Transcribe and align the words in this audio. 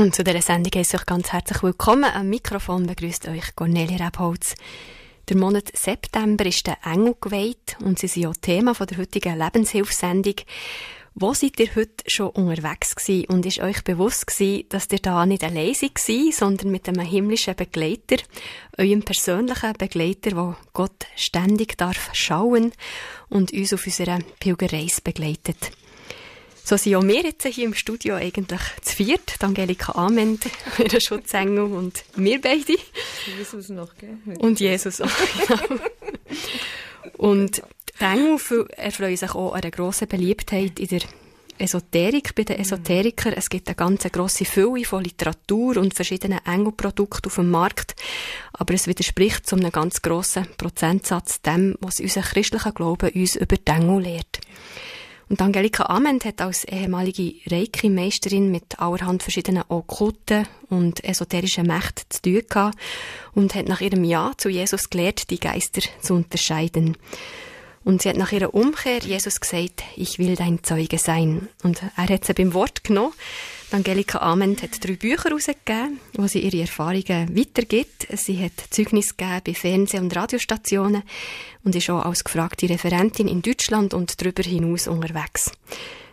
Und 0.00 0.14
zu 0.14 0.24
dieser 0.24 0.40
Sendung 0.40 0.72
heiße 0.74 0.96
ich 0.96 1.02
euch 1.02 1.06
ganz 1.06 1.30
herzlich 1.30 1.62
willkommen. 1.62 2.04
Am 2.04 2.30
Mikrofon 2.30 2.86
begrüßt 2.86 3.28
euch 3.28 3.54
Cornelia 3.54 4.06
Rebholz. 4.06 4.54
Der 5.28 5.36
Monat 5.36 5.76
September 5.76 6.46
ist 6.46 6.66
der 6.66 6.78
Engel 6.86 7.16
geweiht 7.20 7.76
und 7.84 7.98
sie 7.98 8.08
sind 8.08 8.22
ja 8.22 8.32
Thema 8.32 8.72
der 8.72 8.96
heutigen 8.96 9.38
Lebenshilfsendung. 9.38 10.36
Wo 11.14 11.34
seid 11.34 11.60
ihr 11.60 11.74
heute 11.76 12.02
schon 12.06 12.30
unterwegs 12.30 12.96
gewesen 12.96 13.26
und 13.26 13.44
ist 13.44 13.58
euch 13.58 13.84
bewusst 13.84 14.26
gewesen, 14.26 14.64
dass 14.70 14.90
ihr 14.90 15.00
da 15.00 15.26
nicht 15.26 15.44
allein 15.44 15.74
seid, 15.74 15.98
sondern 16.32 16.70
mit 16.70 16.88
einem 16.88 17.04
himmlischen 17.04 17.54
Begleiter, 17.54 18.16
eurem 18.78 19.02
persönlichen 19.02 19.74
Begleiter, 19.74 20.34
wo 20.34 20.56
Gott 20.72 21.08
ständig 21.14 21.76
darf 21.76 22.08
schauen 22.14 22.72
und 23.28 23.52
uns 23.52 23.74
auf 23.74 23.84
unserer 23.84 24.20
Pilgerreise 24.38 25.02
begleitet? 25.04 25.72
So 26.70 26.76
sind 26.76 26.94
auch 26.94 27.02
wir 27.02 27.24
jetzt 27.24 27.44
hier 27.44 27.64
im 27.64 27.74
Studio 27.74 28.14
eigentlich 28.14 28.60
zu 28.82 28.94
viert. 28.94 29.34
Angelika 29.40 29.90
Amend, 29.96 30.44
ihre 30.78 31.00
Schutzengel 31.00 31.64
und 31.64 32.04
wir 32.14 32.40
beide. 32.40 32.76
Jesus 33.26 33.70
noch, 33.70 33.92
gell? 33.96 34.16
Und 34.38 34.60
Jesus 34.60 35.00
auch, 35.00 35.08
genau. 35.48 35.82
Und 37.16 37.60
die 37.98 38.04
Engel 38.04 38.38
erfreuen 38.76 39.16
sich 39.16 39.34
auch 39.34 39.52
einer 39.52 39.72
grossen 39.72 40.06
Beliebtheit 40.06 40.78
in 40.78 40.86
der 40.86 41.00
Esoterik, 41.58 42.36
bei 42.36 42.44
den 42.44 42.60
Esoterikern. 42.60 43.32
Es 43.32 43.50
gibt 43.50 43.66
eine 43.66 43.74
ganz 43.74 44.04
grosse 44.04 44.44
Fülle 44.44 44.84
von 44.84 45.02
Literatur 45.02 45.76
und 45.76 45.94
verschiedenen 45.94 46.38
Engelprodukten 46.46 47.26
auf 47.26 47.34
dem 47.34 47.50
Markt. 47.50 47.96
Aber 48.52 48.74
es 48.74 48.86
widerspricht 48.86 49.44
zu 49.44 49.56
einem 49.56 49.72
ganz 49.72 50.02
grossen 50.02 50.46
Prozentsatz 50.56 51.42
dem, 51.42 51.74
was 51.80 51.98
unser 51.98 52.22
christlicher 52.22 52.70
Glaube 52.70 53.10
uns 53.10 53.34
über 53.34 53.56
die 53.56 53.72
Engel 53.72 54.02
lehrt. 54.02 54.40
Und 55.30 55.40
Angelika 55.40 55.84
Ament 55.84 56.24
hat 56.24 56.40
als 56.40 56.64
ehemalige 56.64 57.34
Reiki-Meisterin 57.48 58.50
mit 58.50 58.80
allerhand 58.80 59.22
verschiedenen 59.22 59.62
okkulten 59.68 60.44
und 60.68 61.04
esoterischen 61.04 61.68
Mächten 61.68 62.04
zu 62.08 62.22
tun 62.22 62.42
gehabt 62.48 62.76
und 63.32 63.54
hat 63.54 63.68
nach 63.68 63.80
ihrem 63.80 64.02
Ja 64.02 64.32
zu 64.36 64.48
Jesus 64.48 64.90
gelehrt, 64.90 65.30
die 65.30 65.38
Geister 65.38 65.82
zu 66.02 66.14
unterscheiden. 66.14 66.96
Und 67.84 68.02
sie 68.02 68.08
hat 68.08 68.16
nach 68.16 68.32
ihrer 68.32 68.52
Umkehr 68.54 68.98
Jesus 68.98 69.40
gesagt, 69.40 69.84
ich 69.94 70.18
will 70.18 70.34
dein 70.34 70.64
Zeuge 70.64 70.98
sein. 70.98 71.48
Und 71.62 71.80
er 71.96 72.08
hat 72.08 72.24
sie 72.24 72.34
beim 72.34 72.52
Wort 72.52 72.82
genommen 72.82 73.14
Angelika 73.72 74.18
Ament 74.18 74.62
hat 74.62 74.84
drei 74.84 74.96
Bücher 74.96 75.30
herausgegeben, 75.30 76.00
wo 76.14 76.26
sie 76.26 76.40
ihre 76.40 76.62
Erfahrungen 76.62 77.36
weitergibt. 77.36 78.08
Sie 78.16 78.42
hat 78.42 78.52
Zeugnis 78.70 79.16
gegeben 79.16 79.42
bei 79.46 79.54
Fernseh- 79.54 80.00
und 80.00 80.14
Radiostationen 80.14 81.04
und 81.62 81.76
ist 81.76 81.88
auch 81.88 82.04
als 82.04 82.24
gefragte 82.24 82.68
Referentin 82.68 83.28
in 83.28 83.42
Deutschland 83.42 83.94
und 83.94 84.20
darüber 84.20 84.42
hinaus 84.42 84.88
unterwegs. 84.88 85.52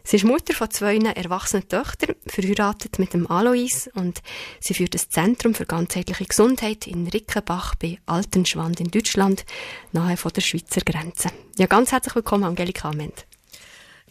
Sie 0.04 0.18
ist 0.18 0.26
Mutter 0.26 0.54
von 0.54 0.70
zwei 0.70 0.98
erwachsenen 0.98 1.68
Töchtern, 1.68 2.16
verheiratet 2.28 3.00
mit 3.00 3.14
dem 3.14 3.30
Alois 3.30 3.90
und 3.96 4.22
sie 4.60 4.76
führt 4.76 4.94
das 4.94 5.10
Zentrum 5.10 5.56
für 5.56 5.66
ganzheitliche 5.66 6.26
Gesundheit 6.26 6.86
in 6.86 7.08
Rickenbach 7.08 7.74
bei 7.76 7.98
Altenschwand 8.06 8.80
in 8.80 8.92
Deutschland, 8.92 9.46
nahe 9.94 10.16
von 10.16 10.32
der 10.32 10.42
Schweizer 10.42 10.82
Grenze. 10.82 11.30
Ja, 11.58 11.66
ganz 11.66 11.92
herzlich 11.92 12.16
willkommen, 12.16 12.44
Angelika 12.44 12.90
Ament. 12.90 13.26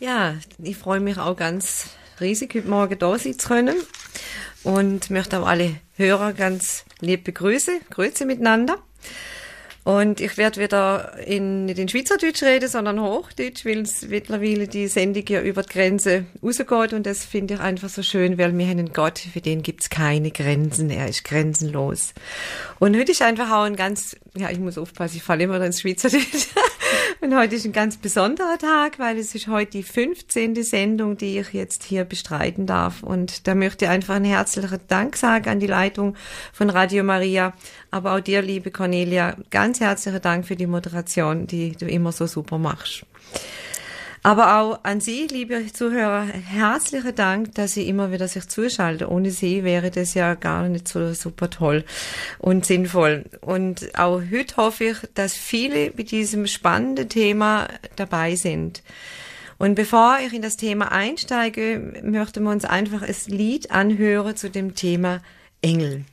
Ja, 0.01 0.35
ich 0.63 0.77
freue 0.77 1.01
mich 1.01 1.17
auch 1.17 1.37
ganz 1.37 1.91
riesig, 2.21 2.55
heute 2.55 2.69
Morgen 2.69 2.99
da 2.99 3.19
sein 3.19 3.39
zu 3.39 3.49
können. 3.49 3.77
Und 4.63 5.11
möchte 5.11 5.41
auch 5.41 5.47
alle 5.47 5.77
Hörer 5.97 6.33
ganz 6.33 6.85
lieb 7.01 7.25
begrüßen. 7.25 7.81
Grüße 7.91 8.27
miteinander. 8.27 8.79
Und 9.87 10.21
ich 10.21 10.37
werde 10.37 10.61
wieder 10.61 11.17
in, 11.25 11.67
nicht 11.67 11.79
in 11.79 11.89
Schweizerdeutsch 11.89 12.43
reden, 12.43 12.69
sondern 12.69 13.01
Hochdeutsch, 13.01 13.65
weil 13.65 13.83
es 13.83 14.03
mittlerweile 14.03 14.67
die 14.67 14.89
Sendung 14.89 15.23
ja 15.29 15.41
über 15.41 15.63
die 15.63 15.69
Grenze 15.69 16.25
rausgeht. 16.43 16.93
Und 16.93 17.07
das 17.07 17.25
finde 17.25 17.55
ich 17.55 17.61
einfach 17.61 17.89
so 17.89 18.03
schön, 18.03 18.37
weil 18.37 18.59
wir 18.59 18.67
haben 18.67 18.81
einen 18.81 18.93
Gott, 18.93 19.21
für 19.21 19.41
den 19.41 19.63
gibt 19.63 19.83
es 19.83 19.89
keine 19.89 20.33
Grenzen. 20.33 20.91
Er 20.91 21.07
ist 21.07 21.23
grenzenlos. 21.23 22.15
Und 22.81 22.97
heute 22.97 23.13
ist 23.13 23.23
einfach 23.23 23.49
auch 23.53 23.63
ein 23.63 23.77
ganz, 23.77 24.17
ja, 24.37 24.51
ich 24.51 24.59
muss 24.59 24.77
aufpassen, 24.77 25.19
ich 25.19 25.23
falle 25.23 25.45
immer 25.45 25.61
ins 25.61 25.83
Schweizerdeutsch. 25.83 26.49
Und 27.21 27.35
heute 27.35 27.55
ist 27.55 27.65
ein 27.65 27.73
ganz 27.73 27.97
besonderer 27.97 28.59
Tag, 28.59 28.99
weil 28.99 29.17
es 29.19 29.35
ist 29.35 29.49
heute 29.49 29.71
die 29.73 29.83
15. 29.83 30.63
Sendung, 30.63 31.17
die 31.17 31.39
ich 31.39 31.53
jetzt 31.55 31.83
hier 31.83 32.05
bestreiten 32.05 32.67
darf. 32.67 33.03
Und 33.03 33.47
da 33.47 33.55
möchte 33.55 33.87
ich 33.87 33.91
einfach 33.91 34.17
einen 34.17 34.27
herzlichen 34.27 34.81
Dank 34.89 35.17
sagen 35.17 35.49
an 35.49 35.59
die 35.59 35.67
Leitung 35.67 36.15
von 36.53 36.69
Radio 36.69 37.05
Maria, 37.05 37.55
aber 37.91 38.15
auch 38.15 38.21
dir, 38.21 38.43
liebe 38.43 38.71
Cornelia, 38.71 39.35
ganz 39.51 39.81
herzlichen 39.81 40.21
Dank 40.21 40.47
für 40.47 40.57
die 40.57 40.67
Moderation, 40.67 41.47
die 41.47 41.73
du 41.73 41.87
immer 41.87 42.13
so 42.13 42.27
super 42.27 42.59
machst. 42.59 43.07
Aber 44.27 44.59
auch 44.59 44.81
an 44.83 45.01
Sie, 45.01 45.29
liebe 45.29 45.73
Zuhörer, 45.73 46.25
herzlichen 46.25 47.15
Dank, 47.15 47.55
dass 47.55 47.75
Sie 47.75 47.89
immer 47.89 48.11
wieder 48.11 48.27
sich 48.27 48.49
zuschalten. 48.49 49.07
Ohne 49.07 49.31
Sie 49.31 49.63
wäre 49.63 49.93
das 49.93 50.15
ja 50.15 50.35
gar 50.35 50.69
nicht 50.69 50.89
so 50.89 51.15
super 51.15 51.49
toll 51.49 51.85
und 52.41 52.67
sinnvoll. 52.67 53.27
Und 53.41 53.97
auch 53.97 54.21
heute 54.33 54.57
hoffe 54.57 54.83
ich, 54.83 54.97
dass 55.15 55.35
viele 55.35 55.93
mit 55.97 56.11
diesem 56.11 56.49
spannenden 56.49 57.09
Thema 57.09 57.69
dabei 57.95 58.35
sind. 58.35 58.83
Und 59.59 59.77
bevor 59.77 60.19
ich 60.27 60.33
in 60.33 60.43
das 60.43 60.57
Thema 60.57 60.91
einsteige, 60.91 62.01
möchten 62.03 62.43
wir 62.43 62.51
uns 62.51 62.65
einfach 62.65 63.03
ein 63.03 63.15
Lied 63.29 63.71
anhören 63.71 64.35
zu 64.35 64.51
dem 64.51 64.75
Thema 64.75 65.23
Engel. 65.63 66.05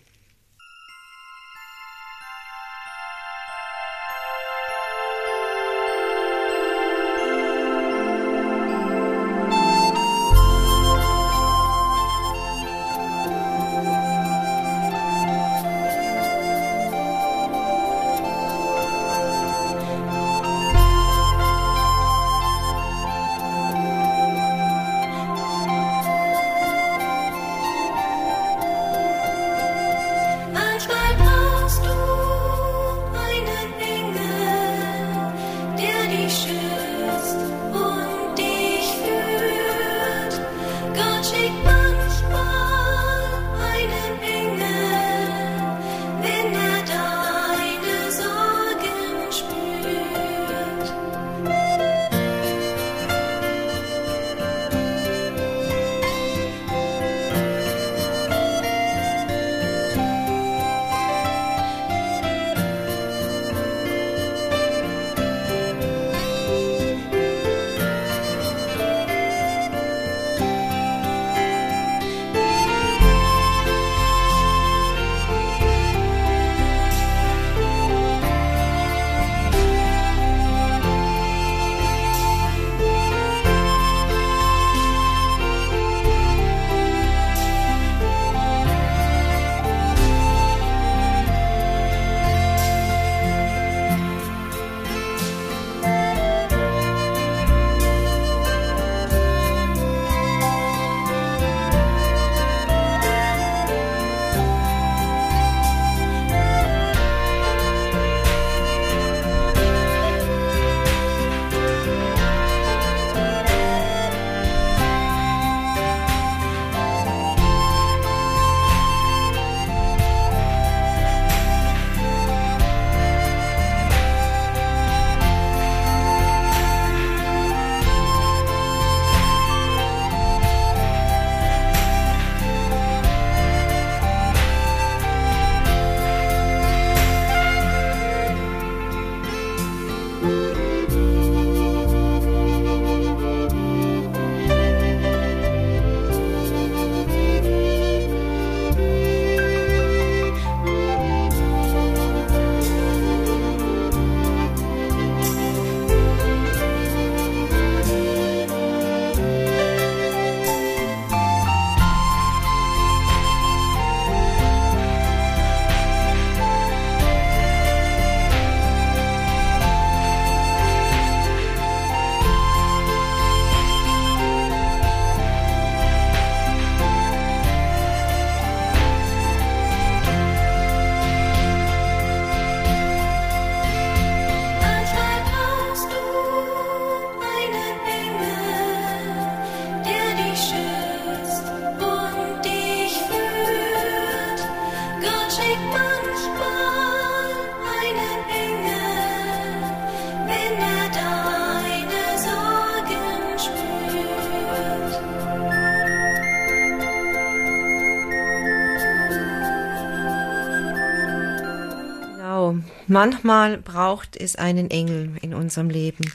Manchmal 212.87 213.57
braucht 213.57 214.17
es 214.17 214.35
einen 214.35 214.69
Engel 214.69 215.11
in 215.21 215.33
unserem 215.33 215.69
Leben. 215.69 216.11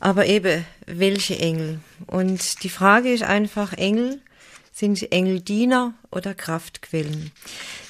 Aber 0.00 0.26
eben, 0.26 0.64
welche 0.86 1.38
Engel? 1.38 1.80
Und 2.06 2.62
die 2.62 2.68
Frage 2.68 3.12
ist 3.12 3.22
einfach, 3.22 3.72
Engel, 3.72 4.20
sind 4.72 5.10
Engel 5.10 5.40
Diener 5.40 5.94
oder 6.10 6.34
Kraftquellen? 6.34 7.32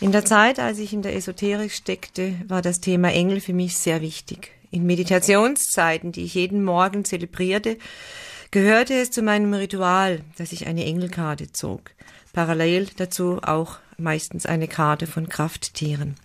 In 0.01 0.13
der 0.13 0.25
Zeit, 0.25 0.61
als 0.61 0.79
ich 0.79 0.93
in 0.93 1.03
der 1.03 1.17
Esoterik 1.17 1.73
steckte, 1.73 2.35
war 2.47 2.63
das 2.63 2.81
Thema 2.81 3.13
Engel 3.13 3.41
für 3.41 3.53
mich 3.53 3.77
sehr 3.77 4.01
wichtig. 4.01 4.53
In 4.71 4.87
Meditationszeiten, 4.87 6.13
die 6.13 6.25
ich 6.25 6.35
jeden 6.35 6.63
Morgen 6.63 7.05
zelebrierte, 7.05 7.77
gehörte 8.53 8.95
es 8.95 9.11
zu 9.11 9.23
meinem 9.23 9.53
Ritual, 9.53 10.21
dass 10.39 10.53
ich 10.53 10.67
eine 10.69 10.85
Engelkarte 10.85 11.53
zog. 11.53 11.91
Parallel 12.33 12.87
dazu 12.97 13.41
auch 13.43 13.79
meistens 13.99 14.47
eine 14.47 14.69
Karte 14.69 15.07
von 15.07 15.29
Krafttieren. 15.29 16.17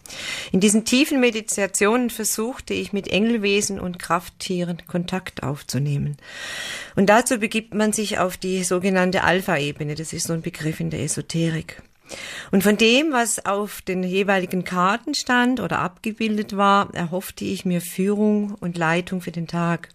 In 0.51 0.59
diesen 0.59 0.85
tiefen 0.85 1.19
Meditationen 1.19 2.09
versuchte 2.09 2.73
ich 2.73 2.93
mit 2.93 3.07
Engelwesen 3.07 3.79
und 3.79 3.99
Krafttieren 3.99 4.81
Kontakt 4.87 5.43
aufzunehmen. 5.43 6.17
Und 6.95 7.07
dazu 7.07 7.39
begibt 7.39 7.73
man 7.73 7.93
sich 7.93 8.19
auf 8.19 8.37
die 8.37 8.63
sogenannte 8.63 9.23
Alpha-Ebene. 9.23 9.95
Das 9.95 10.13
ist 10.13 10.27
so 10.27 10.33
ein 10.33 10.41
Begriff 10.41 10.79
in 10.79 10.89
der 10.89 11.01
Esoterik. 11.01 11.81
Und 12.51 12.63
von 12.63 12.77
dem, 12.77 13.11
was 13.11 13.45
auf 13.45 13.81
den 13.81 14.03
jeweiligen 14.03 14.63
Karten 14.63 15.13
stand 15.13 15.59
oder 15.59 15.79
abgebildet 15.79 16.57
war, 16.57 16.93
erhoffte 16.93 17.45
ich 17.45 17.65
mir 17.65 17.81
Führung 17.81 18.55
und 18.59 18.77
Leitung 18.77 19.21
für 19.21 19.31
den 19.31 19.47
Tag. 19.47 19.89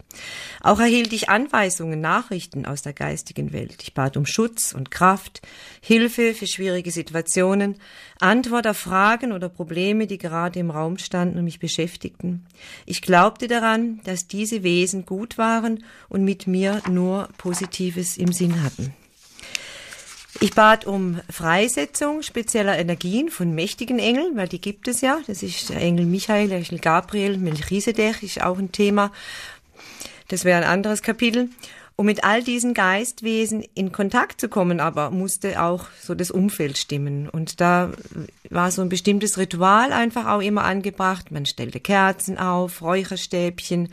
Auch 0.62 0.80
erhielt 0.80 1.12
ich 1.12 1.28
Anweisungen, 1.28 2.00
Nachrichten 2.00 2.66
aus 2.66 2.82
der 2.82 2.92
geistigen 2.92 3.52
Welt. 3.52 3.82
Ich 3.82 3.94
bat 3.94 4.16
um 4.16 4.26
Schutz 4.26 4.72
und 4.72 4.90
Kraft, 4.90 5.42
Hilfe 5.80 6.34
für 6.34 6.46
schwierige 6.46 6.90
Situationen, 6.90 7.76
Antwort 8.18 8.66
auf 8.66 8.78
Fragen 8.78 9.32
oder 9.32 9.48
Probleme, 9.48 10.06
die 10.06 10.18
gerade 10.18 10.58
im 10.58 10.70
Raum 10.70 10.98
standen 10.98 11.38
und 11.38 11.44
mich 11.44 11.58
beschäftigten. 11.58 12.46
Ich 12.86 13.02
glaubte 13.02 13.46
daran, 13.46 14.00
dass 14.04 14.26
diese 14.26 14.62
Wesen 14.62 15.04
gut 15.04 15.38
waren 15.38 15.84
und 16.08 16.24
mit 16.24 16.46
mir 16.46 16.82
nur 16.88 17.28
Positives 17.36 18.16
im 18.16 18.32
Sinn 18.32 18.62
hatten. 18.62 18.94
Ich 20.40 20.54
bat 20.54 20.86
um 20.86 21.20
Freisetzung 21.30 22.22
spezieller 22.22 22.78
Energien 22.78 23.30
von 23.30 23.54
mächtigen 23.54 23.98
Engeln, 23.98 24.36
weil 24.36 24.48
die 24.48 24.60
gibt 24.60 24.86
es 24.86 25.00
ja. 25.00 25.18
Das 25.26 25.42
ist 25.42 25.70
der 25.70 25.80
Engel 25.80 26.04
Michael, 26.04 26.48
der 26.48 26.58
Engel 26.58 26.78
Gabriel, 26.78 27.38
Melchisedech 27.38 28.22
ist 28.22 28.42
auch 28.42 28.58
ein 28.58 28.70
Thema. 28.70 29.12
Das 30.28 30.44
wäre 30.44 30.58
ein 30.58 30.68
anderes 30.68 31.02
Kapitel. 31.02 31.48
Um 31.98 32.04
mit 32.04 32.24
all 32.24 32.42
diesen 32.42 32.74
Geistwesen 32.74 33.64
in 33.72 33.90
Kontakt 33.90 34.38
zu 34.38 34.50
kommen, 34.50 34.80
aber 34.80 35.10
musste 35.10 35.62
auch 35.62 35.86
so 36.02 36.14
das 36.14 36.30
Umfeld 36.30 36.76
stimmen. 36.76 37.26
Und 37.26 37.62
da 37.62 37.90
war 38.50 38.70
so 38.70 38.82
ein 38.82 38.90
bestimmtes 38.90 39.38
Ritual 39.38 39.94
einfach 39.94 40.26
auch 40.26 40.42
immer 40.42 40.64
angebracht. 40.64 41.30
Man 41.30 41.46
stellte 41.46 41.80
Kerzen 41.80 42.36
auf, 42.36 42.82
Räucherstäbchen, 42.82 43.88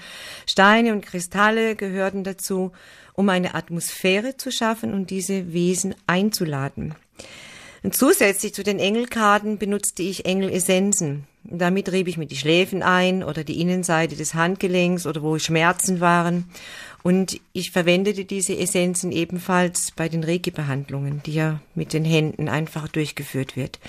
Steine 0.45 0.91
und 0.91 1.05
Kristalle 1.05 1.77
gehörten 1.77 2.25
dazu 2.25 2.73
um 3.13 3.29
eine 3.29 3.55
Atmosphäre 3.55 4.37
zu 4.37 4.51
schaffen 4.51 4.93
und 4.93 5.09
diese 5.09 5.53
Wesen 5.53 5.95
einzuladen. 6.07 6.95
Und 7.83 7.95
zusätzlich 7.95 8.53
zu 8.53 8.63
den 8.63 8.79
Engelkarten 8.79 9.57
benutzte 9.57 10.03
ich 10.03 10.25
Engelessenzen. 10.25 11.27
Damit 11.43 11.91
rieb 11.91 12.07
ich 12.07 12.17
mir 12.17 12.25
die 12.25 12.37
Schläfen 12.37 12.81
ein 12.81 13.21
oder 13.23 13.43
die 13.43 13.59
Innenseite 13.59 14.15
des 14.15 14.33
Handgelenks 14.33 15.05
oder 15.05 15.21
wo 15.21 15.37
Schmerzen 15.37 15.99
waren. 15.99 16.45
Und 17.03 17.41
ich 17.51 17.71
verwendete 17.71 18.23
diese 18.23 18.57
Essenzen 18.57 19.11
ebenfalls 19.11 19.91
bei 19.91 20.07
den 20.07 20.23
Reiki-Behandlungen, 20.23 21.21
die 21.25 21.33
ja 21.33 21.59
mit 21.75 21.91
den 21.91 22.05
Händen 22.05 22.47
einfach 22.47 22.87
durchgeführt 22.87 23.57
wird. 23.57 23.79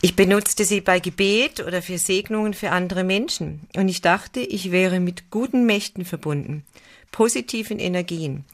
Ich 0.00 0.16
benutzte 0.16 0.64
sie 0.64 0.80
bei 0.80 0.98
Gebet 0.98 1.60
oder 1.60 1.82
für 1.82 1.98
Segnungen 1.98 2.54
für 2.54 2.70
andere 2.70 3.04
Menschen. 3.04 3.60
Und 3.76 3.88
ich 3.88 4.00
dachte, 4.00 4.40
ich 4.40 4.72
wäre 4.72 4.98
mit 4.98 5.30
guten 5.30 5.66
Mächten 5.66 6.06
verbunden 6.06 6.64
positiven 7.12 7.78
Energien 7.78 8.44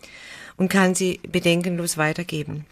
und 0.59 0.69
kann 0.69 0.95
sie 0.95 1.21
bedenkenlos 1.27 1.97
weitergeben. 1.97 2.67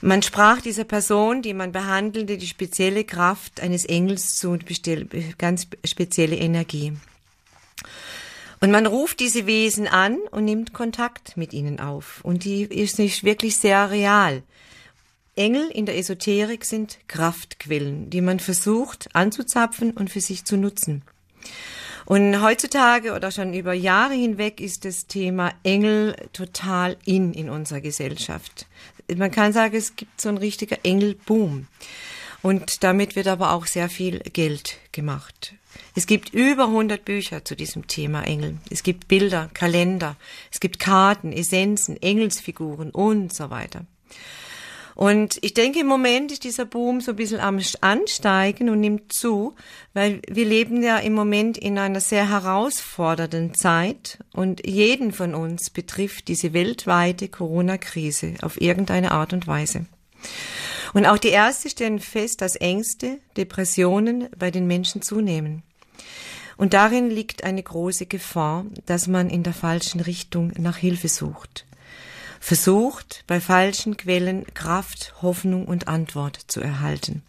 Man 0.00 0.22
sprach 0.22 0.60
dieser 0.60 0.84
Person, 0.84 1.42
die 1.42 1.54
man 1.54 1.72
behandelte, 1.72 2.38
die 2.38 2.46
spezielle 2.46 3.02
Kraft 3.02 3.60
eines 3.60 3.84
Engels 3.84 4.36
zu, 4.36 4.56
ganz 5.38 5.66
spezielle 5.84 6.36
Energie. 6.36 6.92
Und 8.60 8.70
man 8.70 8.86
ruft 8.86 9.18
diese 9.20 9.46
Wesen 9.46 9.88
an 9.88 10.18
und 10.30 10.44
nimmt 10.44 10.72
Kontakt 10.72 11.36
mit 11.36 11.52
ihnen 11.52 11.80
auf. 11.80 12.20
Und 12.22 12.44
die 12.44 12.62
ist 12.62 12.98
nicht 12.98 13.24
wirklich 13.24 13.56
sehr 13.56 13.90
real. 13.90 14.42
Engel 15.36 15.68
in 15.70 15.86
der 15.86 15.96
Esoterik 15.96 16.64
sind 16.64 16.98
Kraftquellen, 17.06 18.10
die 18.10 18.20
man 18.20 18.40
versucht 18.40 19.08
anzuzapfen 19.14 19.92
und 19.92 20.10
für 20.10 20.20
sich 20.20 20.44
zu 20.44 20.56
nutzen. 20.56 21.02
Und 22.08 22.40
heutzutage 22.40 23.12
oder 23.12 23.30
schon 23.30 23.52
über 23.52 23.74
Jahre 23.74 24.14
hinweg 24.14 24.62
ist 24.62 24.86
das 24.86 25.08
Thema 25.08 25.52
Engel 25.62 26.16
total 26.32 26.96
in 27.04 27.34
in 27.34 27.50
unserer 27.50 27.82
Gesellschaft. 27.82 28.64
Man 29.14 29.30
kann 29.30 29.52
sagen, 29.52 29.76
es 29.76 29.94
gibt 29.94 30.18
so 30.18 30.30
ein 30.30 30.38
richtiger 30.38 30.78
Engelboom. 30.84 31.66
Und 32.40 32.82
damit 32.82 33.14
wird 33.14 33.26
aber 33.26 33.52
auch 33.52 33.66
sehr 33.66 33.90
viel 33.90 34.20
Geld 34.20 34.78
gemacht. 34.92 35.52
Es 35.94 36.06
gibt 36.06 36.32
über 36.32 36.68
100 36.68 37.04
Bücher 37.04 37.44
zu 37.44 37.54
diesem 37.54 37.88
Thema 37.88 38.22
Engel. 38.22 38.56
Es 38.70 38.82
gibt 38.82 39.06
Bilder, 39.08 39.50
Kalender, 39.52 40.16
es 40.50 40.60
gibt 40.60 40.78
Karten, 40.78 41.30
Essenzen, 41.30 42.00
Engelsfiguren 42.00 42.90
und 42.90 43.34
so 43.34 43.50
weiter. 43.50 43.84
Und 44.98 45.38
ich 45.42 45.54
denke, 45.54 45.78
im 45.78 45.86
Moment 45.86 46.32
ist 46.32 46.42
dieser 46.42 46.64
Boom 46.64 47.00
so 47.00 47.12
ein 47.12 47.16
bisschen 47.16 47.38
am 47.38 47.60
Ansteigen 47.82 48.68
und 48.68 48.80
nimmt 48.80 49.12
zu, 49.12 49.54
weil 49.94 50.20
wir 50.28 50.44
leben 50.44 50.82
ja 50.82 50.98
im 50.98 51.12
Moment 51.12 51.56
in 51.56 51.78
einer 51.78 52.00
sehr 52.00 52.28
herausfordernden 52.28 53.54
Zeit 53.54 54.18
und 54.32 54.66
jeden 54.66 55.12
von 55.12 55.36
uns 55.36 55.70
betrifft 55.70 56.26
diese 56.26 56.52
weltweite 56.52 57.28
Corona-Krise 57.28 58.34
auf 58.42 58.60
irgendeine 58.60 59.12
Art 59.12 59.32
und 59.32 59.46
Weise. 59.46 59.86
Und 60.94 61.06
auch 61.06 61.18
die 61.18 61.28
Ärzte 61.28 61.70
stellen 61.70 62.00
fest, 62.00 62.40
dass 62.40 62.56
Ängste, 62.56 63.20
Depressionen 63.36 64.28
bei 64.36 64.50
den 64.50 64.66
Menschen 64.66 65.00
zunehmen. 65.00 65.62
Und 66.56 66.74
darin 66.74 67.08
liegt 67.08 67.44
eine 67.44 67.62
große 67.62 68.06
Gefahr, 68.06 68.66
dass 68.86 69.06
man 69.06 69.30
in 69.30 69.44
der 69.44 69.54
falschen 69.54 70.00
Richtung 70.00 70.52
nach 70.58 70.76
Hilfe 70.76 71.06
sucht 71.06 71.67
versucht, 72.40 73.24
bei 73.26 73.40
falschen 73.40 73.96
Quellen 73.96 74.46
Kraft, 74.54 75.14
Hoffnung 75.22 75.66
und 75.66 75.88
Antwort 75.88 76.38
zu 76.48 76.60
erhalten. 76.60 77.22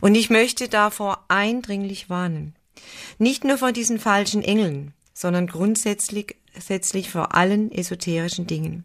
Und 0.00 0.14
ich 0.14 0.30
möchte 0.30 0.68
davor 0.68 1.24
eindringlich 1.28 2.10
warnen. 2.10 2.54
Nicht 3.18 3.44
nur 3.44 3.58
vor 3.58 3.72
diesen 3.72 3.98
falschen 3.98 4.42
Engeln, 4.42 4.92
sondern 5.14 5.46
grundsätzlich 5.46 6.36
grundsätzlich 6.52 7.10
vor 7.10 7.34
allen 7.34 7.70
esoterischen 7.72 8.46
Dingen. 8.46 8.84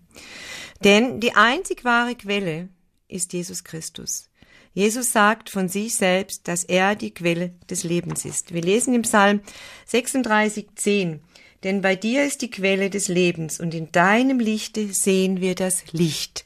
Denn 0.83 1.19
die 1.19 1.33
einzig 1.35 1.83
wahre 1.83 2.15
Quelle 2.15 2.69
ist 3.07 3.33
Jesus 3.33 3.63
Christus. 3.63 4.29
Jesus 4.73 5.11
sagt 5.11 5.49
von 5.49 5.69
sich 5.69 5.95
selbst, 5.95 6.47
dass 6.47 6.63
er 6.63 6.95
die 6.95 7.11
Quelle 7.11 7.55
des 7.69 7.83
Lebens 7.83 8.25
ist. 8.25 8.53
Wir 8.53 8.61
lesen 8.61 8.93
im 8.93 9.01
Psalm 9.01 9.41
36, 9.87 10.67
10 10.75 11.21
denn 11.67 11.81
bei 11.81 11.97
dir 11.97 12.23
ist 12.23 12.41
die 12.41 12.49
Quelle 12.49 12.89
des 12.89 13.09
Lebens 13.09 13.59
und 13.59 13.73
in 13.73 13.91
deinem 13.91 14.39
Lichte 14.39 14.93
sehen 14.93 15.41
wir 15.41 15.53
das 15.53 15.91
Licht. 15.91 16.45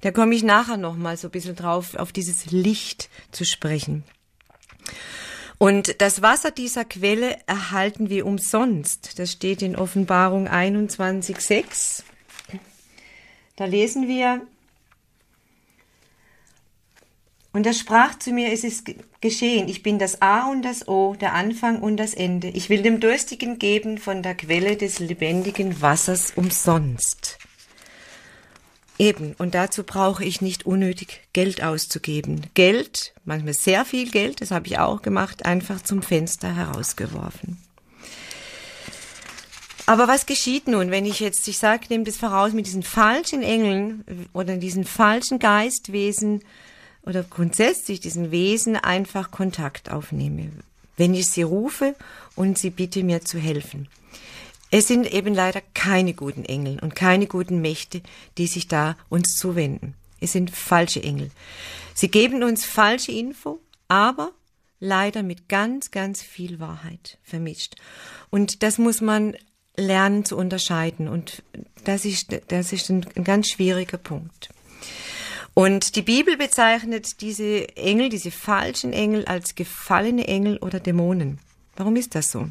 Da 0.00 0.10
komme 0.10 0.34
ich 0.34 0.42
nachher 0.42 0.76
noch 0.76 0.96
mal 0.96 1.16
so 1.16 1.28
ein 1.28 1.30
bisschen 1.30 1.54
drauf, 1.54 1.94
auf 1.94 2.10
dieses 2.10 2.46
Licht 2.46 3.08
zu 3.30 3.44
sprechen. 3.44 4.02
Und 5.58 6.00
das 6.00 6.20
Wasser 6.20 6.50
dieser 6.50 6.84
Quelle 6.84 7.38
erhalten 7.46 8.10
wir 8.10 8.26
umsonst. 8.26 9.20
Das 9.20 9.30
steht 9.30 9.62
in 9.62 9.76
Offenbarung 9.76 10.48
21.6. 10.48 12.02
Da 13.54 13.66
lesen 13.66 14.08
wir, 14.08 14.44
und 17.56 17.64
er 17.64 17.72
sprach 17.72 18.18
zu 18.18 18.32
mir, 18.32 18.52
es 18.52 18.64
ist 18.64 18.84
geschehen, 19.22 19.66
ich 19.66 19.82
bin 19.82 19.98
das 19.98 20.20
A 20.20 20.50
und 20.50 20.60
das 20.60 20.88
O, 20.88 21.16
der 21.18 21.32
Anfang 21.32 21.80
und 21.80 21.96
das 21.96 22.12
Ende. 22.12 22.48
Ich 22.48 22.68
will 22.68 22.82
dem 22.82 23.00
Durstigen 23.00 23.58
geben 23.58 23.96
von 23.96 24.22
der 24.22 24.34
Quelle 24.34 24.76
des 24.76 24.98
lebendigen 24.98 25.80
Wassers 25.80 26.34
umsonst. 26.36 27.38
Eben, 28.98 29.34
und 29.38 29.54
dazu 29.54 29.84
brauche 29.84 30.22
ich 30.22 30.42
nicht 30.42 30.66
unnötig 30.66 31.22
Geld 31.32 31.62
auszugeben. 31.62 32.42
Geld, 32.52 33.14
manchmal 33.24 33.54
sehr 33.54 33.86
viel 33.86 34.10
Geld, 34.10 34.42
das 34.42 34.50
habe 34.50 34.66
ich 34.66 34.78
auch 34.78 35.00
gemacht, 35.00 35.46
einfach 35.46 35.80
zum 35.80 36.02
Fenster 36.02 36.54
herausgeworfen. 36.54 37.56
Aber 39.86 40.08
was 40.08 40.26
geschieht 40.26 40.68
nun, 40.68 40.90
wenn 40.90 41.06
ich 41.06 41.20
jetzt, 41.20 41.48
ich 41.48 41.56
sage, 41.56 41.86
nehme 41.88 42.04
das 42.04 42.18
voraus, 42.18 42.52
mit 42.52 42.66
diesen 42.66 42.82
falschen 42.82 43.42
Engeln 43.42 44.28
oder 44.34 44.58
diesen 44.58 44.84
falschen 44.84 45.38
Geistwesen 45.38 46.42
oder 47.06 47.22
grundsätzlich 47.22 48.00
diesen 48.00 48.30
Wesen 48.30 48.76
einfach 48.76 49.30
Kontakt 49.30 49.90
aufnehme, 49.90 50.50
wenn 50.96 51.14
ich 51.14 51.28
sie 51.28 51.42
rufe 51.42 51.94
und 52.34 52.58
sie 52.58 52.70
bitte 52.70 53.02
mir 53.02 53.22
zu 53.22 53.38
helfen. 53.38 53.88
Es 54.70 54.88
sind 54.88 55.12
eben 55.12 55.32
leider 55.32 55.62
keine 55.74 56.12
guten 56.12 56.44
Engel 56.44 56.78
und 56.80 56.96
keine 56.96 57.26
guten 57.26 57.60
Mächte, 57.60 58.02
die 58.36 58.48
sich 58.48 58.66
da 58.66 58.96
uns 59.08 59.36
zuwenden. 59.36 59.94
Es 60.20 60.32
sind 60.32 60.50
falsche 60.50 61.02
Engel. 61.02 61.30
Sie 61.94 62.08
geben 62.08 62.42
uns 62.42 62.64
falsche 62.64 63.12
Info, 63.12 63.60
aber 63.88 64.32
leider 64.80 65.22
mit 65.22 65.48
ganz, 65.48 65.90
ganz 65.90 66.20
viel 66.20 66.58
Wahrheit 66.58 67.18
vermischt. 67.22 67.76
Und 68.30 68.62
das 68.62 68.78
muss 68.78 69.00
man 69.00 69.36
lernen 69.76 70.24
zu 70.24 70.36
unterscheiden. 70.36 71.08
Und 71.08 71.42
das 71.84 72.04
ist, 72.04 72.36
das 72.48 72.72
ist 72.72 72.90
ein, 72.90 73.06
ganz 73.24 73.48
schwieriger 73.48 73.98
Punkt. 73.98 74.50
Und 75.58 75.96
die 75.96 76.02
Bibel 76.02 76.36
bezeichnet 76.36 77.22
diese 77.22 77.74
Engel, 77.78 78.10
diese 78.10 78.30
falschen 78.30 78.92
Engel 78.92 79.24
als 79.24 79.54
gefallene 79.54 80.28
Engel 80.28 80.58
oder 80.58 80.80
Dämonen. 80.80 81.38
Warum 81.76 81.96
ist 81.96 82.14
das 82.14 82.30
so? 82.30 82.48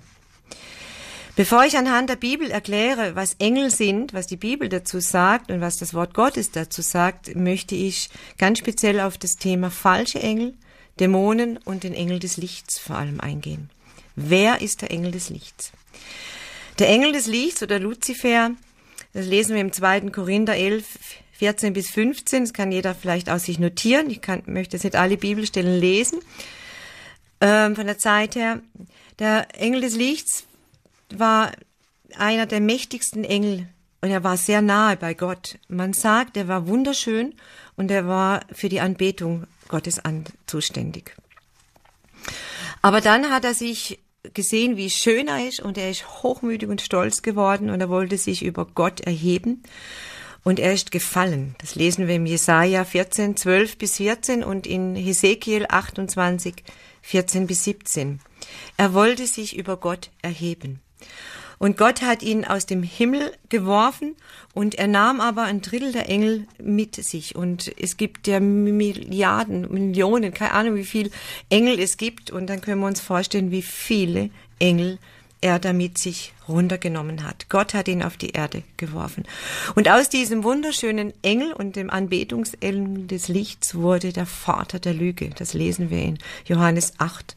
Bevor 1.35 1.65
ich 1.65 1.77
anhand 1.77 2.09
der 2.09 2.15
Bibel 2.15 2.49
erkläre, 2.49 3.15
was 3.15 3.35
Engel 3.35 3.69
sind, 3.69 4.15
was 4.15 4.25
die 4.25 4.37
Bibel 4.37 4.69
dazu 4.69 4.99
sagt 4.99 5.51
und 5.51 5.61
was 5.61 5.77
das 5.77 5.93
Wort 5.93 6.15
Gottes 6.15 6.49
dazu 6.49 6.81
sagt, 6.81 7.35
möchte 7.35 7.75
ich 7.75 8.09
ganz 8.39 8.57
speziell 8.57 8.99
auf 8.99 9.19
das 9.19 9.35
Thema 9.35 9.69
falsche 9.69 10.19
Engel, 10.19 10.55
Dämonen 10.99 11.57
und 11.57 11.83
den 11.83 11.93
Engel 11.93 12.17
des 12.17 12.37
Lichts 12.37 12.79
vor 12.79 12.95
allem 12.95 13.21
eingehen. 13.21 13.69
Wer 14.15 14.61
ist 14.61 14.81
der 14.81 14.89
Engel 14.89 15.11
des 15.11 15.29
Lichts? 15.29 15.73
Der 16.79 16.89
Engel 16.89 17.11
des 17.11 17.27
Lichts 17.27 17.61
oder 17.61 17.77
Luzifer, 17.77 18.49
das 19.13 19.27
lesen 19.27 19.53
wir 19.53 19.61
im 19.61 19.73
2. 19.73 20.09
Korinther 20.09 20.55
11, 20.55 20.85
14 21.37 21.73
bis 21.73 21.89
15, 21.89 22.43
das 22.43 22.53
kann 22.53 22.71
jeder 22.71 22.95
vielleicht 22.95 23.29
aus 23.29 23.43
sich 23.43 23.59
notieren. 23.59 24.09
Ich 24.09 24.21
kann, 24.21 24.43
möchte 24.45 24.77
jetzt 24.77 24.83
nicht 24.83 24.95
alle 24.95 25.17
Bibelstellen 25.17 25.79
lesen. 25.79 26.19
Ähm, 27.41 27.75
von 27.75 27.85
der 27.85 27.97
Zeit 27.97 28.35
her. 28.35 28.61
Der 29.19 29.47
Engel 29.59 29.81
des 29.81 29.95
Lichts 29.95 30.45
war 31.13 31.51
einer 32.17 32.45
der 32.45 32.61
mächtigsten 32.61 33.25
Engel 33.25 33.67
und 34.01 34.09
er 34.09 34.23
war 34.23 34.37
sehr 34.37 34.61
nahe 34.61 34.95
bei 34.95 35.13
Gott. 35.13 35.57
Man 35.67 35.91
sagt, 35.91 36.37
er 36.37 36.47
war 36.47 36.67
wunderschön 36.67 37.35
und 37.75 37.91
er 37.91 38.07
war 38.07 38.41
für 38.51 38.69
die 38.69 38.79
Anbetung 38.79 39.45
Gottes 39.67 39.99
an, 39.99 40.23
zuständig. 40.47 41.15
Aber 42.81 43.01
dann 43.01 43.29
hat 43.31 43.43
er 43.43 43.53
sich 43.53 43.99
gesehen, 44.33 44.77
wie 44.77 44.89
schön 44.89 45.27
er 45.27 45.47
ist 45.47 45.59
und 45.59 45.77
er 45.77 45.89
ist 45.89 46.23
hochmütig 46.23 46.69
und 46.69 46.81
stolz 46.81 47.21
geworden 47.21 47.69
und 47.69 47.81
er 47.81 47.89
wollte 47.89 48.17
sich 48.17 48.43
über 48.43 48.65
Gott 48.65 49.01
erheben 49.01 49.63
und 50.45 50.59
er 50.59 50.71
ist 50.73 50.91
gefallen. 50.91 51.55
Das 51.57 51.75
lesen 51.75 52.07
wir 52.07 52.15
im 52.15 52.27
Jesaja 52.27 52.85
14, 52.85 53.35
12 53.35 53.77
bis 53.77 53.97
14 53.97 54.43
und 54.43 54.67
in 54.67 54.95
Hesekiel 54.95 55.65
28, 55.67 56.63
14 57.01 57.47
bis 57.47 57.65
17. 57.65 58.21
Er 58.77 58.93
wollte 58.93 59.25
sich 59.27 59.57
über 59.57 59.75
Gott 59.75 60.11
erheben. 60.21 60.79
Und 61.57 61.77
Gott 61.77 62.01
hat 62.01 62.21
ihn 62.21 62.45
aus 62.45 62.65
dem 62.67 62.83
Himmel 62.83 63.31
geworfen 63.49 64.15
und 64.53 64.75
er 64.75 64.87
nahm 64.87 65.19
aber 65.19 65.43
ein 65.43 65.61
Drittel 65.61 65.93
der 65.93 66.09
Engel 66.09 66.45
mit 66.61 66.95
sich. 66.95 67.35
Und 67.35 67.73
es 67.81 67.97
gibt 67.97 68.27
ja 68.27 68.39
Milliarden, 68.39 69.71
Millionen, 69.71 70.33
keine 70.33 70.51
Ahnung, 70.51 70.75
wie 70.75 70.85
viel 70.85 71.11
Engel 71.49 71.79
es 71.79 71.97
gibt. 71.97 72.29
Und 72.29 72.47
dann 72.47 72.61
können 72.61 72.81
wir 72.81 72.87
uns 72.87 73.01
vorstellen, 73.01 73.51
wie 73.51 73.63
viele 73.63 74.29
Engel 74.59 74.99
er 75.41 75.59
damit 75.59 75.97
sich 75.97 76.33
runtergenommen 76.47 77.23
hat. 77.23 77.49
Gott 77.49 77.73
hat 77.73 77.87
ihn 77.87 78.03
auf 78.03 78.17
die 78.17 78.31
Erde 78.31 78.63
geworfen. 78.77 79.25
Und 79.75 79.89
aus 79.89 80.09
diesem 80.09 80.43
wunderschönen 80.43 81.13
Engel 81.23 81.53
und 81.53 81.75
dem 81.75 81.89
Anbetungsengel 81.89 83.07
des 83.07 83.27
Lichts 83.27 83.75
wurde 83.75 84.13
der 84.13 84.25
Vater 84.25 84.79
der 84.79 84.93
Lüge. 84.93 85.29
Das 85.35 85.53
lesen 85.53 85.89
wir 85.89 86.01
in 86.01 86.17
Johannes 86.45 86.93
8, 86.97 87.35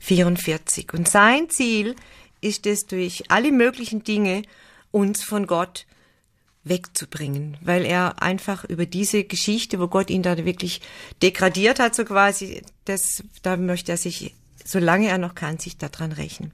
44. 0.00 0.92
Und 0.92 1.08
sein 1.08 1.48
Ziel 1.48 1.96
ist 2.40 2.66
es, 2.66 2.86
durch 2.86 3.30
alle 3.30 3.52
möglichen 3.52 4.04
Dinge 4.04 4.42
uns 4.90 5.22
von 5.22 5.46
Gott 5.46 5.86
wegzubringen, 6.64 7.56
weil 7.60 7.84
er 7.84 8.22
einfach 8.22 8.64
über 8.64 8.86
diese 8.86 9.24
Geschichte, 9.24 9.80
wo 9.80 9.88
Gott 9.88 10.10
ihn 10.10 10.22
da 10.22 10.44
wirklich 10.44 10.80
degradiert 11.22 11.80
hat, 11.80 11.94
so 11.94 12.04
quasi, 12.04 12.62
das, 12.84 13.24
da 13.42 13.56
möchte 13.56 13.92
er 13.92 13.98
sich, 13.98 14.34
solange 14.64 15.08
er 15.08 15.18
noch 15.18 15.34
kann, 15.34 15.58
sich 15.58 15.76
daran 15.76 16.12
rächen. 16.12 16.52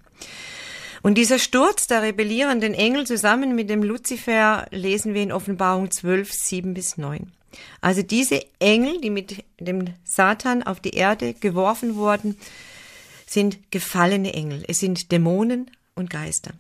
Und 1.09 1.15
dieser 1.15 1.39
Sturz 1.39 1.87
der 1.87 2.03
rebellierenden 2.03 2.75
Engel 2.75 3.07
zusammen 3.07 3.55
mit 3.55 3.71
dem 3.71 3.83
Luzifer 3.83 4.67
lesen 4.71 5.15
wir 5.15 5.23
in 5.23 5.33
Offenbarung 5.33 5.91
12, 5.91 6.31
7 6.31 6.75
bis 6.75 6.99
9. 6.99 7.33
Also 7.81 8.03
diese 8.03 8.45
Engel, 8.59 9.01
die 9.01 9.09
mit 9.09 9.43
dem 9.59 9.87
Satan 10.05 10.63
auf 10.63 10.81
die 10.81 10.91
Erde 10.91 11.33
geworfen 11.33 11.97
wurden, 11.97 12.37
sind 13.25 13.71
gefallene 13.71 14.35
Engel. 14.35 14.65
Es 14.69 14.81
sind 14.81 15.11
Dämonen 15.11 15.71
und 15.95 16.11
Geister. 16.11 16.51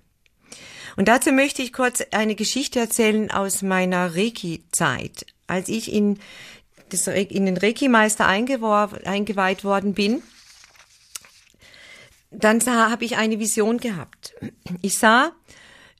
Und 0.96 1.08
dazu 1.08 1.30
möchte 1.30 1.60
ich 1.60 1.74
kurz 1.74 2.02
eine 2.10 2.34
Geschichte 2.34 2.80
erzählen 2.80 3.30
aus 3.30 3.60
meiner 3.60 4.16
Reiki-Zeit. 4.16 5.26
Als 5.46 5.68
ich 5.68 5.92
in, 5.92 6.20
das, 6.88 7.06
in 7.06 7.44
den 7.44 7.58
Reiki-Meister 7.58 8.26
eingeweiht 8.26 9.64
worden 9.64 9.92
bin, 9.92 10.22
dann 12.30 12.64
habe 12.66 13.04
ich 13.04 13.16
eine 13.16 13.38
Vision 13.38 13.78
gehabt. 13.78 14.34
Ich 14.82 14.98
sah 14.98 15.32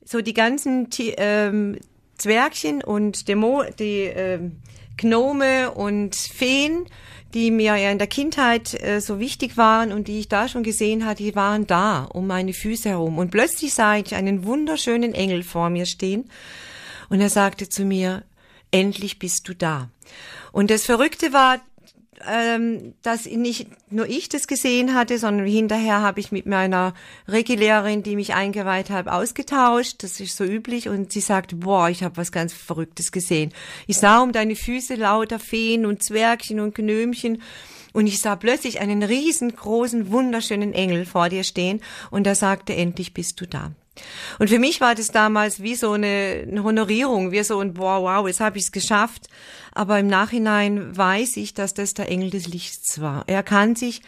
so 0.05 0.21
die 0.21 0.33
ganzen 0.33 0.87
ähm, 0.97 1.77
Zwergchen 2.17 2.83
und 2.83 3.27
Demo, 3.27 3.63
die 3.77 4.01
ähm, 4.03 4.61
Gnome 4.97 5.71
und 5.71 6.15
Feen 6.15 6.85
die 7.33 7.51
mir 7.51 7.75
ja 7.75 7.91
in 7.91 7.99
der 7.99 8.07
Kindheit 8.07 8.81
äh, 8.81 9.01
so 9.01 9.19
wichtig 9.19 9.57
waren 9.57 9.91
und 9.91 10.07
die 10.07 10.19
ich 10.19 10.29
da 10.29 10.47
schon 10.47 10.63
gesehen 10.63 11.05
hatte, 11.05 11.23
die 11.23 11.35
waren 11.35 11.67
da 11.67 12.05
um 12.05 12.27
meine 12.27 12.53
Füße 12.53 12.89
herum. 12.89 13.17
Und 13.17 13.29
plötzlich 13.31 13.73
sah 13.73 13.97
ich 13.97 14.15
einen 14.15 14.45
wunderschönen 14.45 15.13
Engel 15.13 15.43
vor 15.43 15.69
mir 15.69 15.85
stehen 15.85 16.29
und 17.09 17.21
er 17.21 17.29
sagte 17.29 17.69
zu 17.69 17.83
mir, 17.85 18.23
endlich 18.71 19.19
bist 19.19 19.47
du 19.47 19.53
da. 19.53 19.89
Und 20.51 20.71
das 20.71 20.85
Verrückte 20.85 21.31
war, 21.31 21.61
ähm, 22.27 22.93
dass 23.01 23.25
nicht 23.25 23.67
nur 23.89 24.07
ich 24.07 24.29
das 24.29 24.47
gesehen 24.47 24.93
hatte, 24.93 25.17
sondern 25.17 25.47
hinterher 25.47 26.01
habe 26.01 26.19
ich 26.19 26.31
mit 26.31 26.45
meiner 26.45 26.93
Regelehrerin, 27.27 28.03
die 28.03 28.15
mich 28.15 28.33
eingeweiht 28.33 28.89
hat, 28.89 29.07
ausgetauscht. 29.07 30.03
Das 30.03 30.19
ist 30.19 30.35
so 30.35 30.43
üblich. 30.43 30.89
Und 30.89 31.11
sie 31.11 31.21
sagte, 31.21 31.55
boah, 31.55 31.89
ich 31.89 32.03
habe 32.03 32.17
was 32.17 32.31
ganz 32.31 32.53
Verrücktes 32.53 33.11
gesehen. 33.11 33.53
Ich 33.87 33.97
sah 33.97 34.21
um 34.21 34.31
deine 34.31 34.55
Füße 34.55 34.95
lauter 34.95 35.39
Feen 35.39 35.85
und 35.85 36.03
Zwergchen 36.03 36.59
und 36.59 36.75
Gnömchen. 36.75 37.41
Und 37.93 38.07
ich 38.07 38.19
sah 38.19 38.35
plötzlich 38.35 38.79
einen 38.81 39.01
riesengroßen, 39.01 40.11
wunderschönen 40.11 40.73
Engel 40.73 41.05
vor 41.05 41.29
dir 41.29 41.43
stehen. 41.43 41.81
Und 42.11 42.27
er 42.27 42.35
sagte, 42.35 42.75
endlich 42.75 43.13
bist 43.13 43.41
du 43.41 43.47
da. 43.47 43.71
Und 44.39 44.49
für 44.49 44.59
mich 44.59 44.81
war 44.81 44.95
das 44.95 45.07
damals 45.07 45.61
wie 45.61 45.75
so 45.75 45.91
eine, 45.91 46.45
eine 46.49 46.63
Honorierung, 46.63 47.31
wie 47.31 47.43
so 47.43 47.59
ein 47.59 47.77
wow, 47.77 48.03
wow, 48.03 48.27
jetzt 48.27 48.39
habe 48.39 48.57
ich 48.57 48.65
es 48.65 48.71
geschafft. 48.71 49.27
Aber 49.71 49.99
im 49.99 50.07
Nachhinein 50.07 50.95
weiß 50.95 51.37
ich, 51.37 51.53
dass 51.53 51.73
das 51.73 51.93
der 51.93 52.09
Engel 52.09 52.29
des 52.29 52.47
Lichts 52.47 53.01
war. 53.01 53.23
Er 53.27 53.43
kann 53.43 53.75
sich 53.75 54.01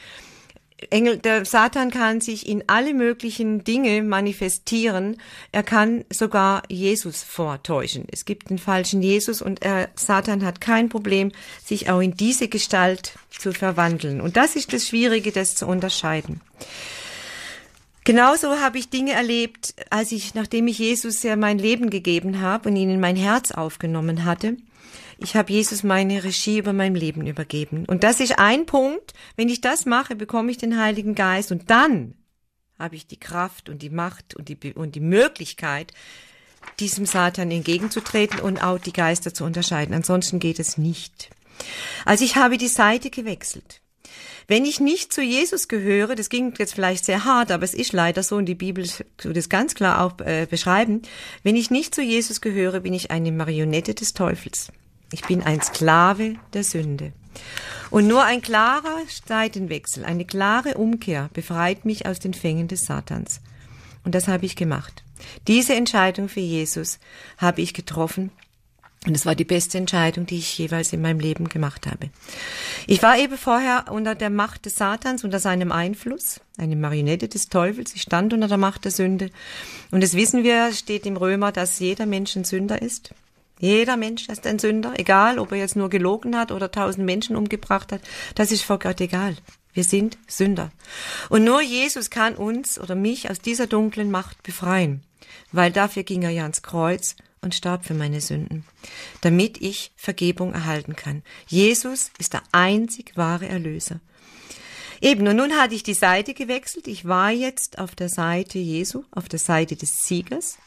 Engel, 0.90 1.18
der 1.18 1.46
Satan 1.46 1.92
kann 1.92 2.22
sich 2.22 2.48
in 2.48 2.64
alle 2.68 2.94
möglichen 2.94 3.64
Dinge 3.64 4.02
manifestieren. 4.02 5.18
Er 5.52 5.64
kann 5.64 6.06
sogar 6.10 6.64
Jesus 6.70 7.22
vortäuschen. 7.22 8.06
Es 8.12 8.26
gibt 8.26 8.50
den 8.50 8.58
falschen 8.58 9.02
Jesus 9.02 9.42
und 9.42 9.62
er, 9.62 9.90
Satan 9.96 10.44
hat 10.44 10.60
kein 10.60 10.90
Problem, 10.90 11.32
sich 11.64 11.90
auch 11.90 12.00
in 12.00 12.16
diese 12.16 12.48
Gestalt 12.48 13.14
zu 13.30 13.54
verwandeln. 13.54 14.22
Und 14.22 14.38
das 14.38 14.56
ist 14.56 14.74
das 14.74 14.88
Schwierige, 14.88 15.32
das 15.32 15.56
zu 15.56 15.68
unterscheiden. 15.68 16.42
Genauso 18.04 18.60
habe 18.60 18.80
ich 18.80 18.90
Dinge 18.90 19.12
erlebt, 19.14 19.76
als 19.90 20.12
ich, 20.12 20.34
nachdem 20.34 20.68
ich 20.68 20.80
Jesus 20.80 21.22
ja 21.22 21.36
mein 21.36 21.60
Leben 21.60 21.90
gegeben 21.90 22.42
habe 22.42 22.70
und 22.70 22.76
ihn 22.76 22.90
in 22.90 23.00
mein 23.00 23.16
Herz 23.16 23.52
aufgenommen 23.52 24.26
hatte. 24.26 24.58
Ich 25.20 25.36
habe 25.36 25.54
Jesus 25.54 25.84
meine 25.84 26.24
Regie 26.24 26.58
über 26.58 26.74
mein 26.74 26.96
Leben 26.96 27.28
übergeben. 27.28 27.86
Und 27.86 28.04
das 28.04 28.20
ist 28.20 28.40
ein 28.40 28.66
Punkt. 28.66 29.14
Wenn 29.36 29.50
ich 29.50 29.62
das 29.62 29.86
mache, 29.86 30.16
bekomme 30.16 30.50
ich 30.50 30.58
den 30.58 30.80
Heiligen 30.80 31.14
Geist 31.14 31.52
und 31.52 31.70
dann 31.70 32.16
habe 32.80 32.96
ich 32.96 33.06
die 33.06 33.20
Kraft 33.20 33.70
und 33.70 33.84
die 33.84 33.92
Macht 33.92 34.36
und 34.36 34.50
die, 34.50 34.74
und 34.74 34.96
die 34.96 35.00
Möglichkeit, 35.00 35.94
diesem 36.80 37.06
Satan 37.06 37.52
entgegenzutreten 37.52 38.40
und 38.40 38.64
auch 38.64 38.80
die 38.80 38.94
Geister 38.94 39.32
zu 39.34 39.44
unterscheiden. 39.44 39.94
Ansonsten 39.94 40.40
geht 40.40 40.60
es 40.60 40.80
nicht. 40.80 41.30
Also 42.06 42.26
ich 42.26 42.36
habe 42.36 42.58
die 42.58 42.68
Seite 42.68 43.12
gewechselt. 43.12 43.82
Wenn 44.52 44.66
ich 44.66 44.82
nicht 44.82 45.14
zu 45.14 45.22
Jesus 45.22 45.70
gehöre, 45.70 46.14
das 46.14 46.28
ging 46.28 46.54
jetzt 46.58 46.74
vielleicht 46.74 47.06
sehr 47.06 47.24
hart, 47.24 47.52
aber 47.52 47.64
es 47.64 47.74
ist 47.74 47.94
leider 47.94 48.22
so 48.22 48.36
und 48.36 48.48
die 48.48 48.54
Bibel 48.54 48.86
tut 49.16 49.38
es 49.38 49.48
ganz 49.48 49.76
klar 49.76 50.02
auch 50.02 50.20
äh, 50.20 50.46
beschreiben. 50.46 51.04
Wenn 51.42 51.56
ich 51.56 51.72
nicht 51.72 51.96
zu 51.96 52.02
Jesus 52.02 52.42
gehöre, 52.42 52.82
bin 52.82 52.94
ich 52.94 53.12
eine 53.12 53.32
Marionette 53.32 53.94
des 53.94 54.12
Teufels. 54.12 54.70
Ich 55.14 55.22
bin 55.22 55.42
ein 55.42 55.62
Sklave 55.62 56.36
der 56.52 56.66
Sünde. 56.66 57.14
Und 57.92 58.08
nur 58.08 58.26
ein 58.26 58.42
klarer 58.42 58.98
Seitenwechsel, 59.26 60.04
eine 60.04 60.26
klare 60.26 60.74
Umkehr 60.74 61.30
befreit 61.32 61.86
mich 61.86 62.06
aus 62.06 62.20
den 62.20 62.34
Fängen 62.34 62.68
des 62.68 62.82
Satans. 62.82 63.40
Und 64.04 64.16
das 64.16 64.28
habe 64.28 64.46
ich 64.46 64.58
gemacht. 64.58 65.06
Diese 65.48 65.76
Entscheidung 65.76 66.28
für 66.28 66.42
Jesus 66.42 67.00
habe 67.38 67.62
ich 67.62 67.74
getroffen 67.74 68.32
Und 69.08 69.16
es 69.16 69.26
war 69.26 69.34
die 69.34 69.46
beste 69.46 69.80
Entscheidung, 69.80 70.28
die 70.28 70.38
ich 70.38 70.60
jeweils 70.60 70.94
in 70.94 71.02
meinem 71.02 71.20
Leben 71.20 71.50
gemacht 71.50 71.88
habe. 71.88 72.12
Ich 72.86 73.02
war 73.02 73.18
eben 73.18 73.36
vorher 73.36 73.86
unter 73.90 74.14
der 74.14 74.30
Macht 74.30 74.66
des 74.66 74.76
Satans, 74.76 75.24
unter 75.24 75.40
seinem 75.40 75.72
Einfluss, 75.72 76.40
eine 76.60 76.76
Marionette 76.76 77.28
des 77.28 77.50
Teufels. 77.50 77.96
Ich 77.96 78.04
stand 78.04 78.32
unter 78.32 78.48
der 78.48 78.58
Macht 78.58 78.86
der 78.86 78.92
Sünde. 78.92 79.32
Und 79.90 80.04
das 80.04 80.14
wissen 80.14 80.44
wir, 80.44 80.72
steht 80.72 81.08
im 81.08 81.18
Römer, 81.18 81.52
dass 81.52 81.80
jeder 81.80 82.06
Mensch 82.06 82.36
ein 82.36 82.44
Sünder 82.44 82.80
ist. 82.80 83.16
Jeder 83.60 83.98
Mensch 83.98 84.30
ist 84.30 84.46
ein 84.46 84.60
Sünder, 84.60 84.94
egal 84.98 85.40
ob 85.40 85.52
er 85.52 85.58
jetzt 85.58 85.76
nur 85.76 85.90
gelogen 85.90 86.38
hat 86.38 86.52
oder 86.52 86.70
tausend 86.70 87.06
Menschen 87.06 87.36
umgebracht 87.36 87.92
hat. 87.92 88.02
Das 88.36 88.52
ist 88.52 88.64
vor 88.64 88.78
Gott 88.78 89.02
egal. 89.02 89.36
Wir 89.74 89.84
sind 89.84 90.20
Sünder. 90.28 90.72
Und 91.30 91.44
nur 91.44 91.62
Jesus 91.62 92.12
kann 92.12 92.36
uns 92.36 92.80
oder 92.80 92.94
mich 92.94 93.32
aus 93.32 93.40
dieser 93.40 93.66
dunklen 93.66 94.12
Macht 94.12 94.44
befreien, 94.44 95.02
weil 95.52 95.72
dafür 95.72 96.04
ging 96.04 96.22
er 96.22 96.30
ja 96.30 96.44
ans 96.44 96.62
Kreuz 96.62 97.16
und 97.42 97.56
starb 97.56 97.86
für 97.86 97.94
meine 97.94 98.22
Sünden, 98.22 98.66
damit 99.22 99.62
ich 99.62 99.92
Vergebung 99.96 100.54
erhalten 100.54 100.96
kann. 100.96 101.24
Jesus 101.48 102.12
ist 102.20 102.34
der 102.34 102.44
einzig 102.52 103.14
wahre 103.16 103.48
Erlöser. 103.48 104.00
Eben, 105.02 105.28
und 105.28 105.36
nun 105.36 105.54
hatte 105.54 105.74
ich 105.74 105.82
die 105.82 105.96
Seite 105.96 106.36
gewechselt. 106.36 106.88
Ich 106.88 107.06
war 107.06 107.32
jetzt 107.32 107.80
auf 107.80 107.96
der 107.96 108.10
Seite 108.10 108.60
Jesu, 108.60 109.04
auf 109.10 109.28
der 109.28 109.40
Seite 109.40 109.76
des 109.76 110.06
Siegers, 110.06 110.58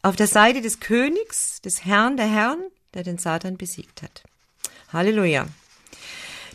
auf 0.00 0.16
der 0.16 0.26
Seite 0.26 0.62
des 0.62 0.80
Königs, 0.80 1.60
des 1.60 1.84
Herrn 1.84 2.16
der 2.16 2.26
Herren, 2.26 2.62
der 2.94 3.02
den 3.02 3.18
Satan 3.18 3.58
besiegt 3.58 4.02
hat. 4.02 4.22
Halleluja. 4.92 5.46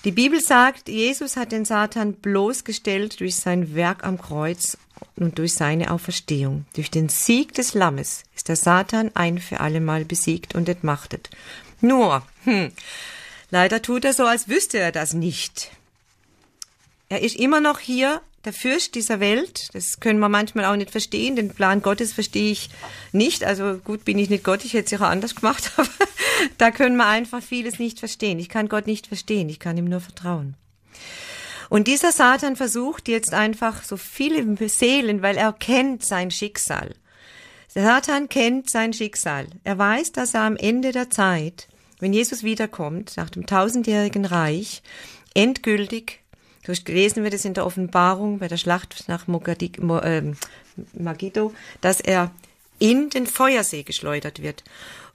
Die 0.03 0.11
Bibel 0.11 0.39
sagt, 0.39 0.89
Jesus 0.89 1.35
hat 1.37 1.51
den 1.51 1.65
Satan 1.65 2.13
bloßgestellt 2.13 3.19
durch 3.19 3.35
sein 3.35 3.75
Werk 3.75 4.03
am 4.03 4.21
Kreuz 4.21 4.77
und 5.15 5.39
durch 5.39 5.53
seine 5.53 5.91
Auferstehung. 5.91 6.65
Durch 6.75 6.91
den 6.91 7.09
Sieg 7.09 7.53
des 7.53 7.73
Lammes 7.73 8.23
ist 8.35 8.47
der 8.47 8.55
Satan 8.55 9.11
ein 9.15 9.39
für 9.39 9.59
allemal 9.59 10.05
besiegt 10.05 10.55
und 10.55 10.69
entmachtet. 10.69 11.29
Nur, 11.81 12.23
hm, 12.43 12.71
leider 13.49 13.81
tut 13.81 14.05
er 14.05 14.13
so, 14.13 14.25
als 14.25 14.47
wüsste 14.47 14.77
er 14.77 14.91
das 14.91 15.13
nicht. 15.13 15.71
Er 17.09 17.21
ist 17.21 17.35
immer 17.35 17.61
noch 17.61 17.79
hier 17.79 18.21
der 18.45 18.53
Fürst 18.53 18.95
dieser 18.95 19.19
Welt. 19.19 19.69
Das 19.73 19.99
können 19.99 20.19
wir 20.19 20.29
manchmal 20.29 20.65
auch 20.65 20.75
nicht 20.75 20.91
verstehen. 20.91 21.35
Den 21.35 21.49
Plan 21.49 21.81
Gottes 21.81 22.13
verstehe 22.13 22.51
ich 22.51 22.69
nicht. 23.11 23.43
Also 23.43 23.77
gut 23.83 24.05
bin 24.05 24.17
ich 24.19 24.29
nicht 24.29 24.43
Gott, 24.43 24.63
ich 24.63 24.73
hätte 24.73 24.95
es 24.95 25.01
auch 25.01 25.05
anders 25.05 25.35
gemacht, 25.35 25.71
aber 25.77 25.89
da 26.57 26.71
können 26.71 26.97
wir 26.97 27.07
einfach 27.07 27.41
vieles 27.41 27.79
nicht 27.79 27.99
verstehen. 27.99 28.39
Ich 28.39 28.49
kann 28.49 28.69
Gott 28.69 28.87
nicht 28.87 29.07
verstehen, 29.07 29.49
ich 29.49 29.59
kann 29.59 29.77
ihm 29.77 29.85
nur 29.85 30.01
vertrauen. 30.01 30.55
Und 31.69 31.87
dieser 31.87 32.11
Satan 32.13 32.55
versucht 32.55 33.09
jetzt 33.09 33.33
einfach 33.33 33.83
so 33.83 33.97
viele 33.97 34.69
Seelen, 34.69 35.21
weil 35.21 35.35
er 35.35 35.51
kennt 35.51 36.05
sein 36.05 36.31
Schicksal. 36.31 36.95
Der 37.75 37.83
Satan 37.83 38.29
kennt 38.29 38.69
sein 38.69 38.93
Schicksal. 38.93 39.47
Er 39.63 39.77
weiß, 39.77 40.11
dass 40.13 40.33
er 40.33 40.41
am 40.41 40.55
Ende 40.55 40.91
der 40.91 41.09
Zeit, 41.09 41.67
wenn 41.99 42.13
Jesus 42.13 42.41
wiederkommt, 42.41 43.17
nach 43.17 43.29
dem 43.29 43.45
tausendjährigen 43.45 44.25
Reich, 44.25 44.81
endgültig 45.35 46.21
Du 46.67 46.73
hast 46.73 46.83
gelesen 46.83 47.23
wir 47.23 47.31
das 47.31 47.45
in 47.45 47.53
der 47.53 47.65
Offenbarung 47.65 48.39
bei 48.39 48.49
der 48.49 48.57
Schlacht 48.57 49.05
nach 49.07 49.25
ähm, 49.29 50.35
Megiddo, 50.91 51.53
dass 51.79 52.01
er 52.01 52.31
in 52.77 53.09
den 53.09 53.25
Feuersee 53.25 53.83
geschleudert 53.83 54.41
wird. 54.41 54.65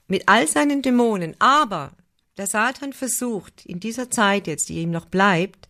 Mit 0.07 0.23
all 0.25 0.47
seinen 0.47 0.81
Dämonen. 0.81 1.35
Aber 1.37 1.91
der 2.37 2.47
Satan 2.47 2.91
versucht 2.91 3.67
in 3.67 3.79
dieser 3.79 4.09
Zeit 4.09 4.47
jetzt, 4.47 4.69
die 4.69 4.79
ihm 4.79 4.89
noch 4.89 5.05
bleibt, 5.05 5.67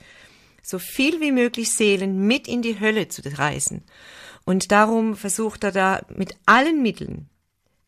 so 0.61 0.79
viel 0.79 1.19
wie 1.19 1.33
möglich 1.33 1.71
Seelen 1.71 2.27
mit 2.27 2.47
in 2.47 2.61
die 2.61 2.79
Hölle 2.79 3.09
zu 3.09 3.21
reißen. 3.21 3.83
Und 4.45 4.71
darum 4.71 5.17
versucht 5.17 5.65
er 5.65 5.73
da 5.73 6.05
mit 6.15 6.37
allen 6.45 6.81
Mitteln 6.81 7.27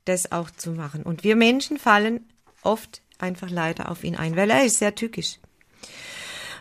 das 0.03 0.33
auch 0.33 0.51
zu 0.51 0.71
machen. 0.71 1.01
Und 1.03 1.23
wir 1.23 1.37
Menschen 1.37 1.77
fallen 1.77 2.25
oft 2.61 3.01
einfach 3.19 3.49
leider 3.49 3.89
auf 3.89 4.03
ihn 4.03 4.17
ein, 4.17 4.35
weil 4.35 4.49
er 4.49 4.65
ist 4.65 4.79
sehr 4.79 4.95
tückisch. 4.95 5.39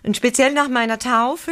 Und 0.04 0.16
speziell 0.16 0.52
nach 0.52 0.68
meiner 0.68 0.98
Taufe 0.98 1.50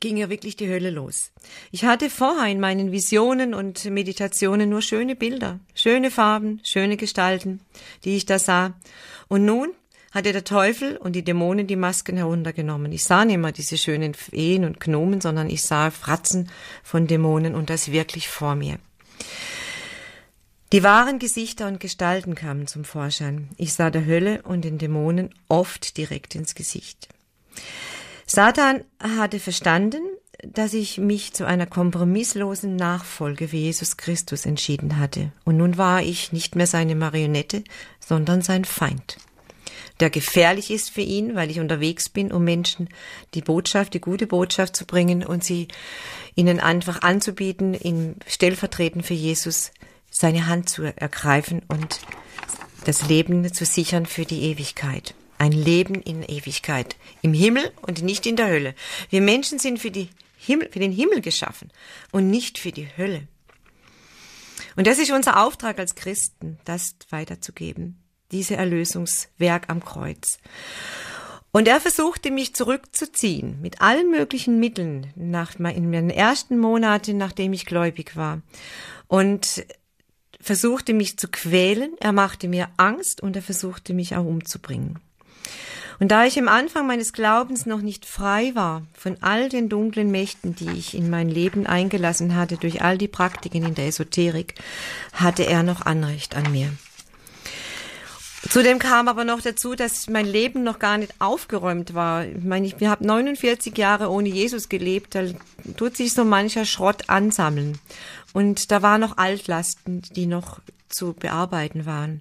ging 0.00 0.18
ja 0.18 0.28
wirklich 0.28 0.56
die 0.56 0.68
Hölle 0.68 0.90
los. 0.90 1.32
Ich 1.72 1.84
hatte 1.84 2.10
vorher 2.10 2.50
in 2.50 2.60
meinen 2.60 2.92
Visionen 2.92 3.54
und 3.54 3.86
Meditationen 3.86 4.68
nur 4.68 4.82
schöne 4.82 5.16
Bilder, 5.16 5.58
schöne 5.74 6.10
Farben, 6.10 6.60
schöne 6.62 6.98
Gestalten, 6.98 7.60
die 8.04 8.16
ich 8.16 8.26
da 8.26 8.38
sah. 8.38 8.74
Und 9.28 9.46
nun 9.46 9.70
hatte 10.12 10.32
der 10.32 10.44
Teufel 10.44 10.98
und 10.98 11.14
die 11.14 11.24
Dämonen 11.24 11.66
die 11.66 11.76
Masken 11.76 12.18
heruntergenommen. 12.18 12.92
Ich 12.92 13.04
sah 13.04 13.24
nicht 13.24 13.38
mehr 13.38 13.52
diese 13.52 13.78
schönen 13.78 14.12
Feen 14.12 14.64
und 14.64 14.78
Gnomen, 14.78 15.22
sondern 15.22 15.48
ich 15.48 15.62
sah 15.62 15.90
Fratzen 15.90 16.50
von 16.82 17.06
Dämonen 17.06 17.54
und 17.54 17.70
das 17.70 17.92
wirklich 17.92 18.28
vor 18.28 18.54
mir. 18.54 18.78
Die 20.72 20.82
wahren 20.82 21.20
Gesichter 21.20 21.68
und 21.68 21.78
Gestalten 21.78 22.34
kamen 22.34 22.66
zum 22.66 22.84
Vorschein. 22.84 23.48
Ich 23.56 23.72
sah 23.72 23.90
der 23.90 24.04
Hölle 24.04 24.42
und 24.42 24.64
den 24.64 24.78
Dämonen 24.78 25.30
oft 25.48 25.96
direkt 25.96 26.34
ins 26.34 26.56
Gesicht. 26.56 27.08
Satan 28.26 28.82
hatte 29.00 29.38
verstanden, 29.38 30.02
dass 30.42 30.74
ich 30.74 30.98
mich 30.98 31.32
zu 31.32 31.46
einer 31.46 31.66
kompromisslosen 31.66 32.74
Nachfolge 32.74 33.52
wie 33.52 33.62
Jesus 33.62 33.96
Christus 33.96 34.44
entschieden 34.44 34.98
hatte. 34.98 35.32
Und 35.44 35.56
nun 35.56 35.78
war 35.78 36.02
ich 36.02 36.32
nicht 36.32 36.56
mehr 36.56 36.66
seine 36.66 36.96
Marionette, 36.96 37.62
sondern 38.00 38.42
sein 38.42 38.64
Feind, 38.64 39.18
der 40.00 40.10
gefährlich 40.10 40.72
ist 40.72 40.90
für 40.90 41.00
ihn, 41.00 41.36
weil 41.36 41.50
ich 41.50 41.60
unterwegs 41.60 42.08
bin, 42.08 42.32
um 42.32 42.44
Menschen 42.44 42.88
die 43.34 43.40
Botschaft, 43.40 43.94
die 43.94 44.00
gute 44.00 44.26
Botschaft 44.26 44.76
zu 44.76 44.84
bringen 44.84 45.24
und 45.24 45.44
sie 45.44 45.68
ihnen 46.34 46.58
einfach 46.58 47.02
anzubieten, 47.02 47.72
in 47.72 48.16
stellvertretend 48.26 49.06
für 49.06 49.14
Jesus 49.14 49.70
seine 50.18 50.46
Hand 50.46 50.70
zu 50.70 50.82
ergreifen 50.82 51.60
und 51.68 52.00
das 52.84 53.06
Leben 53.06 53.52
zu 53.52 53.66
sichern 53.66 54.06
für 54.06 54.24
die 54.24 54.44
Ewigkeit. 54.44 55.14
Ein 55.36 55.52
Leben 55.52 55.96
in 55.96 56.22
Ewigkeit. 56.22 56.96
Im 57.20 57.34
Himmel 57.34 57.70
und 57.82 58.02
nicht 58.02 58.24
in 58.24 58.36
der 58.36 58.48
Hölle. 58.48 58.74
Wir 59.10 59.20
Menschen 59.20 59.58
sind 59.58 59.78
für, 59.78 59.92
Himmel, 60.38 60.70
für 60.72 60.78
den 60.78 60.92
Himmel 60.92 61.20
geschaffen 61.20 61.70
und 62.12 62.30
nicht 62.30 62.58
für 62.58 62.72
die 62.72 62.88
Hölle. 62.96 63.28
Und 64.74 64.86
das 64.86 64.98
ist 64.98 65.10
unser 65.10 65.44
Auftrag 65.44 65.78
als 65.78 65.94
Christen, 65.94 66.58
das 66.64 66.96
weiterzugeben. 67.10 68.02
Diese 68.32 68.56
Erlösungswerk 68.56 69.68
am 69.68 69.84
Kreuz. 69.84 70.38
Und 71.52 71.68
er 71.68 71.80
versuchte 71.80 72.30
mich 72.30 72.54
zurückzuziehen 72.54 73.60
mit 73.60 73.82
allen 73.82 74.10
möglichen 74.10 74.58
Mitteln 74.60 75.12
nach, 75.14 75.56
in 75.56 75.90
meinen 75.90 76.10
ersten 76.10 76.58
Monaten, 76.58 77.18
nachdem 77.18 77.52
ich 77.52 77.66
gläubig 77.66 78.16
war. 78.16 78.40
Und 79.08 79.64
versuchte 80.46 80.94
mich 80.94 81.18
zu 81.18 81.28
quälen, 81.28 81.90
er 81.98 82.12
machte 82.12 82.46
mir 82.46 82.68
Angst 82.76 83.20
und 83.20 83.34
er 83.34 83.42
versuchte 83.42 83.94
mich 83.94 84.14
auch 84.14 84.24
umzubringen. 84.24 85.00
Und 85.98 86.10
da 86.10 86.24
ich 86.24 86.36
im 86.36 86.48
Anfang 86.48 86.86
meines 86.86 87.12
Glaubens 87.12 87.66
noch 87.66 87.80
nicht 87.80 88.04
frei 88.04 88.52
war 88.54 88.82
von 88.92 89.16
all 89.22 89.48
den 89.48 89.68
dunklen 89.68 90.10
Mächten, 90.10 90.54
die 90.54 90.70
ich 90.70 90.94
in 90.94 91.10
mein 91.10 91.28
Leben 91.28 91.66
eingelassen 91.66 92.36
hatte 92.36 92.58
durch 92.58 92.82
all 92.82 92.98
die 92.98 93.08
Praktiken 93.08 93.64
in 93.64 93.74
der 93.74 93.86
Esoterik, 93.86 94.54
hatte 95.12 95.46
er 95.46 95.62
noch 95.62 95.84
Anrecht 95.84 96.36
an 96.36 96.52
mir. 96.52 96.70
Zudem 98.50 98.78
kam 98.78 99.08
aber 99.08 99.24
noch 99.24 99.40
dazu, 99.40 99.74
dass 99.74 100.08
mein 100.08 100.26
Leben 100.26 100.62
noch 100.62 100.78
gar 100.78 100.98
nicht 100.98 101.14
aufgeräumt 101.18 101.94
war. 101.94 102.26
Ich 102.26 102.44
meine, 102.44 102.66
ich 102.66 102.74
habe 102.84 103.06
49 103.06 103.76
Jahre 103.76 104.10
ohne 104.10 104.28
Jesus 104.28 104.68
gelebt, 104.68 105.14
da 105.14 105.24
tut 105.76 105.96
sich 105.96 106.12
so 106.12 106.24
mancher 106.24 106.64
Schrott 106.64 107.08
ansammeln. 107.08 107.78
Und 108.32 108.70
da 108.70 108.82
waren 108.82 109.00
noch 109.00 109.16
Altlasten, 109.16 110.02
die 110.14 110.26
noch 110.26 110.60
zu 110.88 111.12
bearbeiten 111.14 111.86
waren. 111.86 112.20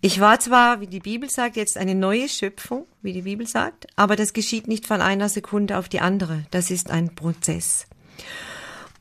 Ich 0.00 0.20
war 0.20 0.38
zwar, 0.38 0.80
wie 0.80 0.86
die 0.86 1.00
Bibel 1.00 1.28
sagt, 1.28 1.56
jetzt 1.56 1.76
eine 1.76 1.94
neue 1.94 2.28
Schöpfung, 2.28 2.86
wie 3.02 3.12
die 3.12 3.22
Bibel 3.22 3.46
sagt, 3.46 3.86
aber 3.96 4.14
das 4.14 4.32
geschieht 4.32 4.68
nicht 4.68 4.86
von 4.86 5.00
einer 5.00 5.28
Sekunde 5.28 5.76
auf 5.76 5.88
die 5.88 6.00
andere. 6.00 6.44
Das 6.50 6.70
ist 6.70 6.90
ein 6.90 7.14
Prozess. 7.14 7.86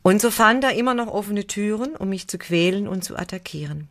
Und 0.02 0.22
so 0.22 0.32
fand 0.32 0.64
er 0.64 0.74
immer 0.74 0.94
noch 0.94 1.08
offene 1.08 1.46
Türen, 1.46 1.96
um 1.96 2.10
mich 2.10 2.28
zu 2.28 2.38
quälen 2.38 2.88
und 2.88 3.04
zu 3.04 3.16
attackieren. 3.16 3.90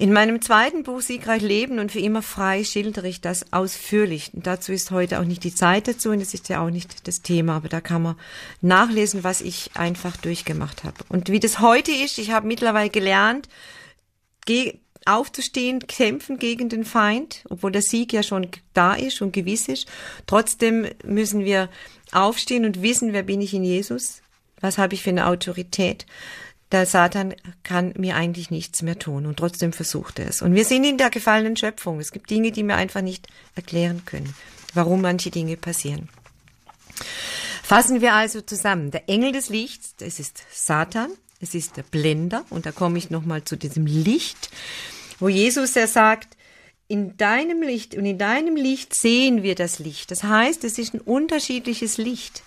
In 0.00 0.12
meinem 0.12 0.40
zweiten 0.40 0.84
Buch 0.84 1.00
Siegreich 1.00 1.42
Leben 1.42 1.80
und 1.80 1.90
für 1.90 1.98
immer 1.98 2.22
frei 2.22 2.62
schildere 2.62 3.08
ich 3.08 3.20
das 3.20 3.52
ausführlich. 3.52 4.30
Und 4.32 4.46
dazu 4.46 4.70
ist 4.70 4.92
heute 4.92 5.18
auch 5.18 5.24
nicht 5.24 5.42
die 5.42 5.54
Zeit 5.54 5.88
dazu 5.88 6.10
und 6.10 6.20
es 6.20 6.34
ist 6.34 6.48
ja 6.48 6.64
auch 6.64 6.70
nicht 6.70 7.08
das 7.08 7.20
Thema, 7.20 7.56
aber 7.56 7.68
da 7.68 7.80
kann 7.80 8.02
man 8.02 8.16
nachlesen, 8.60 9.24
was 9.24 9.40
ich 9.40 9.72
einfach 9.74 10.16
durchgemacht 10.16 10.84
habe. 10.84 10.98
Und 11.08 11.30
wie 11.30 11.40
das 11.40 11.58
heute 11.58 11.90
ist, 11.90 12.18
ich 12.18 12.30
habe 12.30 12.46
mittlerweile 12.46 12.90
gelernt, 12.90 13.48
aufzustehen, 15.04 15.80
kämpfen 15.80 16.38
gegen 16.38 16.68
den 16.68 16.84
Feind, 16.84 17.44
obwohl 17.50 17.72
der 17.72 17.82
Sieg 17.82 18.12
ja 18.12 18.22
schon 18.22 18.46
da 18.74 18.94
ist 18.94 19.20
und 19.20 19.32
gewiss 19.32 19.66
ist. 19.66 19.88
Trotzdem 20.26 20.86
müssen 21.04 21.44
wir 21.44 21.68
aufstehen 22.12 22.64
und 22.64 22.82
wissen, 22.82 23.12
wer 23.12 23.24
bin 23.24 23.40
ich 23.40 23.52
in 23.52 23.64
Jesus? 23.64 24.22
Was 24.60 24.78
habe 24.78 24.94
ich 24.94 25.02
für 25.02 25.10
eine 25.10 25.26
Autorität? 25.26 26.06
Der 26.72 26.86
Satan 26.86 27.34
kann 27.62 27.94
mir 27.96 28.16
eigentlich 28.16 28.50
nichts 28.50 28.82
mehr 28.82 28.98
tun 28.98 29.26
und 29.26 29.38
trotzdem 29.38 29.72
versucht 29.72 30.18
er 30.18 30.28
es. 30.28 30.42
Und 30.42 30.54
wir 30.54 30.64
sind 30.64 30.84
in 30.84 30.98
der 30.98 31.10
gefallenen 31.10 31.56
Schöpfung. 31.56 31.98
Es 31.98 32.12
gibt 32.12 32.30
Dinge, 32.30 32.52
die 32.52 32.62
wir 32.62 32.76
einfach 32.76 33.00
nicht 33.00 33.26
erklären 33.54 34.02
können, 34.04 34.34
warum 34.74 35.00
manche 35.00 35.30
Dinge 35.30 35.56
passieren. 35.56 36.08
Fassen 37.62 38.00
wir 38.00 38.14
also 38.14 38.40
zusammen. 38.40 38.90
Der 38.90 39.08
Engel 39.08 39.32
des 39.32 39.48
Lichts, 39.48 39.94
das 39.96 40.18
ist 40.18 40.42
Satan, 40.50 41.10
es 41.40 41.54
ist 41.54 41.76
der 41.76 41.82
Blender 41.84 42.44
und 42.50 42.66
da 42.66 42.72
komme 42.72 42.98
ich 42.98 43.10
nochmal 43.10 43.44
zu 43.44 43.56
diesem 43.56 43.86
Licht. 43.86 44.50
wo 45.20 45.28
Jesus 45.28 45.74
ja 45.74 45.86
sagt, 45.86 46.36
in 46.86 47.16
deinem 47.18 47.60
Licht 47.62 47.94
und 47.94 48.06
in 48.06 48.18
deinem 48.18 48.56
Licht 48.56 48.94
sehen 48.94 49.42
wir 49.42 49.54
das 49.54 49.78
Licht. 49.78 50.10
Das 50.10 50.22
heißt, 50.22 50.64
es 50.64 50.78
ist 50.78 50.94
ein 50.94 51.00
unterschiedliches 51.00 51.98
Licht. 51.98 52.42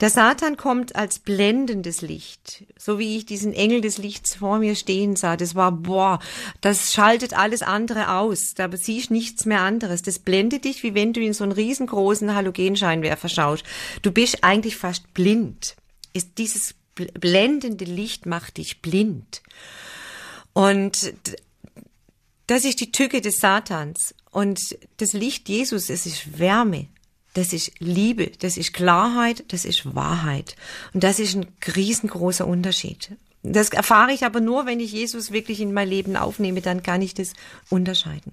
Der 0.00 0.08
Satan 0.08 0.56
kommt 0.56 0.96
als 0.96 1.18
blendendes 1.18 2.00
Licht, 2.00 2.64
so 2.78 2.98
wie 2.98 3.18
ich 3.18 3.26
diesen 3.26 3.52
Engel 3.52 3.82
des 3.82 3.98
Lichts 3.98 4.36
vor 4.36 4.58
mir 4.58 4.74
stehen 4.74 5.14
sah. 5.14 5.36
Das 5.36 5.54
war, 5.54 5.72
boah, 5.72 6.20
das 6.62 6.94
schaltet 6.94 7.34
alles 7.34 7.60
andere 7.60 8.14
aus. 8.14 8.54
Da 8.54 8.68
siehst 8.74 9.10
nichts 9.10 9.44
mehr 9.44 9.60
anderes. 9.60 10.00
Das 10.00 10.18
blendet 10.18 10.64
dich, 10.64 10.82
wie 10.82 10.94
wenn 10.94 11.12
du 11.12 11.20
in 11.20 11.34
so 11.34 11.44
einen 11.44 11.52
riesengroßen 11.52 12.34
Halogenscheinwerfer 12.34 13.28
schaust. 13.28 13.64
Du 14.00 14.10
bist 14.10 14.42
eigentlich 14.42 14.76
fast 14.76 15.12
blind. 15.12 15.76
Ist 16.14 16.38
dieses 16.38 16.74
blendende 16.94 17.84
Licht 17.84 18.24
macht 18.24 18.56
dich 18.56 18.80
blind. 18.80 19.42
Und 20.54 21.12
das 22.46 22.64
ist 22.64 22.80
die 22.80 22.90
Tücke 22.90 23.20
des 23.20 23.36
Satans. 23.36 24.14
Und 24.30 24.78
das 24.96 25.12
Licht 25.12 25.48
Jesus, 25.48 25.90
es 25.90 26.06
ist 26.06 26.38
Wärme. 26.38 26.88
Das 27.34 27.52
ist 27.52 27.72
Liebe, 27.78 28.32
das 28.40 28.56
ist 28.56 28.72
Klarheit, 28.72 29.44
das 29.48 29.64
ist 29.64 29.94
Wahrheit. 29.94 30.56
Und 30.92 31.04
das 31.04 31.20
ist 31.20 31.36
ein 31.36 31.46
riesengroßer 31.76 32.46
Unterschied. 32.46 33.12
Das 33.42 33.70
erfahre 33.70 34.12
ich 34.12 34.24
aber 34.24 34.40
nur, 34.40 34.66
wenn 34.66 34.80
ich 34.80 34.92
Jesus 34.92 35.30
wirklich 35.30 35.60
in 35.60 35.72
mein 35.72 35.88
Leben 35.88 36.16
aufnehme, 36.16 36.60
dann 36.60 36.82
kann 36.82 37.02
ich 37.02 37.14
das 37.14 37.32
unterscheiden. 37.70 38.32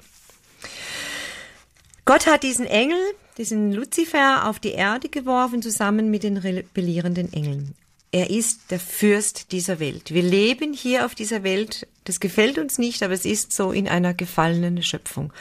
Gott 2.06 2.26
hat 2.26 2.44
diesen 2.44 2.66
Engel, 2.66 3.00
diesen 3.38 3.72
Luzifer, 3.72 4.48
auf 4.48 4.60
die 4.60 4.72
Erde 4.72 5.10
geworfen, 5.10 5.62
zusammen 5.62 6.10
mit 6.10 6.24
den 6.24 6.38
rebellierenden 6.38 7.32
Engeln. 7.34 7.76
Er 8.12 8.30
ist 8.30 8.72
der 8.72 8.80
Fürst 8.80 9.52
dieser 9.52 9.80
Welt. 9.80 10.14
Wir 10.14 10.24
leben 10.24 10.74
hier 10.74 11.06
auf 11.06 11.14
dieser 11.14 11.44
Welt. 11.44 11.88
Das 12.06 12.22
gefällt 12.22 12.58
uns 12.58 12.78
nicht, 12.78 13.04
aber 13.04 13.14
es 13.14 13.26
ist 13.26 13.52
so 13.52 13.72
in 13.72 13.88
einer 13.88 14.14
gefallenen 14.14 14.82
Schöpfung. 14.82 15.34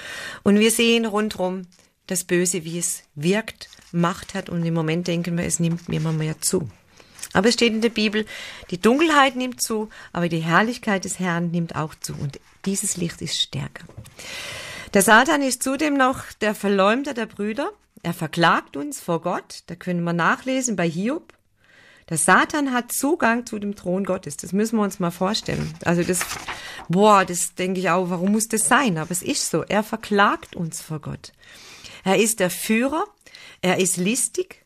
Und 0.42 0.58
wir 0.58 0.72
sehen 0.72 1.06
rundherum 1.06 1.62
das 2.06 2.24
Böse, 2.24 2.64
wie 2.64 2.78
es 2.78 3.02
wirkt, 3.14 3.68
Macht 3.92 4.34
hat 4.34 4.48
und 4.48 4.64
im 4.64 4.74
Moment 4.74 5.06
denken 5.06 5.36
wir, 5.38 5.44
es 5.44 5.60
nimmt 5.60 5.88
mir 5.88 5.96
immer 5.96 6.12
mehr 6.12 6.40
zu. 6.40 6.68
Aber 7.32 7.48
es 7.48 7.54
steht 7.54 7.72
in 7.72 7.80
der 7.80 7.90
Bibel, 7.90 8.24
die 8.70 8.80
Dunkelheit 8.80 9.36
nimmt 9.36 9.60
zu, 9.60 9.90
aber 10.12 10.28
die 10.28 10.40
Herrlichkeit 10.40 11.04
des 11.04 11.18
Herrn 11.18 11.50
nimmt 11.50 11.76
auch 11.76 11.94
zu 11.94 12.14
und 12.14 12.40
dieses 12.64 12.96
Licht 12.96 13.20
ist 13.22 13.38
stärker. 13.38 13.84
Der 14.94 15.02
Satan 15.02 15.42
ist 15.42 15.62
zudem 15.62 15.96
noch 15.96 16.32
der 16.40 16.54
Verleumder 16.54 17.14
der 17.14 17.26
Brüder. 17.26 17.70
Er 18.02 18.14
verklagt 18.14 18.76
uns 18.76 19.00
vor 19.00 19.20
Gott. 19.20 19.62
Da 19.66 19.74
können 19.74 20.02
wir 20.04 20.12
nachlesen 20.12 20.76
bei 20.76 20.88
Hiob. 20.88 21.34
Der 22.08 22.18
Satan 22.18 22.72
hat 22.72 22.92
Zugang 22.92 23.46
zu 23.46 23.58
dem 23.58 23.74
Thron 23.74 24.04
Gottes. 24.04 24.36
Das 24.36 24.52
müssen 24.52 24.76
wir 24.76 24.84
uns 24.84 25.00
mal 25.00 25.10
vorstellen. 25.10 25.74
Also 25.84 26.04
das, 26.04 26.20
boah, 26.88 27.24
das 27.24 27.54
denke 27.54 27.80
ich 27.80 27.90
auch, 27.90 28.10
warum 28.10 28.32
muss 28.32 28.46
das 28.46 28.68
sein? 28.68 28.96
Aber 28.96 29.10
es 29.10 29.22
ist 29.22 29.50
so. 29.50 29.64
Er 29.64 29.82
verklagt 29.82 30.54
uns 30.54 30.80
vor 30.80 31.00
Gott. 31.00 31.32
Er 32.04 32.18
ist 32.18 32.38
der 32.38 32.50
Führer, 32.50 33.04
er 33.60 33.78
ist 33.78 33.96
listig, 33.96 34.64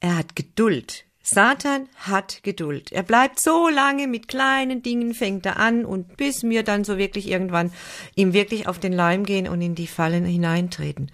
er 0.00 0.16
hat 0.16 0.34
Geduld. 0.34 1.04
Satan 1.22 1.88
hat 1.94 2.42
Geduld. 2.42 2.90
Er 2.90 3.04
bleibt 3.04 3.40
so 3.40 3.68
lange 3.68 4.08
mit 4.08 4.26
kleinen 4.26 4.82
Dingen, 4.82 5.14
fängt 5.14 5.46
er 5.46 5.60
an 5.60 5.84
und 5.84 6.16
bis 6.16 6.42
wir 6.42 6.64
dann 6.64 6.82
so 6.82 6.98
wirklich 6.98 7.28
irgendwann 7.28 7.72
ihm 8.16 8.32
wirklich 8.32 8.66
auf 8.66 8.80
den 8.80 8.92
Leim 8.92 9.24
gehen 9.24 9.46
und 9.46 9.62
in 9.62 9.76
die 9.76 9.86
Fallen 9.86 10.24
hineintreten. 10.24 11.12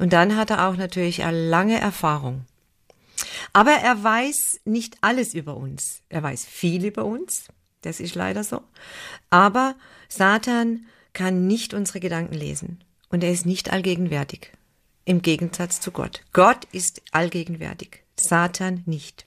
Und 0.00 0.12
dann 0.12 0.36
hat 0.36 0.50
er 0.50 0.68
auch 0.68 0.76
natürlich 0.76 1.22
eine 1.22 1.48
lange 1.48 1.78
Erfahrung. 1.78 2.44
Aber 3.52 3.72
er 3.72 4.02
weiß 4.02 4.60
nicht 4.64 4.98
alles 5.00 5.34
über 5.34 5.56
uns. 5.56 6.02
Er 6.08 6.22
weiß 6.22 6.44
viel 6.44 6.84
über 6.84 7.04
uns. 7.04 7.48
Das 7.82 8.00
ist 8.00 8.14
leider 8.14 8.44
so. 8.44 8.62
Aber 9.30 9.74
Satan 10.08 10.86
kann 11.12 11.46
nicht 11.46 11.74
unsere 11.74 12.00
Gedanken 12.00 12.34
lesen. 12.34 12.82
Und 13.08 13.22
er 13.22 13.30
ist 13.30 13.46
nicht 13.46 13.72
allgegenwärtig 13.72 14.52
im 15.04 15.22
Gegensatz 15.22 15.80
zu 15.80 15.90
Gott. 15.90 16.22
Gott 16.32 16.66
ist 16.72 17.02
allgegenwärtig, 17.12 18.02
Satan 18.18 18.82
nicht. 18.86 19.24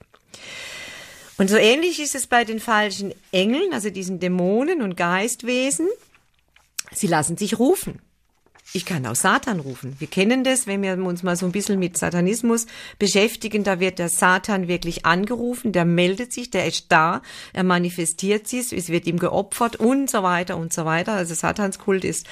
Und 1.36 1.48
so 1.48 1.56
ähnlich 1.56 2.00
ist 2.00 2.14
es 2.14 2.26
bei 2.26 2.44
den 2.44 2.58
falschen 2.58 3.14
Engeln, 3.30 3.72
also 3.72 3.90
diesen 3.90 4.18
Dämonen 4.18 4.82
und 4.82 4.96
Geistwesen. 4.96 5.88
Sie 6.92 7.06
lassen 7.06 7.36
sich 7.36 7.58
rufen. 7.58 8.00
Ich 8.74 8.84
kann 8.84 9.06
auch 9.06 9.14
Satan 9.14 9.60
rufen. 9.60 9.96
Wir 9.98 10.08
kennen 10.08 10.44
das, 10.44 10.66
wenn 10.66 10.82
wir 10.82 10.92
uns 10.98 11.22
mal 11.22 11.36
so 11.36 11.46
ein 11.46 11.52
bisschen 11.52 11.78
mit 11.78 11.96
Satanismus 11.96 12.66
beschäftigen, 12.98 13.64
da 13.64 13.80
wird 13.80 13.98
der 13.98 14.10
Satan 14.10 14.68
wirklich 14.68 15.06
angerufen, 15.06 15.72
der 15.72 15.86
meldet 15.86 16.34
sich, 16.34 16.50
der 16.50 16.66
ist 16.66 16.86
da, 16.90 17.22
er 17.54 17.64
manifestiert 17.64 18.46
sich, 18.46 18.74
es 18.74 18.90
wird 18.90 19.06
ihm 19.06 19.18
geopfert 19.18 19.76
und 19.76 20.10
so 20.10 20.22
weiter 20.22 20.58
und 20.58 20.74
so 20.74 20.84
weiter. 20.84 21.12
Also 21.14 21.34
Satanskult 21.34 22.04
ist 22.04 22.26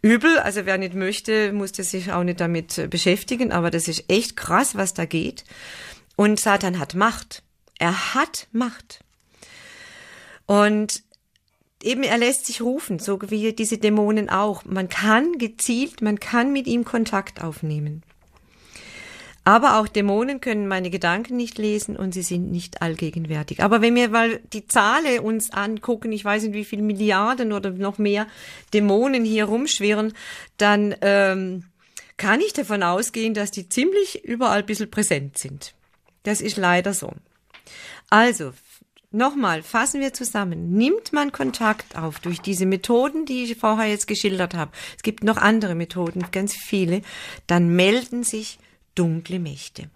übel, 0.00 0.38
also 0.38 0.64
wer 0.64 0.78
nicht 0.78 0.94
möchte, 0.94 1.52
muss 1.52 1.72
sich 1.76 2.10
auch 2.10 2.24
nicht 2.24 2.40
damit 2.40 2.88
beschäftigen, 2.88 3.52
aber 3.52 3.70
das 3.70 3.86
ist 3.86 4.04
echt 4.08 4.34
krass, 4.34 4.76
was 4.76 4.94
da 4.94 5.04
geht. 5.04 5.44
Und 6.16 6.40
Satan 6.40 6.78
hat 6.78 6.94
Macht. 6.94 7.42
Er 7.78 8.14
hat 8.14 8.48
Macht. 8.50 9.00
Und 10.46 11.02
eben 11.82 12.02
er 12.02 12.18
lässt 12.18 12.46
sich 12.46 12.60
rufen, 12.62 12.98
so 12.98 13.18
wie 13.28 13.52
diese 13.52 13.78
Dämonen 13.78 14.28
auch. 14.30 14.64
Man 14.64 14.88
kann 14.88 15.38
gezielt, 15.38 16.02
man 16.02 16.20
kann 16.20 16.52
mit 16.52 16.66
ihm 16.66 16.84
Kontakt 16.84 17.42
aufnehmen. 17.42 18.02
Aber 19.46 19.78
auch 19.78 19.86
Dämonen 19.86 20.40
können 20.40 20.66
meine 20.66 20.90
Gedanken 20.90 21.36
nicht 21.36 21.56
lesen 21.56 21.96
und 21.96 22.12
sie 22.12 22.22
sind 22.22 22.50
nicht 22.50 22.82
allgegenwärtig. 22.82 23.62
Aber 23.62 23.80
wenn 23.80 23.94
wir 23.94 24.08
mal 24.08 24.40
die 24.52 24.66
Zahlen 24.66 25.20
uns 25.20 25.52
angucken, 25.52 26.10
ich 26.10 26.24
weiß 26.24 26.42
nicht, 26.42 26.54
wie 26.54 26.64
viele 26.64 26.82
Milliarden 26.82 27.52
oder 27.52 27.70
noch 27.70 27.98
mehr 27.98 28.26
Dämonen 28.74 29.24
hier 29.24 29.44
rumschwirren, 29.44 30.14
dann 30.56 30.96
ähm, 31.00 31.62
kann 32.16 32.40
ich 32.40 32.54
davon 32.54 32.82
ausgehen, 32.82 33.34
dass 33.34 33.52
die 33.52 33.68
ziemlich 33.68 34.24
überall 34.24 34.60
ein 34.60 34.66
bisschen 34.66 34.90
präsent 34.90 35.38
sind. 35.38 35.74
Das 36.24 36.40
ist 36.40 36.56
leider 36.56 36.92
so. 36.92 37.12
Also, 38.10 38.52
Nochmal, 39.12 39.62
fassen 39.62 40.00
wir 40.00 40.12
zusammen. 40.12 40.72
Nimmt 40.72 41.12
man 41.12 41.32
Kontakt 41.32 41.96
auf 41.96 42.18
durch 42.18 42.40
diese 42.40 42.66
Methoden, 42.66 43.24
die 43.24 43.44
ich 43.44 43.56
vorher 43.56 43.88
jetzt 43.88 44.06
geschildert 44.06 44.54
habe, 44.54 44.72
es 44.96 45.02
gibt 45.02 45.24
noch 45.24 45.36
andere 45.36 45.74
Methoden, 45.74 46.26
ganz 46.32 46.54
viele, 46.54 47.02
dann 47.46 47.68
melden 47.68 48.24
sich 48.24 48.58
dunkle 48.94 49.38
Mächte. 49.38 49.88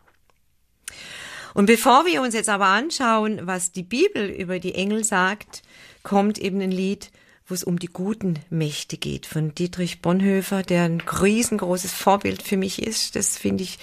Und 1.55 1.66
bevor 1.66 2.07
wir 2.07 2.23
uns 2.23 2.35
jetzt 2.35 2.49
aber 2.49 2.66
anschauen, 2.66 3.40
was 3.42 3.73
die 3.73 3.83
Bibel 3.83 4.29
über 4.31 4.61
die 4.61 4.75
Engel 4.75 5.05
sagt, 5.05 5.62
kommt 6.03 6.38
eben 6.38 6.61
ein 6.61 6.70
Lied, 6.70 7.11
wo 7.51 7.55
es 7.55 7.64
um 7.64 7.81
die 7.81 7.88
guten 7.88 8.38
Mächte 8.49 8.96
geht, 8.96 9.27
von 9.27 9.55
Dietrich 9.55 10.01
Bonhoeffer, 10.01 10.62
der 10.62 10.85
ein 10.85 11.01
riesengroßes 11.01 11.92
Vorbild 11.92 12.42
für 12.42 12.57
mich 12.57 12.81
ist. 12.81 13.16
Das 13.16 13.37
finde 13.37 13.64
ich, 13.64 13.81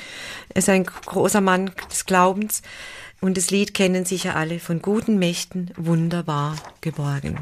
ist 0.54 0.70
ein 0.70 0.86
großer 0.86 1.42
Mann 1.42 1.72
des 1.92 2.06
Glaubens. 2.06 2.62
Und 3.20 3.36
das 3.38 3.50
Lied 3.50 3.74
kennen 3.74 4.06
sicher 4.06 4.36
alle 4.36 4.60
von 4.60 4.82
guten 4.82 5.18
Mächten 5.18 5.72
wunderbar 5.76 6.56
geborgen. 6.82 7.38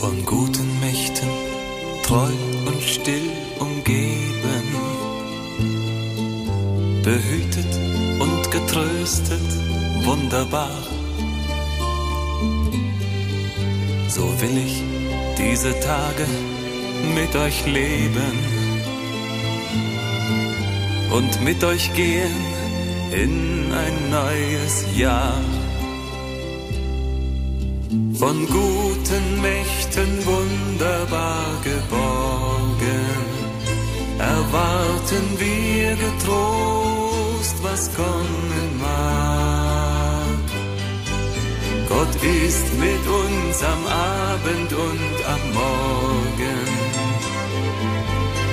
Von 0.00 0.24
guten 0.26 0.80
Mächten 0.80 1.28
treu 2.02 2.32
und 2.66 2.82
still 2.82 3.30
umgeben, 3.60 4.64
behütet 7.04 7.78
und 8.18 8.50
getröstet 8.50 9.67
wunderbar. 10.08 10.78
So 14.08 14.24
will 14.40 14.56
ich 14.66 14.76
diese 15.36 15.72
Tage 15.80 16.26
mit 17.14 17.32
euch 17.36 17.58
leben 17.66 18.34
und 21.16 21.32
mit 21.48 21.62
euch 21.62 21.92
gehen 21.94 22.38
in 23.22 23.70
ein 23.84 23.96
neues 24.18 24.74
Jahr. 24.96 25.40
Von 28.22 28.36
guten 28.46 29.26
Mächten 29.48 30.10
wunderbar 30.32 31.46
geborgen, 31.70 33.08
erwarten 34.18 35.26
wir 35.44 35.90
getrost, 36.06 37.56
was 37.62 37.82
kommen 37.94 38.68
mag. 38.80 39.67
Gott 41.88 42.14
ist 42.22 42.74
mit 42.78 43.04
uns 43.06 43.62
am 43.62 43.86
Abend 43.86 44.72
und 44.72 45.16
am 45.34 45.52
Morgen 45.54 46.60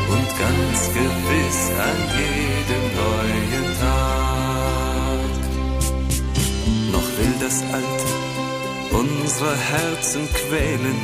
und 0.10 0.30
ganz 0.40 0.78
gewiss 0.94 1.62
an 1.90 2.00
jedem 2.18 2.86
neuen 3.02 3.68
Tag. 3.82 5.32
Noch 6.94 7.10
will 7.18 7.36
das 7.42 7.62
Alte 7.74 8.26
unsere 8.92 9.58
Herzen 9.58 10.30
quälen, 10.32 11.00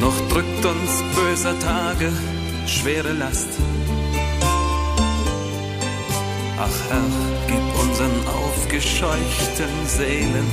noch 0.00 0.28
drückt 0.28 0.64
uns 0.66 1.02
böser 1.14 1.58
Tage 1.58 2.12
schwere 2.66 3.12
Last. 3.12 3.48
Ach 6.64 6.78
Herr, 6.88 7.10
gib 7.48 7.64
unseren 7.82 8.18
aufgescheuchten 8.28 9.74
Seelen 9.86 10.48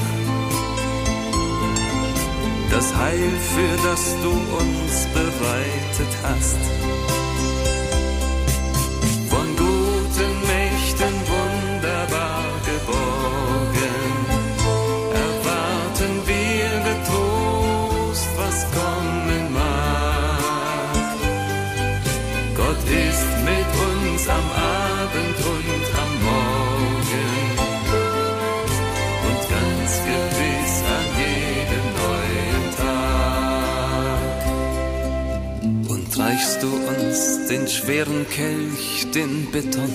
das 2.79 2.95
Heil, 2.95 3.31
für 3.53 3.87
das 3.87 4.15
du 4.23 4.31
uns 4.31 4.93
bereitet 5.13 6.13
hast. 6.23 6.61
Von 9.29 9.47
guten 9.57 10.33
Mächten 10.51 11.15
wunderbar 11.35 12.43
geborgen, 12.69 14.09
erwarten 15.27 16.13
wir 16.31 16.71
getrost, 16.89 18.29
was 18.37 18.57
kommen 18.77 19.53
mag. 19.53 21.05
Gott 22.55 22.83
ist 23.07 23.31
mit 23.49 23.69
uns 23.89 24.21
am 24.29 24.47
Abend 24.51 25.37
und 25.53 25.98
Reichst 36.59 36.63
du 36.63 36.75
uns 36.75 37.47
den 37.47 37.67
schweren 37.67 38.27
Kelch, 38.27 39.07
den 39.15 39.49
bittern, 39.51 39.93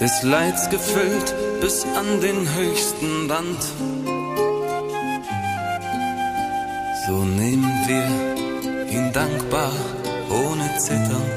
des 0.00 0.22
Leids 0.24 0.68
gefüllt 0.70 1.34
bis 1.60 1.84
an 1.84 2.20
den 2.20 2.52
höchsten 2.54 3.30
Rand. 3.30 3.62
So 7.06 7.24
nehmen 7.24 7.72
wir 7.86 8.90
ihn 8.90 9.12
dankbar 9.12 9.70
ohne 10.30 10.78
Zittern 10.78 11.30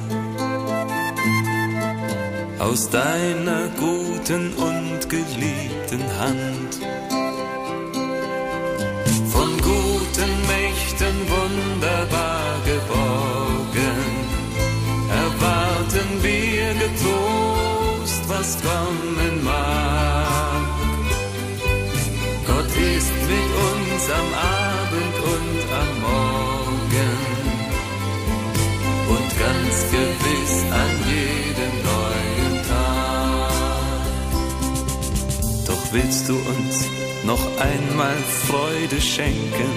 aus 2.58 2.90
deiner 2.90 3.68
guten 3.78 4.54
und 4.56 5.08
geliebten 5.08 6.04
Hand. 6.20 6.80
Von 9.32 9.52
guten 9.62 10.32
Mächten 10.48 11.16
wunderbar 11.30 11.69
willst 35.92 36.30
du 36.30 36.36
uns 36.36 36.88
noch 37.26 37.46
einmal 37.58 38.16
Freude 38.48 39.02
schenken 39.02 39.72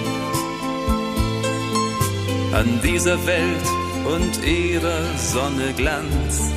an 2.53 2.79
dieser 2.83 3.25
Welt 3.25 3.67
und 4.05 4.45
ihrer 4.45 5.03
Sonne 5.17 5.73
Glanz? 5.75 6.51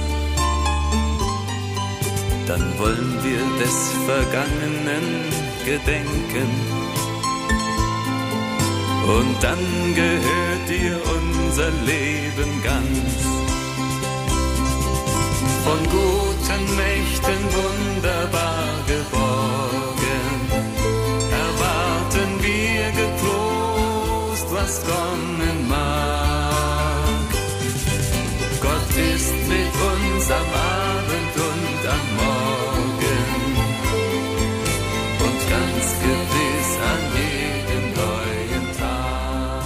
Dann 2.47 2.79
wollen 2.79 3.19
wir 3.25 3.64
des 3.64 3.92
Vergangenen 4.07 5.25
gedenken. 5.64 6.51
Und 9.07 9.37
dann 9.40 9.95
gehört 9.95 10.69
dir 10.69 11.01
unser 11.16 11.71
Leben 11.85 12.62
ganz. 12.62 13.37
Von 15.64 15.79
guten 15.90 16.77
Mächten 16.77 17.40
wunderbar 17.59 18.69
geborgen, 18.87 19.16
was 24.67 24.83
kommen 24.85 25.69
mag. 25.69 27.29
Gott 28.61 28.93
ist 29.15 29.35
mit 29.53 29.75
uns 29.91 30.31
am 30.31 30.51
Abend 30.83 31.35
und 31.51 31.83
am 31.97 32.07
Morgen 32.23 33.29
und 35.27 35.41
ganz 35.55 35.85
gewiss 36.07 36.71
an 36.93 37.03
jedem 37.21 37.85
neuen 38.01 38.67
Tag. 38.79 39.65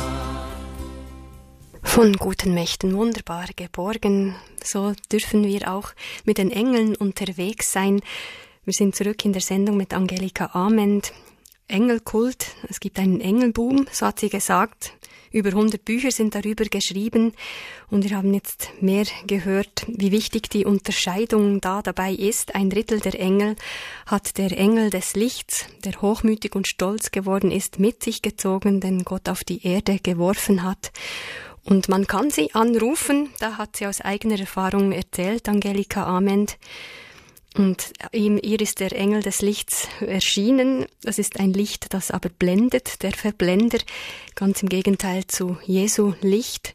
Von 1.82 2.12
guten 2.14 2.52
Mächten 2.52 2.94
wunderbar 2.94 3.46
geborgen. 3.56 4.34
So 4.62 4.92
dürfen 5.10 5.44
wir 5.44 5.72
auch 5.72 5.92
mit 6.24 6.36
den 6.36 6.50
Engeln 6.50 6.94
unterwegs 6.94 7.72
sein. 7.72 8.02
Wir 8.66 8.74
sind 8.74 8.94
zurück 8.94 9.24
in 9.24 9.32
der 9.32 9.42
Sendung 9.42 9.78
mit 9.78 9.94
Angelika 9.94 10.50
Ament. 10.52 11.14
Engelkult, 11.70 12.46
es 12.68 12.80
gibt 12.80 12.98
einen 12.98 13.20
Engelboom, 13.20 13.86
so 13.92 14.06
hat 14.06 14.20
sie 14.20 14.28
gesagt. 14.28 14.92
Über 15.32 15.50
100 15.50 15.84
Bücher 15.84 16.10
sind 16.10 16.34
darüber 16.34 16.64
geschrieben 16.64 17.34
und 17.88 18.02
wir 18.02 18.16
haben 18.16 18.34
jetzt 18.34 18.70
mehr 18.80 19.04
gehört, 19.28 19.86
wie 19.86 20.10
wichtig 20.10 20.50
die 20.50 20.64
Unterscheidung 20.64 21.60
da 21.60 21.82
dabei 21.82 22.12
ist. 22.12 22.56
Ein 22.56 22.68
Drittel 22.68 22.98
der 22.98 23.18
Engel 23.18 23.54
hat 24.06 24.38
der 24.38 24.50
Engel 24.58 24.90
des 24.90 25.14
Lichts, 25.14 25.66
der 25.84 26.02
hochmütig 26.02 26.56
und 26.56 26.66
stolz 26.66 27.12
geworden 27.12 27.52
ist, 27.52 27.78
mit 27.78 28.02
sich 28.02 28.22
gezogen, 28.22 28.80
den 28.80 29.04
Gott 29.04 29.28
auf 29.28 29.44
die 29.44 29.64
Erde 29.64 30.00
geworfen 30.02 30.64
hat. 30.64 30.90
Und 31.62 31.88
man 31.88 32.08
kann 32.08 32.30
sie 32.30 32.52
anrufen, 32.52 33.30
da 33.38 33.56
hat 33.56 33.76
sie 33.76 33.86
aus 33.86 34.00
eigener 34.00 34.40
Erfahrung 34.40 34.90
erzählt, 34.90 35.48
Angelika 35.48 36.06
Ament. 36.06 36.58
Und 37.56 37.92
ihm, 38.12 38.38
ihr 38.40 38.60
ist 38.60 38.78
der 38.78 38.92
Engel 38.92 39.22
des 39.22 39.42
Lichts 39.42 39.88
erschienen. 40.00 40.86
Das 41.02 41.18
ist 41.18 41.40
ein 41.40 41.52
Licht, 41.52 41.92
das 41.92 42.10
aber 42.10 42.28
blendet, 42.28 43.02
der 43.02 43.12
Verblender, 43.12 43.78
ganz 44.36 44.62
im 44.62 44.68
Gegenteil 44.68 45.26
zu 45.26 45.58
Jesu 45.64 46.14
Licht, 46.20 46.74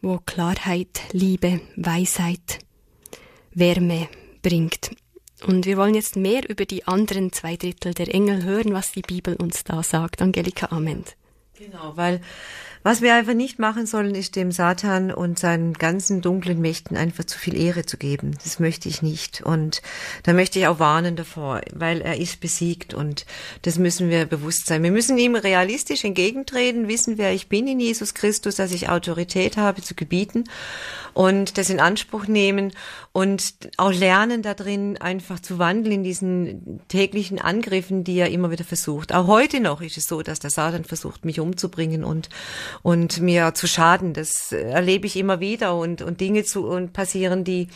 wo 0.00 0.18
Klarheit, 0.24 1.02
Liebe, 1.12 1.60
Weisheit, 1.76 2.60
Wärme 3.52 4.08
bringt. 4.42 4.90
Und 5.46 5.66
wir 5.66 5.76
wollen 5.76 5.94
jetzt 5.94 6.16
mehr 6.16 6.48
über 6.48 6.64
die 6.64 6.86
anderen 6.86 7.32
zwei 7.32 7.56
Drittel 7.56 7.92
der 7.92 8.14
Engel 8.14 8.44
hören, 8.44 8.72
was 8.72 8.92
die 8.92 9.02
Bibel 9.02 9.36
uns 9.36 9.64
da 9.64 9.82
sagt. 9.82 10.22
Angelika 10.22 10.68
Ament. 10.70 11.16
Genau, 11.58 11.96
weil 11.96 12.20
was 12.84 13.00
wir 13.00 13.14
einfach 13.14 13.32
nicht 13.32 13.58
machen 13.58 13.86
sollen, 13.86 14.14
ist 14.14 14.36
dem 14.36 14.52
Satan 14.52 15.10
und 15.10 15.38
seinen 15.38 15.72
ganzen 15.72 16.20
dunklen 16.20 16.60
Mächten 16.60 16.98
einfach 16.98 17.24
zu 17.24 17.38
viel 17.38 17.56
Ehre 17.56 17.86
zu 17.86 17.96
geben. 17.96 18.36
Das 18.44 18.60
möchte 18.60 18.90
ich 18.90 19.00
nicht. 19.00 19.40
Und 19.40 19.80
da 20.22 20.34
möchte 20.34 20.58
ich 20.58 20.66
auch 20.66 20.78
warnen 20.78 21.16
davor, 21.16 21.62
weil 21.72 22.02
er 22.02 22.18
ist 22.18 22.40
besiegt 22.40 22.92
und 22.92 23.24
das 23.62 23.78
müssen 23.78 24.10
wir 24.10 24.26
bewusst 24.26 24.66
sein. 24.66 24.82
Wir 24.82 24.90
müssen 24.90 25.16
ihm 25.16 25.34
realistisch 25.34 26.04
entgegentreten, 26.04 26.86
wissen, 26.86 27.16
wer 27.16 27.32
ich 27.32 27.48
bin 27.48 27.66
in 27.66 27.80
Jesus 27.80 28.12
Christus, 28.12 28.56
dass 28.56 28.70
ich 28.70 28.90
Autorität 28.90 29.56
habe 29.56 29.80
zu 29.80 29.94
gebieten 29.94 30.44
und 31.14 31.56
das 31.56 31.70
in 31.70 31.80
Anspruch 31.80 32.26
nehmen 32.26 32.72
und 33.12 33.54
auch 33.78 33.92
lernen 33.92 34.42
da 34.42 34.52
drin 34.52 34.98
einfach 34.98 35.40
zu 35.40 35.58
wandeln 35.58 35.94
in 35.94 36.04
diesen 36.04 36.80
täglichen 36.88 37.40
Angriffen, 37.40 38.04
die 38.04 38.18
er 38.18 38.30
immer 38.30 38.50
wieder 38.50 38.64
versucht. 38.64 39.14
Auch 39.14 39.28
heute 39.28 39.60
noch 39.60 39.80
ist 39.80 39.96
es 39.96 40.06
so, 40.06 40.22
dass 40.22 40.40
der 40.40 40.50
Satan 40.50 40.84
versucht, 40.84 41.24
mich 41.24 41.40
umzubringen 41.40 42.04
und 42.04 42.28
und 42.82 43.20
mir 43.20 43.54
zu 43.54 43.66
schaden. 43.66 44.12
Das 44.12 44.52
erlebe 44.52 45.06
ich 45.06 45.16
immer 45.16 45.40
wieder 45.40 45.76
und 45.76 46.02
und 46.02 46.20
Dinge 46.20 46.44
zu 46.44 46.66
und 46.66 46.92
passieren, 46.92 47.44
die 47.44 47.68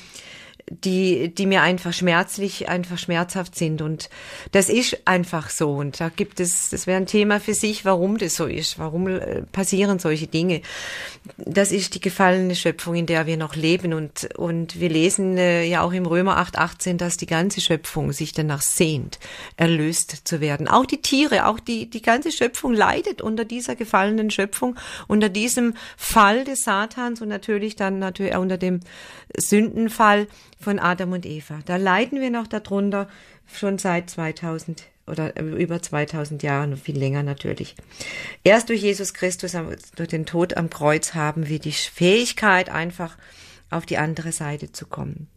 die, 0.71 1.35
die 1.35 1.47
mir 1.47 1.63
einfach 1.63 1.93
schmerzlich, 1.93 2.69
einfach 2.69 2.99
schmerzhaft 2.99 3.57
sind. 3.57 3.83
Und 3.83 4.11
das 4.53 4.69
ist 4.69 5.07
einfach 5.07 5.51
so. 5.51 5.71
Und 5.73 6.01
da 6.01 6.09
gibt 6.09 6.41
es, 6.41 6.71
das 6.71 6.87
wäre 6.87 6.99
ein 6.99 7.07
Thema 7.07 7.41
für 7.41 7.55
sich, 7.55 7.85
warum 7.85 8.19
das 8.19 8.37
so 8.37 8.47
ist. 8.47 8.79
Warum 8.79 9.09
äh, 9.09 9.43
passieren 9.43 9.99
solche 9.99 10.27
Dinge? 10.27 10.63
Das 11.37 11.73
ist 11.73 11.95
die 11.95 12.01
gefallene 12.01 12.55
Schöpfung, 12.55 12.95
in 12.95 13.07
der 13.07 13.27
wir 13.27 13.37
noch 13.37 13.55
leben. 13.55 13.93
Und, 13.95 14.29
und 14.37 14.81
wir 14.81 14.89
lesen 14.89 15.39
äh, 15.39 15.65
ja 15.65 15.83
auch 15.83 15.93
im 15.93 16.07
Römer 16.07 16.37
8, 16.37 16.59
18, 16.59 16.99
dass 16.99 17.17
die 17.17 17.27
ganze 17.27 17.61
Schöpfung 17.61 18.13
sich 18.13 18.33
danach 18.33 18.63
sehnt, 18.63 19.19
erlöst 19.57 20.23
zu 20.25 20.41
werden. 20.41 20.69
Auch 20.69 20.87
die 20.87 21.03
Tiere, 21.03 21.47
auch 21.47 21.61
die, 21.61 21.89
die 21.89 22.03
ganze 22.03 22.33
Schöpfung 22.33 22.75
leidet 22.75 23.23
unter 23.23 23.45
dieser 23.45 23.77
gefallenen 23.77 24.31
Schöpfung, 24.31 24.77
unter 25.07 25.29
diesem 25.29 25.75
Fall 25.97 26.45
des 26.45 26.65
Satans 26.65 27.21
und 27.21 27.29
natürlich 27.29 27.77
dann 27.77 27.99
natürlich 27.99 28.35
auch 28.35 28.43
unter 28.43 28.59
dem 28.59 28.81
Sündenfall 29.37 30.27
von 30.59 30.79
Adam 30.79 31.13
und 31.13 31.27
Eva. 31.27 31.61
Da 31.65 31.77
leiden 31.77 32.21
wir 32.21 32.31
noch 32.31 32.47
darunter 32.47 33.09
schon 33.47 33.79
seit 33.79 34.11
2000 34.11 34.85
oder 35.07 35.41
über 35.41 35.81
2000 35.81 36.43
Jahren, 36.43 36.77
viel 36.77 36.99
länger 36.99 37.23
natürlich. 37.23 37.75
Erst 38.45 38.69
durch 38.69 38.83
Jesus 38.83 39.15
Christus, 39.15 39.57
durch 39.97 40.09
den 40.09 40.27
Tod 40.27 40.57
am 40.57 40.69
Kreuz 40.69 41.15
haben 41.15 41.49
wir 41.49 41.59
die 41.59 41.73
Fähigkeit, 41.73 42.69
einfach 42.69 43.17
auf 43.71 43.87
die 43.87 43.99
andere 43.99 44.33
Seite 44.33 44.71
zu 44.73 44.87
kommen. 44.87 45.29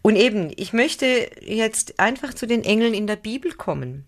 Und 0.00 0.16
eben, 0.16 0.52
ich 0.56 0.72
möchte 0.72 1.30
jetzt 1.42 2.00
einfach 2.00 2.32
zu 2.32 2.46
den 2.46 2.64
Engeln 2.64 2.94
in 2.94 3.06
der 3.06 3.16
Bibel 3.16 3.52
kommen. 3.52 4.06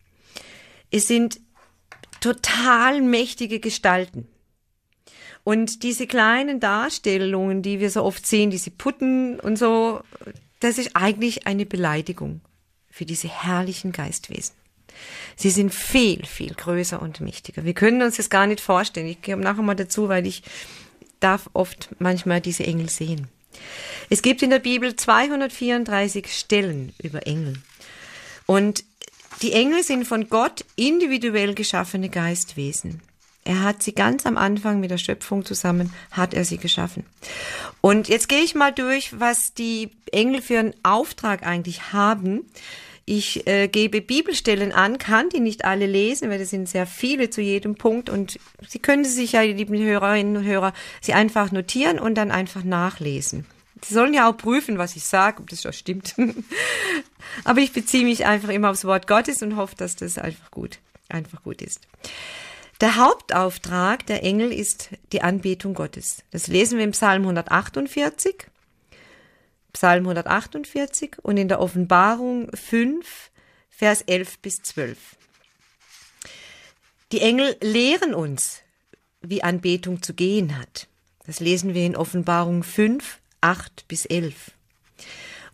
Es 0.90 1.06
sind 1.06 1.40
total 2.20 3.00
mächtige 3.02 3.60
Gestalten. 3.60 4.28
Und 5.44 5.82
diese 5.82 6.06
kleinen 6.06 6.60
Darstellungen, 6.60 7.62
die 7.62 7.80
wir 7.80 7.90
so 7.90 8.04
oft 8.04 8.26
sehen, 8.26 8.50
diese 8.50 8.70
Putten 8.70 9.40
und 9.40 9.56
so, 9.56 10.02
das 10.60 10.78
ist 10.78 10.90
eigentlich 10.94 11.46
eine 11.46 11.66
Beleidigung 11.66 12.40
für 12.90 13.06
diese 13.06 13.28
herrlichen 13.28 13.92
Geistwesen. 13.92 14.54
Sie 15.36 15.50
sind 15.50 15.74
viel, 15.74 16.26
viel 16.26 16.54
größer 16.54 17.00
und 17.00 17.20
mächtiger. 17.20 17.64
Wir 17.64 17.74
können 17.74 18.02
uns 18.02 18.16
das 18.16 18.28
gar 18.28 18.46
nicht 18.46 18.60
vorstellen. 18.60 19.06
Ich 19.06 19.22
komme 19.22 19.42
nachher 19.42 19.62
mal 19.62 19.74
dazu, 19.74 20.08
weil 20.08 20.26
ich 20.26 20.42
darf 21.20 21.48
oft 21.52 21.88
manchmal 21.98 22.40
diese 22.40 22.64
Engel 22.64 22.90
sehen. 22.90 23.28
Es 24.10 24.22
gibt 24.22 24.42
in 24.42 24.50
der 24.50 24.58
Bibel 24.58 24.96
234 24.96 26.26
Stellen 26.32 26.92
über 27.02 27.26
Engel. 27.26 27.54
Und 28.46 28.84
die 29.42 29.52
Engel 29.52 29.82
sind 29.82 30.06
von 30.06 30.28
Gott 30.28 30.64
individuell 30.76 31.54
geschaffene 31.54 32.08
Geistwesen. 32.08 33.00
Er 33.50 33.64
hat 33.64 33.82
sie 33.82 33.96
ganz 33.96 34.26
am 34.26 34.36
Anfang 34.36 34.78
mit 34.78 34.92
der 34.92 34.96
Schöpfung 34.96 35.44
zusammen, 35.44 35.92
hat 36.12 36.34
er 36.34 36.44
sie 36.44 36.58
geschaffen. 36.58 37.04
Und 37.80 38.06
jetzt 38.06 38.28
gehe 38.28 38.44
ich 38.44 38.54
mal 38.54 38.70
durch, 38.70 39.18
was 39.18 39.54
die 39.54 39.90
Engel 40.12 40.40
für 40.40 40.60
einen 40.60 40.74
Auftrag 40.84 41.44
eigentlich 41.44 41.92
haben. 41.92 42.48
Ich 43.06 43.48
äh, 43.48 43.66
gebe 43.66 44.02
Bibelstellen 44.02 44.70
an, 44.70 44.98
kann 44.98 45.30
die 45.30 45.40
nicht 45.40 45.64
alle 45.64 45.86
lesen, 45.86 46.30
weil 46.30 46.40
es 46.40 46.50
sind 46.50 46.68
sehr 46.68 46.86
viele 46.86 47.28
zu 47.28 47.40
jedem 47.40 47.74
Punkt 47.74 48.08
und 48.08 48.38
Sie 48.68 48.78
können 48.78 49.04
sich 49.04 49.32
ja, 49.32 49.40
lieben 49.40 49.76
Hörerinnen 49.76 50.36
und 50.36 50.44
Hörer, 50.44 50.72
sie 51.00 51.14
einfach 51.14 51.50
notieren 51.50 51.98
und 51.98 52.14
dann 52.14 52.30
einfach 52.30 52.62
nachlesen. 52.62 53.46
Sie 53.84 53.94
sollen 53.94 54.14
ja 54.14 54.30
auch 54.30 54.36
prüfen, 54.36 54.78
was 54.78 54.94
ich 54.94 55.02
sage, 55.02 55.42
ob 55.42 55.50
das 55.50 55.62
schon 55.62 55.72
stimmt. 55.72 56.14
Aber 57.44 57.58
ich 57.58 57.72
beziehe 57.72 58.04
mich 58.04 58.26
einfach 58.26 58.50
immer 58.50 58.70
aufs 58.70 58.84
Wort 58.84 59.08
Gottes 59.08 59.42
und 59.42 59.56
hoffe, 59.56 59.74
dass 59.74 59.96
das 59.96 60.18
einfach 60.18 60.52
gut, 60.52 60.78
einfach 61.08 61.42
gut 61.42 61.62
ist. 61.62 61.80
Der 62.80 62.96
Hauptauftrag 62.96 64.06
der 64.06 64.24
Engel 64.24 64.52
ist 64.52 64.88
die 65.12 65.20
Anbetung 65.20 65.74
Gottes. 65.74 66.24
Das 66.30 66.46
lesen 66.46 66.78
wir 66.78 66.84
im 66.84 66.92
Psalm 66.92 67.22
148. 67.22 68.46
Psalm 69.74 70.04
148 70.04 71.18
und 71.22 71.36
in 71.36 71.48
der 71.48 71.60
Offenbarung 71.60 72.50
5, 72.54 73.30
Vers 73.68 74.02
11 74.02 74.38
bis 74.38 74.62
12. 74.62 74.98
Die 77.12 77.20
Engel 77.20 77.54
lehren 77.60 78.14
uns, 78.14 78.62
wie 79.20 79.42
Anbetung 79.42 80.02
zu 80.02 80.14
gehen 80.14 80.58
hat. 80.58 80.88
Das 81.26 81.38
lesen 81.38 81.74
wir 81.74 81.84
in 81.84 81.96
Offenbarung 81.96 82.62
5, 82.62 83.18
8 83.42 83.88
bis 83.88 84.06
11. 84.06 84.52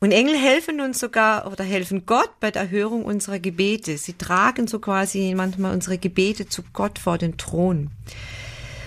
Und 0.07 0.12
Engel 0.12 0.38
helfen 0.38 0.81
uns 0.81 1.01
sogar 1.01 1.51
oder 1.51 1.64
helfen 1.64 2.07
Gott 2.07 2.38
bei 2.38 2.53
der 2.53 2.62
Erhörung 2.62 3.05
unserer 3.05 3.40
Gebete. 3.40 3.99
Sie 3.99 4.12
tragen 4.12 4.69
so 4.69 4.79
quasi 4.79 5.35
manchmal 5.37 5.75
unsere 5.75 5.99
Gebete 5.99 6.49
zu 6.49 6.62
Gott 6.73 7.01
vor 7.01 7.19
den 7.19 7.38
Thron. 7.38 7.90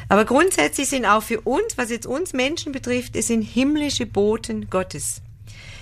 Aber 0.08 0.24
grundsätzlich 0.24 0.88
sind 0.88 1.06
auch 1.06 1.22
für 1.22 1.42
uns, 1.42 1.78
was 1.78 1.90
jetzt 1.90 2.08
uns 2.08 2.32
Menschen 2.32 2.72
betrifft, 2.72 3.18
es 3.18 3.28
sind 3.28 3.42
himmlische 3.42 4.06
Boten 4.06 4.70
Gottes. 4.70 5.22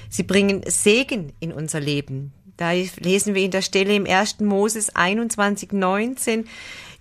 Sie 0.09 0.23
bringen 0.23 0.63
Segen 0.65 1.33
in 1.39 1.53
unser 1.53 1.81
Leben. 1.81 2.33
Da 2.57 2.71
lesen 2.71 3.35
wir 3.35 3.43
in 3.43 3.51
der 3.51 3.61
Stelle 3.61 3.93
im 3.93 4.07
1. 4.07 4.39
Moses 4.39 4.95
21, 4.95 5.71
19 5.71 6.47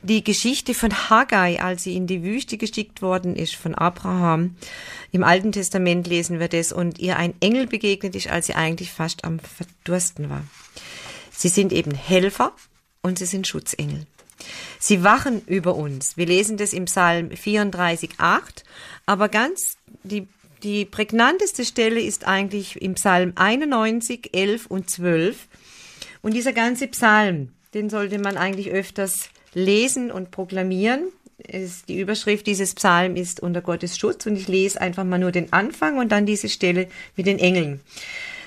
die 0.07 0.23
Geschichte 0.23 0.73
von 0.73 1.11
Haggai, 1.11 1.61
als 1.61 1.83
sie 1.83 1.97
in 1.97 2.07
die 2.07 2.23
Wüste 2.23 2.59
geschickt 2.59 3.03
worden 3.03 3.35
ist 3.35 3.57
von 3.57 3.75
Abraham. 3.75 4.55
Im 5.11 5.25
Alten 5.25 5.51
Testament 5.51 6.07
lesen 6.07 6.39
wir 6.39 6.49
das 6.49 6.71
und 6.71 7.01
ihr 7.01 7.17
ein 7.17 7.35
Engel 7.41 7.67
begegnet 7.67 8.15
ist, 8.15 8.29
als 8.29 8.47
sie 8.47 8.55
eigentlich 8.55 8.93
fast 8.93 9.25
am 9.25 9.41
Verdursten 9.41 10.31
war. 10.31 10.45
Sie 11.33 11.49
sind 11.49 11.73
eben 11.73 11.93
Helfer 11.93 12.53
und 13.03 13.19
sie 13.19 13.27
sind 13.27 13.49
Schutzengel. 13.49 14.07
Sie 14.79 15.03
wachen 15.03 15.43
über 15.47 15.75
uns. 15.75 16.17
Wir 16.17 16.27
lesen 16.27 16.57
das 16.57 16.73
im 16.73 16.85
Psalm 16.85 17.33
34, 17.33 18.11
8. 18.19 18.65
Aber 19.07 19.29
ganz 19.29 19.77
die, 20.05 20.29
die 20.63 20.85
prägnanteste 20.85 21.65
Stelle 21.65 22.01
ist 22.01 22.29
eigentlich 22.29 22.81
im 22.81 22.95
Psalm 22.95 23.33
91, 23.35 24.31
11 24.35 24.67
und 24.67 24.89
12. 24.89 25.49
Und 26.23 26.35
dieser 26.35 26.53
ganze 26.53 26.87
Psalm, 26.87 27.53
den 27.75 27.91
sollte 27.91 28.21
man 28.21 28.37
eigentlich 28.37 28.71
öfters 28.71 29.31
lesen 29.57 30.13
und 30.13 30.31
proklamieren. 30.31 31.09
Es, 31.39 31.85
die 31.87 31.99
Überschrift 31.99 32.47
dieses 32.47 32.75
Psalm 32.75 33.17
ist 33.17 33.41
unter 33.41 33.63
Gottes 33.63 33.99
Schutz 33.99 34.27
und 34.27 34.37
ich 34.37 34.49
lese 34.49 34.81
einfach 34.81 35.05
mal 35.05 35.19
nur 35.19 35.33
den 35.33 35.53
Anfang 35.53 35.99
und 35.99 36.13
dann 36.13 36.27
diese 36.27 36.49
Stelle 36.49 36.89
mit 37.17 37.27
den 37.27 37.39
Engeln. 37.39 37.81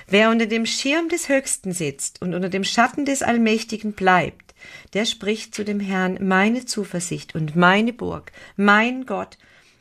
Wer 0.06 0.30
unter 0.30 0.46
dem 0.46 0.66
Schirm 0.66 1.08
des 1.08 1.28
Höchsten 1.28 1.72
sitzt 1.72 2.22
und 2.22 2.34
unter 2.34 2.48
dem 2.48 2.64
Schatten 2.64 3.04
des 3.04 3.22
Allmächtigen 3.22 3.92
bleibt, 3.92 4.54
der 4.92 5.04
spricht 5.04 5.54
zu 5.54 5.64
dem 5.64 5.80
Herrn 5.80 6.18
meine 6.26 6.64
Zuversicht 6.64 7.34
und 7.34 7.56
meine 7.56 7.92
Burg, 7.92 8.32
mein 8.56 9.04
Gott, 9.04 9.36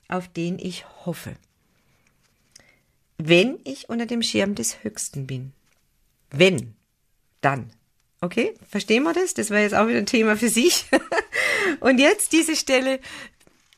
auf 0.08 0.28
den 0.28 0.58
ich 0.58 0.86
hoffe. 1.06 1.36
Wenn 3.18 3.60
ich 3.66 3.90
unter 3.90 4.06
dem 4.06 4.24
Schirm 4.24 4.56
des 4.56 4.84
Höchsten 4.84 5.28
bin. 5.28 5.52
Wenn, 6.32 6.74
dann. 7.42 7.72
Okay, 8.22 8.54
verstehen 8.68 9.04
wir 9.04 9.14
das? 9.14 9.34
Das 9.34 9.50
wäre 9.50 9.62
jetzt 9.62 9.76
auch 9.76 9.88
wieder 9.88 10.00
ein 10.00 10.06
Thema 10.06 10.36
für 10.36 10.50
sich. 10.50 10.86
und 11.80 12.00
jetzt 12.00 12.34
diese 12.34 12.56
Stelle 12.56 13.00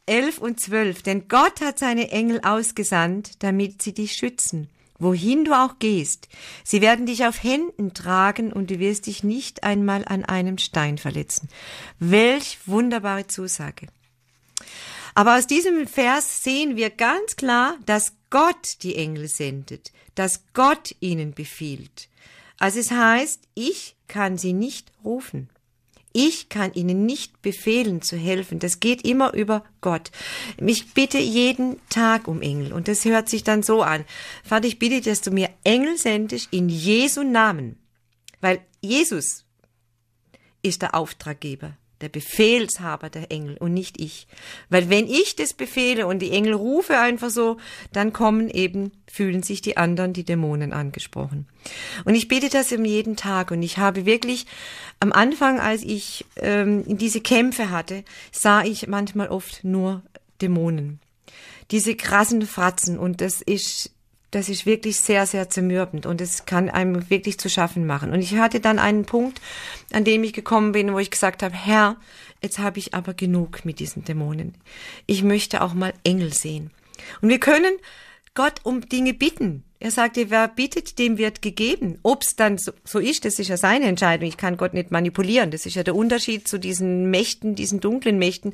11 0.08 0.40
und 0.40 0.60
12. 0.60 1.04
Denn 1.04 1.28
Gott 1.28 1.62
hat 1.62 1.78
seine 1.78 2.10
Engel 2.12 2.42
ausgesandt, 2.44 3.44
damit 3.44 3.82
sie 3.82 3.94
dich 3.94 4.14
schützen, 4.14 4.68
wohin 4.98 5.46
du 5.46 5.54
auch 5.54 5.78
gehst. 5.78 6.28
Sie 6.64 6.82
werden 6.82 7.06
dich 7.06 7.26
auf 7.26 7.44
Händen 7.44 7.94
tragen 7.94 8.52
und 8.52 8.72
du 8.72 8.80
wirst 8.80 9.06
dich 9.06 9.24
nicht 9.24 9.64
einmal 9.64 10.06
an 10.06 10.26
einem 10.26 10.58
Stein 10.58 10.98
verletzen. 10.98 11.48
Welch 12.00 12.58
wunderbare 12.66 13.28
Zusage. 13.28 13.88
Aber 15.14 15.38
aus 15.38 15.46
diesem 15.46 15.88
Vers 15.88 16.44
sehen 16.44 16.78
wir 16.78 16.90
ganz 16.90 17.36
klar, 17.36 17.78
dass 17.86 18.14
Gott 18.30 18.78
die 18.82 18.96
Engel 18.96 19.28
sendet, 19.28 19.92
dass 20.16 20.46
Gott 20.54 20.96
ihnen 21.00 21.34
befiehlt. 21.34 22.08
Also 22.62 22.80
es 22.80 22.91
heißt, 22.91 23.47
ich 23.56 23.95
kann 24.08 24.38
sie 24.38 24.54
nicht 24.54 24.91
rufen. 25.04 25.50
Ich 26.13 26.47
kann 26.47 26.71
ihnen 26.76 27.08
nicht 27.08 27.41
befehlen 27.41 28.04
zu 28.04 28.17
helfen. 28.17 28.60
Das 28.60 28.80
geht 28.80 29.04
immer 29.04 29.34
über 29.34 29.64
Gott. 29.82 30.12
Ich 30.57 30.93
bitte 30.93 31.18
jeden 31.18 31.82
Tag 31.89 32.28
um 32.28 32.43
Engel. 32.43 32.72
Und 32.72 32.88
das 32.88 33.03
hört 33.03 33.30
sich 33.30 33.43
dann 33.43 33.64
so 33.64 33.82
an. 33.82 34.05
Vater, 34.43 34.68
ich 34.68 34.78
bitte, 34.78 35.01
dass 35.01 35.22
du 35.22 35.32
mir 35.32 35.49
Engel 35.64 35.97
sendest 35.97 36.49
in 36.53 36.70
Jesu 36.70 37.24
Namen. 37.24 37.80
Weil 38.41 38.64
Jesus 38.80 39.43
ist 40.62 40.84
der 40.84 40.93
Auftraggeber 40.93 41.76
der 42.02 42.10
Befehlshaber 42.10 43.10
der 43.10 43.32
Engel 43.32 43.58
und 43.58 43.74
nicht 43.74 44.02
ich. 44.02 44.28
Weil 44.70 44.89
wenn 44.89 45.08
ich 45.08 45.36
das 45.36 45.54
befehle 45.54 46.08
und 46.08 46.20
die 46.20 46.32
Engel 46.32 46.54
rufe 46.54 46.97
einfach 46.97 47.30
so, 47.30 47.58
dann 47.93 48.14
kommen 48.14 48.49
eben, 48.49 48.91
fühlen 49.10 49.43
sich 49.43 49.62
die 49.62 49.78
anderen, 49.78 50.14
die 50.14 50.24
Dämonen 50.24 50.74
angesprochen. 50.74 51.47
Und 52.06 52.16
ich 52.16 52.28
bete 52.28 52.49
das 52.49 52.72
im 52.72 52.86
jeden 52.86 53.16
Tag 53.16 53.52
und 53.52 53.62
ich 53.62 53.78
habe 53.78 54.06
wirklich 54.06 54.45
am 54.99 55.12
Anfang, 55.12 55.60
als 55.60 55.84
ich 55.84 56.26
ähm, 56.38 56.84
diese 56.86 57.22
Kämpfe 57.22 57.70
hatte, 57.70 58.04
sah 58.32 58.64
ich 58.64 58.88
manchmal 58.88 59.30
oft 59.30 59.64
nur 59.64 60.04
Dämonen. 60.41 60.99
Diese 61.72 61.95
krassen 61.95 62.45
Fratzen 62.45 62.99
und 62.99 63.22
das 63.22 63.41
ist 63.41 63.91
das 64.32 64.48
ist 64.48 64.66
wirklich 64.66 65.00
sehr, 65.00 65.26
sehr 65.26 65.50
zermürbend 65.50 66.06
und 66.06 66.22
es 66.22 66.46
kann 66.46 66.70
einem 66.70 67.10
wirklich 67.10 67.38
zu 67.38 67.50
schaffen 67.50 67.86
machen. 67.86 68.14
Und 68.14 68.22
ich 68.22 68.36
hatte 68.36 68.62
dann 68.62 68.80
einen 68.80 69.06
Punkt, 69.06 69.42
an 69.92 70.06
dem 70.06 70.24
ich 70.24 70.34
gekommen 70.34 70.72
bin, 70.72 70.94
wo 70.94 71.00
ich 71.00 71.12
gesagt 71.12 71.44
habe, 71.44 71.54
Herr, 71.54 71.98
jetzt 72.42 72.58
habe 72.60 72.80
ich 72.80 72.94
aber 72.94 73.14
genug 73.14 73.66
mit 73.66 73.80
diesen 73.80 74.06
Dämonen. 74.06 74.56
Ich 75.06 75.24
möchte 75.24 75.62
auch 75.62 75.74
mal 75.74 75.94
Engel 76.06 76.34
sehen. 76.34 76.72
Und 77.22 77.30
wir 77.30 77.40
können 77.40 77.74
Gott 78.34 78.62
um 78.64 78.82
Dinge 78.88 79.14
bitten. 79.14 79.64
Er 79.80 79.92
sagte, 79.92 80.30
wer 80.30 80.48
bittet, 80.48 81.00
dem 81.00 81.18
wird 81.18 81.42
gegeben. 81.42 81.98
Ob's 82.04 82.36
dann 82.36 82.58
so, 82.58 82.72
so 82.84 83.00
ist, 83.00 83.26
das 83.26 83.40
ist 83.40 83.48
ja 83.48 83.58
seine 83.58 83.86
Entscheidung. 83.86 84.28
Ich 84.28 84.38
kann 84.38 84.58
Gott 84.58 84.74
nicht 84.74 84.92
manipulieren. 84.92 85.52
Das 85.52 85.66
ist 85.66 85.76
ja 85.76 85.84
der 85.84 85.96
Unterschied 85.96 86.48
zu 86.48 86.60
diesen 86.60 87.10
Mächten, 87.10 87.56
diesen 87.56 87.80
dunklen 87.80 88.20
Mächten. 88.20 88.54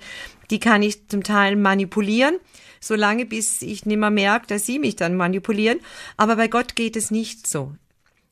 Die 0.50 0.60
kann 0.60 0.82
ich 0.82 1.08
zum 1.10 1.24
Teil 1.24 1.56
manipulieren 1.56 2.38
solange 2.80 3.26
bis 3.26 3.62
ich 3.62 3.86
nimmer 3.86 4.10
merke, 4.10 4.48
dass 4.48 4.66
sie 4.66 4.80
mich 4.80 4.96
dann 4.96 5.16
manipulieren. 5.16 5.80
Aber 6.16 6.36
bei 6.36 6.48
Gott 6.48 6.76
geht 6.76 6.96
es 6.96 7.12
nicht 7.12 7.48
so. 7.48 7.76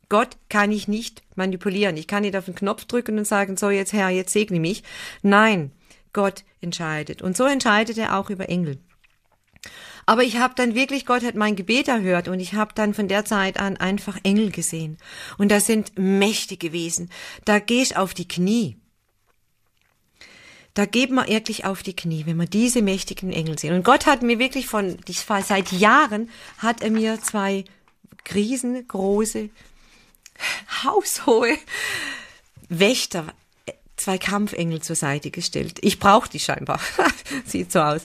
Gott 0.09 0.37
kann 0.49 0.71
ich 0.71 0.87
nicht 0.87 1.23
manipulieren. 1.35 1.97
Ich 1.97 2.07
kann 2.07 2.21
nicht 2.21 2.35
auf 2.35 2.45
den 2.45 2.55
Knopf 2.55 2.85
drücken 2.85 3.17
und 3.17 3.25
sagen, 3.25 3.57
so 3.57 3.69
jetzt 3.69 3.93
Herr, 3.93 4.09
jetzt 4.09 4.33
segne 4.33 4.59
mich. 4.59 4.83
Nein, 5.23 5.71
Gott 6.13 6.43
entscheidet. 6.61 7.21
Und 7.21 7.35
so 7.35 7.45
entscheidet 7.45 7.97
er 7.97 8.17
auch 8.17 8.29
über 8.29 8.49
Engel. 8.49 8.77
Aber 10.05 10.23
ich 10.23 10.37
habe 10.37 10.53
dann 10.55 10.75
wirklich, 10.75 11.05
Gott 11.05 11.23
hat 11.23 11.35
mein 11.35 11.55
Gebet 11.55 11.87
erhört 11.87 12.27
und 12.27 12.39
ich 12.39 12.53
habe 12.53 12.73
dann 12.75 12.93
von 12.93 13.07
der 13.07 13.25
Zeit 13.25 13.59
an 13.59 13.77
einfach 13.77 14.19
Engel 14.23 14.51
gesehen. 14.51 14.97
Und 15.37 15.49
das 15.49 15.65
sind 15.65 15.97
mächtige 15.97 16.71
Wesen. 16.71 17.09
Da 17.43 17.59
geh 17.59 17.81
ich 17.81 17.97
auf 17.97 18.13
die 18.13 18.27
Knie 18.27 18.77
da 20.75 20.85
geht 20.85 21.09
man 21.09 21.27
wirklich 21.27 21.63
auf 21.63 21.83
die 21.83 21.95
Knie, 21.95 22.25
wenn 22.25 22.35
man 22.35 22.49
diese 22.49 22.81
mächtigen 22.81 23.31
Engel 23.31 23.57
sieht. 23.57 23.71
Und 23.71 23.85
Gott 23.85 24.05
hat 24.05 24.21
mir 24.21 24.39
wirklich 24.39 24.67
von, 24.67 24.97
seit 25.07 25.71
Jahren 25.71 26.29
hat 26.57 26.83
er 26.83 26.91
mir 26.91 27.19
zwei 27.21 27.63
riesengroße, 28.33 29.49
haushohe 30.83 31.57
Wächter 32.67 33.27
zwei 33.95 34.17
Kampfengel 34.17 34.81
zur 34.81 34.97
Seite 34.97 35.31
gestellt. 35.31 35.79
Ich 35.81 35.99
brauche 35.99 36.29
die 36.29 36.41
scheinbar. 36.41 36.81
Sieht 37.45 37.71
so 37.71 37.79
aus. 37.79 38.01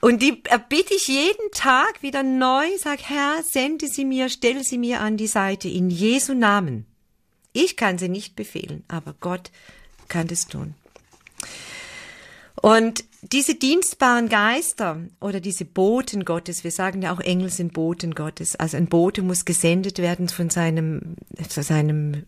Und 0.00 0.22
die 0.22 0.42
erbitte 0.44 0.94
ich 0.94 1.08
jeden 1.08 1.50
Tag 1.52 2.02
wieder 2.02 2.22
neu, 2.22 2.66
sag 2.78 3.00
Herr, 3.02 3.42
sende 3.42 3.88
sie 3.88 4.04
mir, 4.04 4.28
stelle 4.28 4.62
sie 4.62 4.78
mir 4.78 5.00
an 5.00 5.16
die 5.16 5.26
Seite 5.26 5.68
in 5.68 5.90
Jesu 5.90 6.34
Namen. 6.34 6.86
Ich 7.52 7.76
kann 7.76 7.98
sie 7.98 8.08
nicht 8.08 8.36
befehlen, 8.36 8.84
aber 8.86 9.14
Gott 9.18 9.50
kann 10.06 10.28
das 10.28 10.46
tun. 10.46 10.74
Und 12.60 13.04
diese 13.22 13.54
dienstbaren 13.54 14.28
Geister 14.28 15.00
oder 15.20 15.40
diese 15.40 15.64
Boten 15.64 16.24
Gottes, 16.24 16.64
wir 16.64 16.70
sagen 16.70 17.02
ja 17.02 17.12
auch 17.12 17.20
Engel 17.20 17.50
sind 17.50 17.72
Boten 17.72 18.14
Gottes, 18.14 18.56
also 18.56 18.76
ein 18.76 18.86
Bote 18.86 19.22
muss 19.22 19.44
gesendet 19.44 19.98
werden 19.98 20.28
von 20.28 20.50
seinem, 20.50 21.16
von 21.48 21.62
seinem 21.62 22.26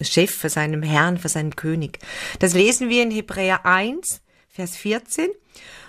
Chef, 0.00 0.34
von 0.34 0.50
seinem 0.50 0.82
Herrn, 0.82 1.18
von 1.18 1.30
seinem 1.30 1.56
König. 1.56 1.98
Das 2.38 2.54
lesen 2.54 2.88
wir 2.88 3.02
in 3.02 3.10
Hebräer 3.10 3.66
1, 3.66 4.20
Vers 4.48 4.76
14 4.76 5.28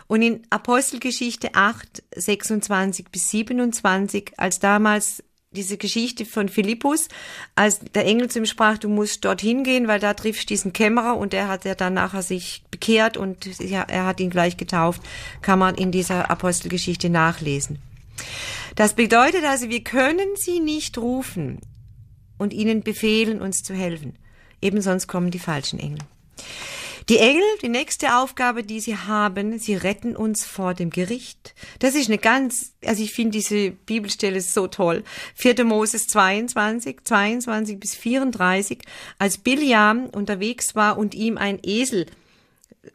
und 0.10 0.24
in 0.24 0.42
Apostelgeschichte 0.50 1.54
8, 1.54 2.04
26 2.16 3.10
bis 3.12 3.30
27, 3.30 4.34
als 4.38 4.60
damals 4.60 5.24
diese 5.52 5.78
Geschichte 5.78 6.26
von 6.26 6.50
Philippus, 6.50 7.10
als 7.54 7.80
der 7.80 8.08
Engel 8.08 8.28
zu 8.28 8.40
ihm 8.40 8.48
sprach, 8.48 8.80
du 8.80 8.90
musst 8.90 9.24
dorthin 9.24 9.64
gehen, 9.64 9.88
weil 9.88 10.00
da 10.00 10.16
triffst 10.16 10.50
diesen 10.50 10.74
Kämmerer 10.74 11.16
und 11.16 11.32
der 11.32 11.48
hat 11.48 11.64
ja 11.64 11.76
dann 11.76 11.94
nachher 11.94 12.24
sich 12.24 12.64
bekehrt 12.72 13.18
und 13.18 13.60
er 13.62 14.06
hat 14.06 14.20
ihn 14.20 14.32
gleich 14.32 14.58
getauft, 14.58 15.04
kann 15.44 15.60
man 15.60 15.76
in 15.76 15.92
dieser 15.92 16.32
Apostelgeschichte 16.32 17.12
nachlesen. 17.12 17.78
Das 18.76 18.96
bedeutet 18.96 19.46
also, 19.46 19.70
wir 19.70 19.84
können 19.84 20.36
sie 20.36 20.60
nicht 20.60 20.98
rufen 20.98 21.60
und 22.40 22.52
ihnen 22.52 22.82
befehlen, 22.82 23.42
uns 23.42 23.62
zu 23.62 23.76
helfen. 23.76 24.18
Eben 24.60 24.82
sonst 24.82 25.06
kommen 25.06 25.30
die 25.30 25.40
falschen 25.40 25.80
Engel. 25.80 26.00
Die 27.10 27.18
Engel, 27.18 27.44
die 27.64 27.70
nächste 27.70 28.18
Aufgabe, 28.18 28.64
die 28.64 28.80
sie 28.80 28.96
haben, 28.96 29.58
sie 29.58 29.74
retten 29.74 30.16
uns 30.16 30.46
vor 30.46 30.76
dem 30.76 30.92
Gericht. 30.92 31.56
Das 31.80 31.96
ist 31.96 32.08
eine 32.08 32.20
ganz, 32.20 32.74
also 32.86 33.02
ich 33.02 33.14
finde 33.14 33.32
diese 33.32 33.72
Bibelstelle 33.72 34.40
so 34.42 34.68
toll. 34.68 35.04
4. 35.34 35.64
Moses 35.64 36.06
22, 36.06 37.04
22 37.04 37.80
bis 37.80 37.96
34, 37.96 38.84
als 39.18 39.40
Biliam 39.40 40.06
unterwegs 40.06 40.76
war 40.76 41.00
und 41.00 41.16
ihm 41.16 41.40
ein 41.40 41.58
Esel 41.64 42.06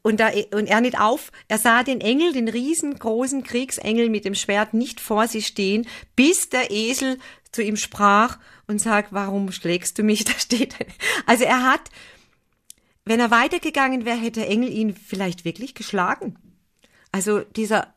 und, 0.03 0.21
da, 0.21 0.31
und 0.53 0.69
er 0.69 0.81
nicht 0.81 1.01
auf, 1.01 1.33
er 1.49 1.59
sah 1.59 1.83
den 1.83 2.01
Engel, 2.01 2.33
den 2.33 2.49
riesengroßen 2.49 3.43
Kriegsengel 3.43 4.11
mit 4.11 4.25
dem 4.25 4.37
Schwert 4.37 4.75
nicht 4.75 5.01
vor 5.01 5.27
sich 5.27 5.49
stehen, 5.49 5.89
bis 6.15 6.49
der 6.49 6.71
Esel 6.71 7.19
zu 7.51 7.62
ihm 7.62 7.77
sprach 7.77 8.39
und 8.69 8.81
sagt, 8.81 9.12
warum 9.12 9.51
schlägst 9.51 9.99
du 9.99 10.05
mich? 10.05 10.25
Da 10.25 10.33
steht, 10.39 10.77
also 11.27 11.43
er 11.43 11.65
hat 11.65 11.91
wenn 13.05 13.21
er 13.21 13.31
weitergegangen 13.31 14.05
wäre, 14.05 14.19
hätte 14.19 14.41
der 14.41 14.51
Engel 14.51 14.71
ihn 14.71 14.95
vielleicht 14.95 15.45
wirklich 15.45 15.75
geschlagen. 15.75 16.37
Also 17.13 17.41
dieser, 17.41 17.95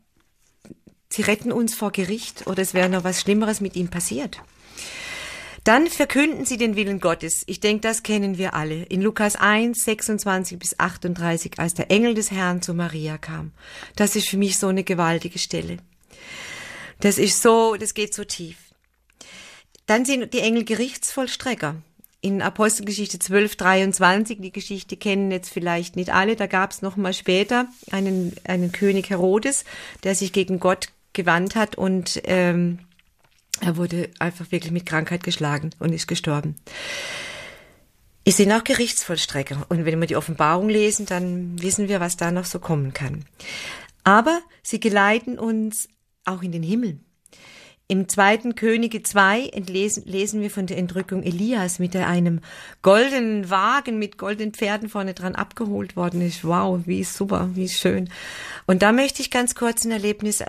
sie 1.09 1.21
retten 1.21 1.51
uns 1.51 1.75
vor 1.75 1.91
Gericht 1.91 2.47
oder 2.47 2.61
es 2.61 2.73
wäre 2.73 2.89
noch 2.89 3.03
was 3.03 3.21
Schlimmeres 3.21 3.61
mit 3.61 3.75
ihm 3.75 3.87
passiert. 3.89 4.41
Dann 5.63 5.87
verkünden 5.87 6.45
sie 6.45 6.55
den 6.55 6.77
Willen 6.77 7.01
Gottes. 7.01 7.43
Ich 7.45 7.59
denke, 7.59 7.81
das 7.81 8.03
kennen 8.03 8.37
wir 8.37 8.53
alle. 8.53 8.83
In 8.83 9.01
Lukas 9.01 9.35
1, 9.35 9.83
26 9.83 10.57
bis 10.57 10.79
38, 10.79 11.59
als 11.59 11.73
der 11.73 11.91
Engel 11.91 12.13
des 12.13 12.31
Herrn 12.31 12.61
zu 12.61 12.73
Maria 12.73 13.17
kam. 13.17 13.51
Das 13.95 14.15
ist 14.15 14.29
für 14.29 14.37
mich 14.37 14.57
so 14.57 14.67
eine 14.67 14.85
gewaltige 14.85 15.39
Stelle. 15.39 15.77
Das 17.01 17.17
ist 17.17 17.41
so, 17.41 17.75
das 17.75 17.93
geht 17.93 18.13
so 18.13 18.23
tief. 18.23 18.55
Dann 19.87 20.05
sind 20.05 20.33
die 20.33 20.39
Engel 20.39 20.63
Gerichtsvollstrecker 20.63 21.75
in 22.27 22.41
Apostelgeschichte 22.41 23.19
12, 23.19 23.55
23, 23.55 24.41
die 24.41 24.51
Geschichte 24.51 24.97
kennen 24.97 25.31
jetzt 25.31 25.49
vielleicht 25.49 25.95
nicht 25.95 26.13
alle, 26.13 26.35
da 26.35 26.45
gab 26.45 26.71
es 26.71 26.81
noch 26.81 26.97
mal 26.97 27.13
später 27.13 27.67
einen, 27.89 28.35
einen 28.43 28.71
König 28.71 29.09
Herodes, 29.09 29.63
der 30.03 30.13
sich 30.13 30.33
gegen 30.33 30.59
Gott 30.59 30.89
gewandt 31.13 31.55
hat 31.55 31.77
und 31.77 32.21
ähm, 32.25 32.79
er 33.61 33.77
wurde 33.77 34.09
einfach 34.19 34.51
wirklich 34.51 34.71
mit 34.71 34.85
Krankheit 34.85 35.23
geschlagen 35.23 35.71
und 35.79 35.93
ist 35.93 36.07
gestorben. 36.07 36.55
Es 38.25 38.37
sind 38.37 38.51
auch 38.51 38.65
Gerichtsvollstrecker 38.65 39.65
und 39.69 39.85
wenn 39.85 39.99
wir 39.99 40.07
die 40.07 40.17
Offenbarung 40.17 40.67
lesen, 40.67 41.05
dann 41.05 41.61
wissen 41.61 41.87
wir, 41.87 42.01
was 42.01 42.17
da 42.17 42.29
noch 42.29 42.45
so 42.45 42.59
kommen 42.59 42.93
kann. 42.93 43.23
Aber 44.03 44.41
sie 44.63 44.81
geleiten 44.81 45.39
uns 45.39 45.87
auch 46.25 46.43
in 46.43 46.51
den 46.51 46.63
Himmel. 46.63 46.99
Im 47.89 48.09
zweiten 48.09 48.55
Könige 48.55 49.01
2 49.01 49.51
lesen, 49.65 50.03
lesen 50.05 50.41
wir 50.41 50.51
von 50.51 50.67
der 50.67 50.77
Entrückung 50.77 51.23
Elias, 51.23 51.79
mit 51.79 51.93
der 51.93 52.07
einem 52.07 52.41
goldenen 52.81 53.49
Wagen 53.49 53.97
mit 53.97 54.17
goldenen 54.17 54.53
Pferden 54.53 54.89
vorne 54.89 55.13
dran 55.13 55.35
abgeholt 55.35 55.95
worden 55.95 56.19
ist. 56.19 56.43
Wow, 56.43 56.81
wie 56.85 57.05
super, 57.05 57.49
wie 57.53 57.69
schön. 57.69 58.09
Und 58.65 58.81
da 58.81 58.91
möchte 58.91 59.21
ich 59.21 59.31
ganz 59.31 59.55
kurz 59.55 59.85
ein 59.85 59.91
Erlebnis, 59.91 60.43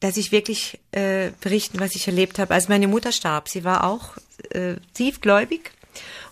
dass 0.00 0.16
ich 0.16 0.32
wirklich 0.32 0.80
äh, 0.92 1.32
berichten, 1.42 1.80
was 1.80 1.94
ich 1.94 2.06
erlebt 2.06 2.38
habe, 2.38 2.54
als 2.54 2.70
meine 2.70 2.88
Mutter 2.88 3.12
starb. 3.12 3.50
Sie 3.50 3.62
war 3.62 3.84
auch 3.84 4.16
äh, 4.48 4.76
tiefgläubig 4.94 5.72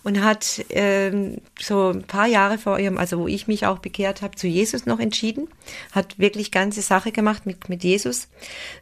und 0.01 0.23
hat 0.23 0.65
ähm, 0.71 1.41
so 1.59 1.89
ein 1.89 2.03
paar 2.03 2.25
Jahre 2.25 2.57
vor 2.57 2.79
ihrem, 2.79 2.97
also 2.97 3.19
wo 3.19 3.27
ich 3.27 3.47
mich 3.47 3.67
auch 3.67 3.77
bekehrt 3.77 4.23
habe, 4.23 4.35
zu 4.35 4.47
Jesus 4.47 4.87
noch 4.87 4.99
entschieden, 4.99 5.47
hat 5.91 6.17
wirklich 6.17 6.49
ganze 6.49 6.81
Sache 6.81 7.11
gemacht 7.11 7.45
mit, 7.45 7.69
mit 7.69 7.83
Jesus, 7.83 8.29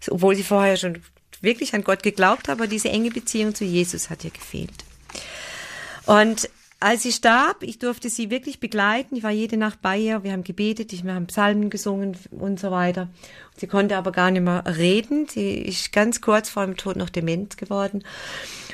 obwohl 0.09 0.33
sie 0.33 0.43
vorher 0.43 0.77
schon 0.77 1.01
wirklich 1.41 1.73
an 1.73 1.83
Gott 1.83 2.03
geglaubt 2.03 2.49
aber 2.49 2.67
diese 2.67 2.89
enge 2.89 3.11
Beziehung 3.11 3.55
zu 3.55 3.65
Jesus 3.65 4.09
hat 4.09 4.23
ihr 4.23 4.31
gefehlt. 4.31 4.85
Und 6.05 6.49
als 6.79 7.01
sie 7.01 7.11
starb, 7.11 7.63
ich 7.63 7.79
durfte 7.79 8.07
sie 8.07 8.29
wirklich 8.29 8.59
begleiten. 8.59 9.15
Ich 9.15 9.23
war 9.23 9.31
jede 9.31 9.57
Nacht 9.57 9.81
bei 9.81 9.97
ihr. 9.97 10.23
Wir 10.23 10.31
haben 10.31 10.43
gebetet, 10.43 10.93
wir 11.03 11.13
haben 11.15 11.25
Psalmen 11.25 11.71
gesungen 11.71 12.15
und 12.29 12.59
so 12.59 12.69
weiter. 12.69 13.09
Sie 13.55 13.65
konnte 13.65 13.97
aber 13.97 14.11
gar 14.11 14.29
nicht 14.29 14.43
mehr 14.43 14.63
reden. 14.77 15.27
Sie 15.27 15.53
ist 15.53 15.91
ganz 15.91 16.21
kurz 16.21 16.49
vor 16.49 16.65
dem 16.65 16.77
Tod 16.77 16.95
noch 16.95 17.09
dement 17.09 17.57
geworden. 17.57 18.03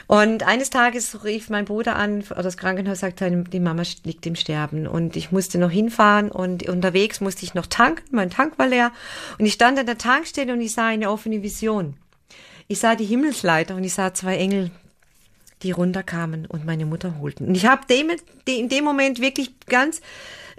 Und 0.08 0.44
eines 0.44 0.70
Tages 0.70 1.24
rief 1.24 1.50
mein 1.50 1.64
Bruder 1.64 1.96
an, 1.96 2.24
oder 2.30 2.44
das 2.44 2.58
Krankenhaus 2.58 3.00
sagte, 3.00 3.46
die 3.50 3.60
Mama 3.62 3.84
liegt 4.04 4.26
im 4.26 4.36
Sterben. 4.36 4.86
Und 4.86 5.16
ich 5.16 5.32
musste 5.32 5.58
noch 5.58 5.72
hinfahren 5.72 6.30
und 6.30 6.68
unterwegs 6.68 7.22
musste 7.22 7.46
ich 7.46 7.54
noch 7.54 7.68
tanken. 7.68 8.04
Mein 8.12 8.30
Tank 8.30 8.60
war 8.60 8.68
leer. 8.68 8.92
Und 9.40 9.46
ich 9.46 9.54
stand 9.54 9.80
an 9.80 9.86
der 9.86 9.98
Tankstelle 9.98 10.52
und 10.52 10.60
ich 10.60 10.74
sah 10.74 10.88
eine 10.88 11.10
offene 11.10 11.42
Vision. 11.42 11.96
Ich 12.68 12.80
sah 12.80 12.96
die 12.96 13.06
Himmelsleiter 13.06 13.76
und 13.76 13.84
ich 13.84 13.94
sah 13.94 14.14
zwei 14.14 14.38
Engel, 14.38 14.72
die 15.62 15.72
runterkamen 15.72 16.46
und 16.46 16.66
meine 16.66 16.86
Mutter 16.86 17.20
holten. 17.20 17.48
Und 17.48 17.56
ich 17.56 17.66
habe 17.66 17.82
in 18.46 18.70
dem 18.70 18.84
Moment 18.84 19.22
wirklich 19.22 19.52
ganz 19.66 20.02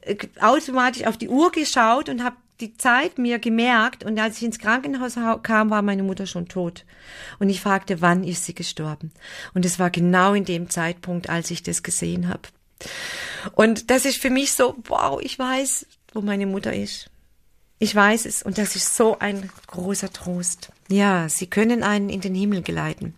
äh, 0.03 0.17
automatisch 0.41 1.07
auf 1.07 1.17
die 1.17 1.29
Uhr 1.29 1.53
geschaut 1.53 2.09
und 2.09 2.25
habe 2.25 2.37
die 2.61 2.77
Zeit 2.77 3.19
mir 3.19 3.39
gemerkt 3.39 4.05
und 4.05 4.19
als 4.19 4.37
ich 4.37 4.45
ins 4.45 4.59
Krankenhaus 4.59 5.17
kam, 5.43 5.71
war 5.71 5.83
meine 5.83 6.05
Mutter 6.05 6.27
schon 6.27 6.49
tot. 6.49 6.85
Und 7.39 7.49
ich 7.49 7.61
fragte, 7.61 8.01
wann 8.01 8.23
ist 8.23 8.45
sie 8.45 8.55
gestorben? 8.55 9.13
Und 9.55 9.65
es 9.65 9.79
war 9.79 9.91
genau 9.91 10.35
in 10.35 10.45
dem 10.45 10.71
Zeitpunkt, 10.71 11.29
als 11.29 11.51
ich 11.51 11.63
das 11.63 11.83
gesehen 11.83 12.29
habe. 12.29 12.43
Und 13.53 13.91
das 13.91 14.05
ist 14.05 14.19
für 14.19 14.31
mich 14.31 14.53
so, 14.53 14.77
wow, 14.85 15.21
ich 15.21 15.39
weiß, 15.39 15.87
wo 16.13 16.21
meine 16.21 16.47
Mutter 16.47 16.73
ist. 16.73 17.11
Ich 17.85 17.95
weiß 17.95 18.25
es 18.25 18.43
und 18.43 18.57
das 18.57 18.77
ist 18.77 18.97
so 18.97 19.19
ein 19.19 19.51
großer 19.67 20.11
Trost. 20.11 20.71
Ja, 20.89 21.29
sie 21.29 21.47
können 21.47 21.83
einen 21.83 22.09
in 22.09 22.23
den 22.23 22.35
Himmel 22.35 22.63
geleiten. 22.63 23.15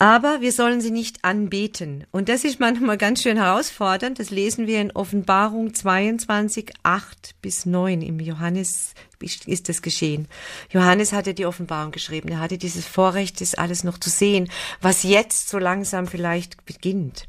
Aber 0.00 0.40
wir 0.40 0.50
sollen 0.50 0.80
sie 0.80 0.90
nicht 0.90 1.24
anbeten. 1.24 2.08
Und 2.10 2.28
das 2.28 2.42
ist 2.42 2.58
manchmal 2.58 2.98
ganz 2.98 3.22
schön 3.22 3.36
herausfordernd. 3.36 4.18
Das 4.18 4.30
lesen 4.30 4.66
wir 4.66 4.80
in 4.80 4.90
Offenbarung 4.90 5.74
22, 5.74 6.72
8 6.82 7.36
bis 7.40 7.66
9. 7.66 8.02
Im 8.02 8.18
Johannes 8.18 8.94
ist 9.20 9.68
das 9.68 9.80
geschehen. 9.80 10.26
Johannes 10.70 11.12
hatte 11.12 11.34
die 11.34 11.46
Offenbarung 11.46 11.92
geschrieben. 11.92 12.30
Er 12.30 12.40
hatte 12.40 12.58
dieses 12.58 12.84
Vorrecht, 12.84 13.40
das 13.40 13.54
alles 13.54 13.84
noch 13.84 13.98
zu 13.98 14.10
sehen, 14.10 14.50
was 14.80 15.04
jetzt 15.04 15.50
so 15.50 15.58
langsam 15.58 16.08
vielleicht 16.08 16.64
beginnt. 16.66 17.28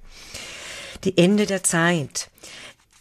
Die 1.04 1.16
Ende 1.16 1.46
der 1.46 1.62
Zeit. 1.62 2.32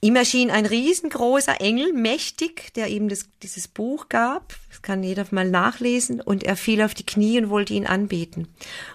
Ihm 0.05 0.17
erschien 0.17 0.51
ein 0.51 0.67
riesengroßer 0.67 1.63
Engel, 1.63 1.95
mächtig, 1.95 2.75
der 2.75 2.89
ihm 2.89 3.09
das, 3.09 3.25
dieses 3.43 3.69
Buch 3.69 4.11
gab. 4.11 4.55
Das 4.69 4.83
kann 4.83 5.03
jeder 5.03 5.25
mal 5.31 5.49
nachlesen. 5.49 6.21
Und 6.21 6.45
er 6.45 6.57
fiel 6.57 6.83
auf 6.83 6.93
die 6.93 7.07
Knie 7.07 7.39
und 7.39 7.49
wollte 7.49 7.73
ihn 7.73 7.87
anbeten. 7.87 8.49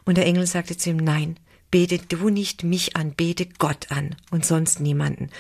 Und 0.05 0.20
der 0.20 0.28
Engel 0.28 0.45
sagte 0.45 0.78
zu 0.78 0.91
ihm, 0.91 0.97
nein, 0.97 1.39
bete 1.72 1.97
du 1.97 2.30
nicht 2.30 2.64
mich 2.64 2.95
an, 2.95 3.14
bete 3.14 3.47
Gott 3.57 3.88
an 3.89 4.18
und 4.30 4.45
sonst 4.45 4.82
niemanden. 4.82 5.32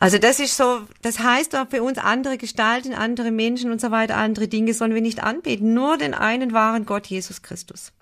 Also 0.00 0.16
das 0.16 0.40
ist 0.40 0.56
so, 0.56 0.80
das 1.02 1.18
heißt 1.18 1.56
auch 1.56 1.68
für 1.68 1.82
uns 1.82 1.98
andere 1.98 2.38
Gestalten, 2.38 2.94
andere 2.94 3.32
Menschen 3.32 3.70
und 3.70 3.82
so 3.82 3.90
weiter, 3.90 4.16
andere 4.16 4.48
Dinge 4.48 4.72
sollen 4.72 4.94
wir 4.94 5.02
nicht 5.02 5.22
anbeten, 5.22 5.74
nur 5.74 5.98
den 5.98 6.14
einen 6.14 6.54
wahren 6.54 6.86
Gott, 6.86 7.06
Jesus 7.08 7.42
Christus. 7.42 7.92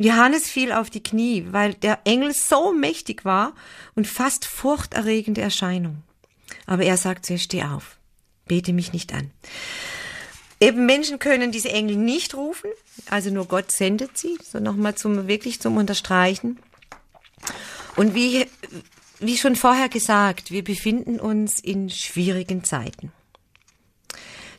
Und 0.00 0.04
Johannes 0.04 0.50
fiel 0.50 0.72
auf 0.72 0.90
die 0.90 1.02
Knie, 1.04 1.46
weil 1.52 1.74
der 1.74 2.00
Engel 2.02 2.34
so 2.34 2.72
mächtig 2.72 3.24
war 3.24 3.54
und 3.94 4.08
fast 4.08 4.46
furchterregende 4.46 5.42
Erscheinung. 5.42 6.02
Aber 6.68 6.84
er 6.84 6.96
sagt 6.96 7.26
zu 7.26 7.32
ihr, 7.32 7.38
steh 7.40 7.64
auf, 7.64 7.96
bete 8.46 8.72
mich 8.72 8.92
nicht 8.92 9.12
an. 9.12 9.32
Eben 10.60 10.86
Menschen 10.86 11.18
können 11.18 11.50
diese 11.50 11.70
Engel 11.70 11.96
nicht 11.96 12.34
rufen, 12.34 12.70
also 13.10 13.30
nur 13.30 13.46
Gott 13.46 13.72
sendet 13.72 14.16
sie, 14.16 14.38
so 14.44 14.60
nochmal 14.60 14.94
zum, 14.94 15.26
wirklich 15.26 15.60
zum 15.60 15.76
Unterstreichen. 15.76 16.58
Und 17.96 18.14
wie 18.14 18.46
wie 19.20 19.36
schon 19.36 19.56
vorher 19.56 19.88
gesagt, 19.88 20.50
wir 20.52 20.62
befinden 20.62 21.18
uns 21.18 21.58
in 21.58 21.90
schwierigen 21.90 22.62
Zeiten. 22.62 23.12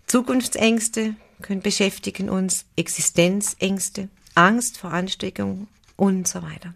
Zukunftsängste 0.06 1.16
können 1.42 1.62
beschäftigen 1.62 2.30
uns, 2.30 2.66
Existenzängste, 2.76 4.10
Angst 4.36 4.78
vor 4.78 4.92
Ansteckung 4.92 5.68
und 5.96 6.28
so 6.28 6.42
weiter. 6.42 6.74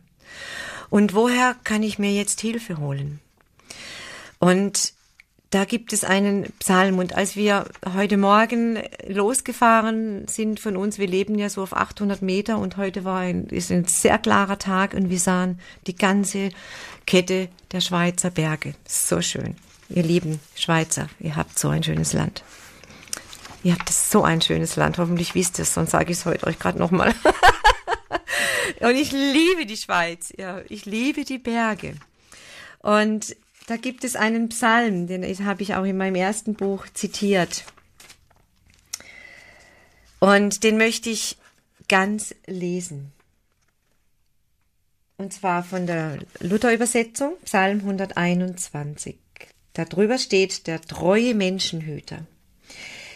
Und 0.90 1.14
woher 1.14 1.56
kann 1.64 1.84
ich 1.84 2.00
mir 2.00 2.14
jetzt 2.14 2.40
Hilfe 2.40 2.78
holen? 2.78 3.20
Und 4.40 4.93
da 5.54 5.66
gibt 5.66 5.94
es 5.94 6.04
einen 6.04 6.52
Psalm. 6.60 6.98
Und 6.98 7.16
als 7.16 7.36
wir 7.36 7.66
heute 7.94 8.18
Morgen 8.18 8.80
losgefahren 9.08 10.28
sind 10.28 10.60
von 10.60 10.76
uns, 10.76 10.98
wir 10.98 11.06
leben 11.06 11.38
ja 11.38 11.48
so 11.48 11.62
auf 11.62 11.76
800 11.76 12.24
Meter 12.24 12.58
und 12.58 12.78
heute 12.78 13.04
war 13.04 13.20
ein, 13.20 13.46
ist 13.46 13.72
ein 13.72 13.86
sehr 13.86 14.18
klarer 14.18 14.58
Tag 14.58 14.96
und 14.96 15.12
wir 15.12 15.20
sahen 15.20 15.60
die 15.86 15.96
ganze 15.96 16.50
Kette 17.06 17.50
der 17.72 17.82
Schweizer 17.82 18.32
Berge. 18.32 18.74
So 18.88 19.22
schön. 19.22 19.56
Ihr 19.90 20.02
lieben 20.02 20.40
Schweizer, 20.56 21.08
ihr 21.20 21.36
habt 21.36 21.60
so 21.60 21.70
ein 21.70 21.84
schönes 21.84 22.14
Land. 22.14 22.44
Ihr 23.64 23.74
habt 23.74 23.90
so 23.90 24.24
ein 24.24 24.42
schönes 24.42 24.76
Land. 24.76 24.98
Hoffentlich 24.98 25.36
wisst 25.36 25.60
ihr 25.60 25.64
es, 25.64 25.74
sonst 25.76 25.92
sage 25.92 26.12
ich 26.12 26.18
es 26.18 26.26
heute 26.26 26.48
euch 26.48 26.58
gerade 26.58 26.80
nochmal. 26.80 27.14
und 28.80 28.96
ich 28.96 29.12
liebe 29.12 29.68
die 29.68 29.78
Schweiz. 29.78 30.34
Ja, 30.36 30.62
ich 30.68 30.86
liebe 30.86 31.26
die 31.26 31.38
Berge. 31.38 31.94
Und 32.80 33.36
da 33.68 33.78
gibt 33.78 34.04
es 34.04 34.16
einen 34.16 34.50
Psalm, 34.50 35.08
den 35.08 35.24
habe 35.46 35.64
ich 35.64 35.76
auch 35.76 35.86
in 35.86 35.98
meinem 35.98 36.16
ersten 36.16 36.54
Buch 36.54 36.86
zitiert. 36.94 37.64
Und 40.20 40.64
den 40.64 40.78
möchte 40.78 41.10
ich 41.10 41.38
ganz 41.88 42.36
lesen. 42.46 43.12
Und 45.18 45.34
zwar 45.34 45.64
von 45.64 45.86
der 45.88 46.20
Luther-Übersetzung, 46.40 47.36
Psalm 47.46 47.80
121. 47.80 49.18
Darüber 49.74 50.18
steht 50.18 50.68
der 50.68 50.82
treue 50.82 51.34
Menschenhüter. 51.34 52.26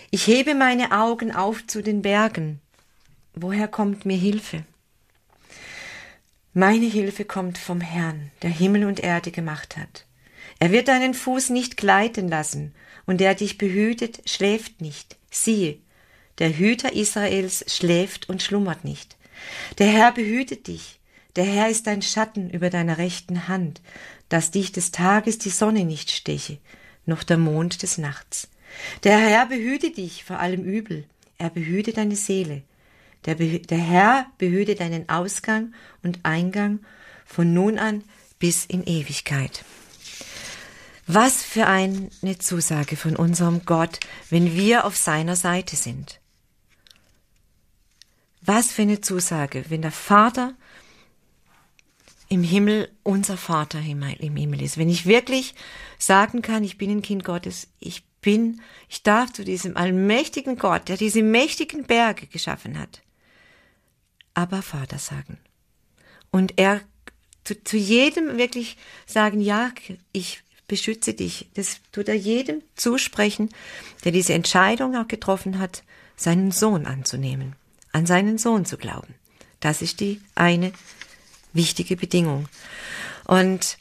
Ich 0.10 0.26
hebe 0.28 0.56
meine 0.56 0.92
Augen 0.92 1.34
auf 1.34 1.68
zu 1.68 1.82
den 1.84 2.02
Bergen. 2.02 2.62
Woher 3.36 3.68
kommt 3.68 4.06
mir 4.06 4.18
Hilfe? 4.18 4.64
Meine 6.54 6.88
Hilfe 6.88 7.26
kommt 7.26 7.58
vom 7.58 7.82
Herrn, 7.82 8.32
der 8.42 8.50
Himmel 8.50 8.86
und 8.86 9.00
Erde 9.00 9.32
gemacht 9.32 9.78
hat. 9.78 10.07
Er 10.60 10.72
wird 10.72 10.88
deinen 10.88 11.14
Fuß 11.14 11.50
nicht 11.50 11.78
gleiten 11.78 12.28
lassen, 12.28 12.74
und 13.06 13.22
der 13.22 13.36
dich 13.36 13.58
behütet, 13.58 14.30
schläft 14.30 14.82
nicht. 14.82 15.18
Siehe, 15.32 15.78
der 16.40 16.58
Hüter 16.58 16.94
Israels 16.94 17.66
schläft 17.68 18.30
und 18.30 18.44
schlummert 18.44 18.84
nicht. 18.84 19.18
Der 19.80 19.88
Herr 19.88 20.12
behütet 20.12 20.68
dich, 20.68 21.00
der 21.36 21.46
Herr 21.46 21.70
ist 21.70 21.88
dein 21.88 22.02
Schatten 22.02 22.50
über 22.50 22.70
deiner 22.70 22.98
rechten 22.98 23.48
Hand, 23.48 23.82
dass 24.30 24.52
dich 24.52 24.72
des 24.72 24.92
Tages 24.92 25.38
die 25.38 25.50
Sonne 25.50 25.86
nicht 25.86 26.12
steche, 26.12 26.58
noch 27.06 27.24
der 27.24 27.38
Mond 27.38 27.82
des 27.84 27.98
Nachts. 27.98 28.50
Der 29.04 29.18
Herr 29.18 29.46
behüte 29.46 29.92
dich 29.92 30.24
vor 30.24 30.40
allem 30.40 30.64
Übel, 30.64 31.06
er 31.38 31.50
behüte 31.50 31.94
deine 31.94 32.16
Seele. 32.16 32.64
Der, 33.26 33.36
der 33.36 33.78
Herr 33.78 34.26
behüte 34.38 34.76
deinen 34.76 35.10
Ausgang 35.10 35.74
und 36.04 36.20
Eingang 36.24 36.80
von 37.26 37.54
nun 37.54 37.78
an 37.78 38.04
bis 38.40 38.66
in 38.66 38.84
Ewigkeit. 38.86 39.64
Was 41.08 41.42
für 41.42 41.68
eine 41.68 42.38
Zusage 42.38 42.98
von 42.98 43.16
unserem 43.16 43.66
Gott, 43.66 44.00
wenn 44.30 44.54
wir 44.54 44.84
auf 44.84 44.98
seiner 44.98 45.38
Seite 45.38 45.78
sind. 45.78 46.20
Was 48.42 48.72
für 48.72 48.82
eine 48.82 49.00
Zusage, 49.00 49.66
wenn 49.70 49.82
der 49.82 49.92
Vater 49.92 50.54
im 52.28 52.44
Himmel 52.44 52.92
unser 53.04 53.38
Vater 53.38 53.80
im 53.80 54.36
Himmel 54.36 54.62
ist. 54.62 54.78
Wenn 54.78 54.90
ich 54.90 55.06
wirklich 55.06 55.56
sagen 55.98 56.42
kann, 56.42 56.66
ich 56.66 56.78
bin 56.78 56.92
ein 56.92 57.02
Kind 57.02 57.24
Gottes, 57.24 57.70
ich 57.80 58.04
bin, 58.20 58.62
ich 58.90 59.04
darf 59.04 59.32
zu 59.32 59.46
diesem 59.46 59.78
allmächtigen 59.78 60.58
Gott, 60.58 60.90
der 60.90 60.98
diese 60.98 61.24
mächtigen 61.24 61.86
Berge 61.86 62.28
geschaffen 62.28 62.78
hat, 62.78 63.02
aber 64.34 64.62
Vater 64.62 65.00
sagen. 65.00 65.38
Und 66.32 66.60
er 66.60 66.82
zu, 67.46 67.64
zu 67.64 67.78
jedem 67.78 68.38
wirklich 68.38 68.76
sagen, 69.06 69.40
ja, 69.40 69.72
ich 70.12 70.44
beschütze 70.68 71.14
dich. 71.14 71.50
Das 71.54 71.80
tut 71.92 72.10
er 72.10 72.16
jedem 72.16 72.62
zusprechen, 72.76 73.50
der 74.04 74.12
diese 74.12 74.34
Entscheidung 74.34 74.96
auch 74.96 75.08
getroffen 75.08 75.60
hat, 75.60 75.84
seinen 76.16 76.52
Sohn 76.52 76.86
anzunehmen, 76.86 77.56
an 77.92 78.06
seinen 78.06 78.38
Sohn 78.38 78.66
zu 78.66 78.78
glauben. 78.78 79.16
Das 79.60 79.82
ist 79.82 80.00
die 80.00 80.22
eine 80.36 80.72
wichtige 81.54 81.96
Bedingung. 81.96 82.48
Und 83.26 83.78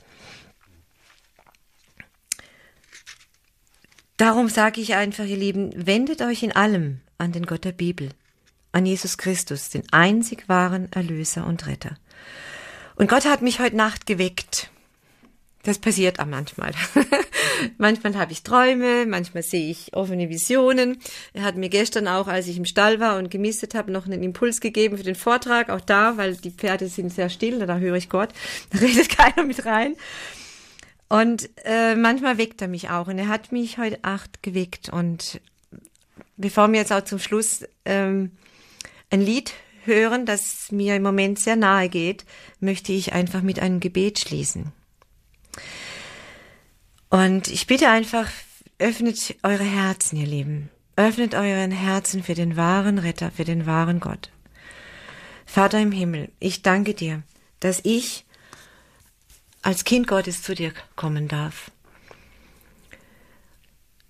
darum 4.17 4.49
sage 4.49 4.81
ich 4.81 4.95
einfach, 4.95 5.25
ihr 5.25 5.37
Lieben, 5.37 5.73
wendet 5.75 6.23
euch 6.23 6.43
in 6.43 6.53
allem 6.53 7.01
an 7.19 7.33
den 7.33 7.47
Gott 7.47 7.65
der 7.65 7.73
Bibel, 7.73 8.11
an 8.73 8.87
Jesus 8.87 9.19
Christus, 9.19 9.71
den 9.71 9.85
einzig 9.93 10.49
wahren 10.49 10.91
Erlöser 10.93 11.47
und 11.47 11.67
Retter. 11.67 11.97
Und 12.97 13.09
Gott 13.09 13.27
hat 13.27 13.43
mich 13.43 13.61
heute 13.61 13.77
Nacht 13.77 14.07
geweckt 14.07 14.71
das 15.67 15.79
passiert 15.81 16.21
auch 16.21 16.27
manchmal. 16.27 16.71
manchmal 17.79 18.17
habe 18.17 18.31
ich 18.31 18.45
Träume, 18.45 19.05
manchmal 19.05 19.43
sehe 19.43 19.69
ich 19.69 19.95
offene 19.95 20.29
Visionen. 20.29 20.99
Er 21.33 21.43
hat 21.43 21.57
mir 21.57 21.69
gestern 21.69 22.07
auch, 22.07 22.29
als 22.29 22.47
ich 22.47 22.57
im 22.57 22.65
Stall 22.65 23.01
war 23.01 23.19
und 23.19 23.33
gemistet 23.33 23.75
habe, 23.75 23.91
noch 23.91 24.07
einen 24.07 24.23
Impuls 24.23 24.61
gegeben 24.61 24.97
für 24.97 25.03
den 25.03 25.17
Vortrag. 25.17 25.69
Auch 25.71 25.81
da, 25.81 26.17
weil 26.17 26.37
die 26.37 26.53
Pferde 26.53 26.87
sind 26.87 27.13
sehr 27.13 27.31
still, 27.31 27.59
da 27.67 27.79
höre 27.79 27.97
ich 27.97 28.09
Gott, 28.09 28.31
da 28.71 28.79
redet 28.79 29.09
keiner 29.09 29.45
mit 29.45 29.67
rein. 29.67 29.97
Und 31.09 31.51
äh, 31.65 31.97
manchmal 31.97 32.39
weckt 32.39 32.63
er 32.63 32.69
mich 32.69 32.91
auch. 32.91 33.09
Und 33.09 33.19
er 33.19 33.29
hat 33.29 33.51
mich 33.51 33.79
heute 33.79 33.99
Acht 34.03 34.45
geweckt. 34.45 34.89
Und 34.89 35.41
bevor 36.37 36.71
wir 36.71 36.79
jetzt 36.79 36.93
auch 36.93 37.05
zum 37.05 37.19
Schluss 37.19 37.65
ähm, 37.85 38.31
ein 39.11 39.21
Lied 39.21 39.53
hören, 39.85 40.27
das 40.27 40.71
mir 40.71 40.95
im 40.95 41.03
Moment 41.03 41.41
sehr 41.41 41.57
nahe 41.57 41.89
geht, 41.89 42.25
möchte 42.61 42.93
ich 42.93 43.13
einfach 43.13 43.43
mit 43.43 43.59
einem 43.59 43.81
Gebet 43.81 44.21
schließen. 44.21 44.73
Und 47.09 47.49
ich 47.49 47.67
bitte 47.67 47.89
einfach, 47.89 48.29
öffnet 48.79 49.37
eure 49.43 49.65
Herzen, 49.65 50.17
ihr 50.17 50.27
Lieben. 50.27 50.71
Öffnet 50.97 51.35
euren 51.35 51.71
Herzen 51.71 52.23
für 52.23 52.35
den 52.35 52.57
wahren 52.57 52.99
Retter, 52.99 53.31
für 53.31 53.45
den 53.45 53.67
wahren 53.67 54.01
Gott. 54.01 54.31
Vater 55.45 55.79
im 55.81 55.93
Himmel, 55.93 56.31
ich 56.41 56.63
danke 56.63 56.95
dir, 56.95 57.23
dass 57.61 57.81
ich 57.85 58.25
als 59.63 59.85
Kind 59.85 60.07
Gottes 60.07 60.43
zu 60.43 60.55
dir 60.55 60.73
kommen 60.95 61.29
darf. 61.29 61.71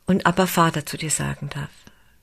Und 0.06 0.26
aber 0.26 0.46
Vater 0.46 0.86
zu 0.86 0.96
dir 0.96 1.10
sagen 1.10 1.48
darf. 1.48 1.70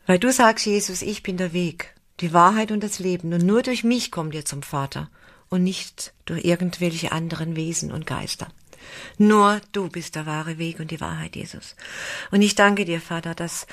Weil 0.05 0.19
du 0.19 0.31
sagst, 0.31 0.65
Jesus, 0.65 1.01
ich 1.01 1.23
bin 1.23 1.37
der 1.37 1.53
Weg, 1.53 1.93
die 2.19 2.33
Wahrheit 2.33 2.71
und 2.71 2.83
das 2.83 2.99
Leben. 2.99 3.33
Und 3.33 3.45
nur 3.45 3.61
durch 3.61 3.83
mich 3.83 4.11
kommt 4.11 4.33
ihr 4.33 4.45
zum 4.45 4.63
Vater 4.63 5.09
und 5.49 5.63
nicht 5.63 6.13
durch 6.25 6.45
irgendwelche 6.45 7.11
anderen 7.11 7.55
Wesen 7.55 7.91
und 7.91 8.05
Geister. 8.05 8.47
Nur 9.17 9.61
du 9.71 9.89
bist 9.89 10.15
der 10.15 10.25
wahre 10.25 10.57
Weg 10.57 10.79
und 10.79 10.91
die 10.91 11.01
Wahrheit, 11.01 11.35
Jesus. 11.35 11.75
Und 12.31 12.41
ich 12.41 12.55
danke 12.55 12.85
dir, 12.85 13.01
Vater, 13.01 13.35
dass, 13.35 13.67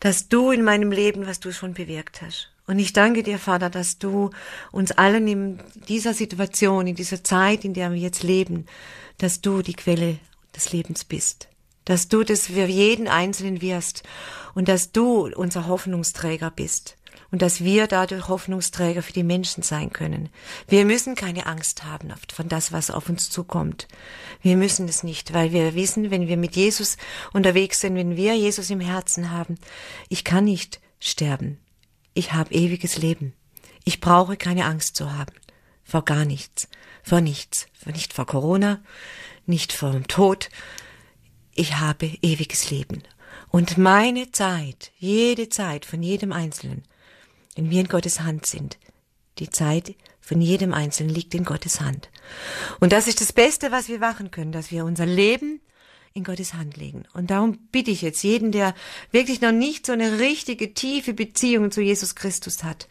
dass 0.00 0.28
du 0.28 0.50
in 0.50 0.62
meinem 0.62 0.92
Leben, 0.92 1.26
was 1.26 1.40
du 1.40 1.52
schon 1.52 1.74
bewirkt 1.74 2.22
hast. 2.22 2.50
Und 2.66 2.78
ich 2.78 2.92
danke 2.92 3.22
dir, 3.22 3.38
Vater, 3.38 3.70
dass 3.70 3.98
du 3.98 4.30
uns 4.72 4.92
allen 4.92 5.26
in 5.26 5.58
dieser 5.88 6.12
Situation, 6.12 6.86
in 6.86 6.96
dieser 6.96 7.24
Zeit, 7.24 7.64
in 7.64 7.72
der 7.72 7.92
wir 7.92 7.98
jetzt 7.98 8.22
leben, 8.22 8.66
dass 9.16 9.40
du 9.40 9.62
die 9.62 9.72
Quelle 9.72 10.18
des 10.54 10.72
Lebens 10.72 11.04
bist. 11.04 11.48
Dass 11.86 12.08
du 12.08 12.24
das 12.24 12.48
für 12.48 12.66
jeden 12.66 13.08
Einzelnen 13.08 13.62
wirst 13.62 14.02
und 14.54 14.68
dass 14.68 14.92
du 14.92 15.28
unser 15.34 15.66
Hoffnungsträger 15.66 16.50
bist 16.50 16.97
und 17.30 17.42
dass 17.42 17.62
wir 17.62 17.86
dadurch 17.86 18.28
Hoffnungsträger 18.28 19.02
für 19.02 19.12
die 19.12 19.22
Menschen 19.22 19.62
sein 19.62 19.92
können. 19.92 20.30
Wir 20.66 20.84
müssen 20.84 21.14
keine 21.14 21.46
Angst 21.46 21.84
haben 21.84 22.12
von 22.32 22.48
das, 22.48 22.72
was 22.72 22.90
auf 22.90 23.08
uns 23.08 23.30
zukommt. 23.30 23.86
Wir 24.40 24.56
müssen 24.56 24.88
es 24.88 25.02
nicht, 25.02 25.34
weil 25.34 25.52
wir 25.52 25.74
wissen, 25.74 26.10
wenn 26.10 26.28
wir 26.28 26.36
mit 26.36 26.56
Jesus 26.56 26.96
unterwegs 27.32 27.80
sind, 27.80 27.96
wenn 27.96 28.16
wir 28.16 28.34
Jesus 28.34 28.70
im 28.70 28.80
Herzen 28.80 29.30
haben, 29.30 29.58
ich 30.08 30.24
kann 30.24 30.44
nicht 30.44 30.80
sterben. 31.00 31.58
Ich 32.14 32.32
habe 32.32 32.54
ewiges 32.54 32.96
Leben. 32.98 33.34
Ich 33.84 34.00
brauche 34.00 34.36
keine 34.36 34.64
Angst 34.64 34.96
zu 34.96 35.12
haben. 35.12 35.32
Vor 35.84 36.04
gar 36.04 36.24
nichts. 36.24 36.68
Vor 37.02 37.20
nichts. 37.20 37.66
Nicht 37.86 38.12
vor 38.12 38.26
Corona, 38.26 38.82
nicht 39.46 39.72
vor 39.72 39.92
dem 39.92 40.08
Tod. 40.08 40.50
Ich 41.54 41.76
habe 41.76 42.06
ewiges 42.20 42.70
Leben. 42.70 43.02
Und 43.48 43.78
meine 43.78 44.30
Zeit, 44.30 44.92
jede 44.98 45.48
Zeit 45.48 45.86
von 45.86 46.02
jedem 46.02 46.32
Einzelnen, 46.32 46.84
wenn 47.58 47.70
wir 47.70 47.80
in 47.80 47.88
Gottes 47.88 48.20
Hand 48.20 48.46
sind. 48.46 48.78
Die 49.40 49.50
Zeit 49.50 49.96
von 50.20 50.40
jedem 50.40 50.72
Einzelnen 50.72 51.12
liegt 51.12 51.34
in 51.34 51.44
Gottes 51.44 51.80
Hand. 51.80 52.08
Und 52.78 52.92
das 52.92 53.08
ist 53.08 53.20
das 53.20 53.32
Beste, 53.32 53.72
was 53.72 53.88
wir 53.88 53.98
machen 53.98 54.30
können, 54.30 54.52
dass 54.52 54.70
wir 54.70 54.84
unser 54.84 55.06
Leben 55.06 55.60
in 56.14 56.22
Gottes 56.22 56.54
Hand 56.54 56.76
legen. 56.76 57.02
Und 57.14 57.32
darum 57.32 57.58
bitte 57.72 57.90
ich 57.90 58.00
jetzt 58.00 58.22
jeden, 58.22 58.52
der 58.52 58.74
wirklich 59.10 59.40
noch 59.40 59.50
nicht 59.50 59.86
so 59.86 59.92
eine 59.92 60.20
richtige, 60.20 60.72
tiefe 60.72 61.14
Beziehung 61.14 61.72
zu 61.72 61.80
Jesus 61.80 62.14
Christus 62.14 62.62
hat, 62.62 62.86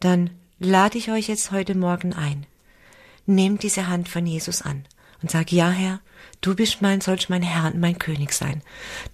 dann 0.00 0.28
lade 0.58 0.98
ich 0.98 1.10
euch 1.10 1.26
jetzt 1.28 1.50
heute 1.50 1.74
Morgen 1.74 2.12
ein. 2.12 2.46
Nehmt 3.24 3.62
diese 3.62 3.88
Hand 3.88 4.10
von 4.10 4.26
Jesus 4.26 4.60
an 4.60 4.84
und 5.22 5.30
sag, 5.30 5.52
ja 5.52 5.70
Herr, 5.70 6.00
du 6.40 6.54
bist 6.54 6.82
mein, 6.82 7.00
sollst 7.00 7.30
mein 7.30 7.42
Herr 7.42 7.66
und 7.66 7.80
mein 7.80 7.98
König 7.98 8.32
sein. 8.32 8.62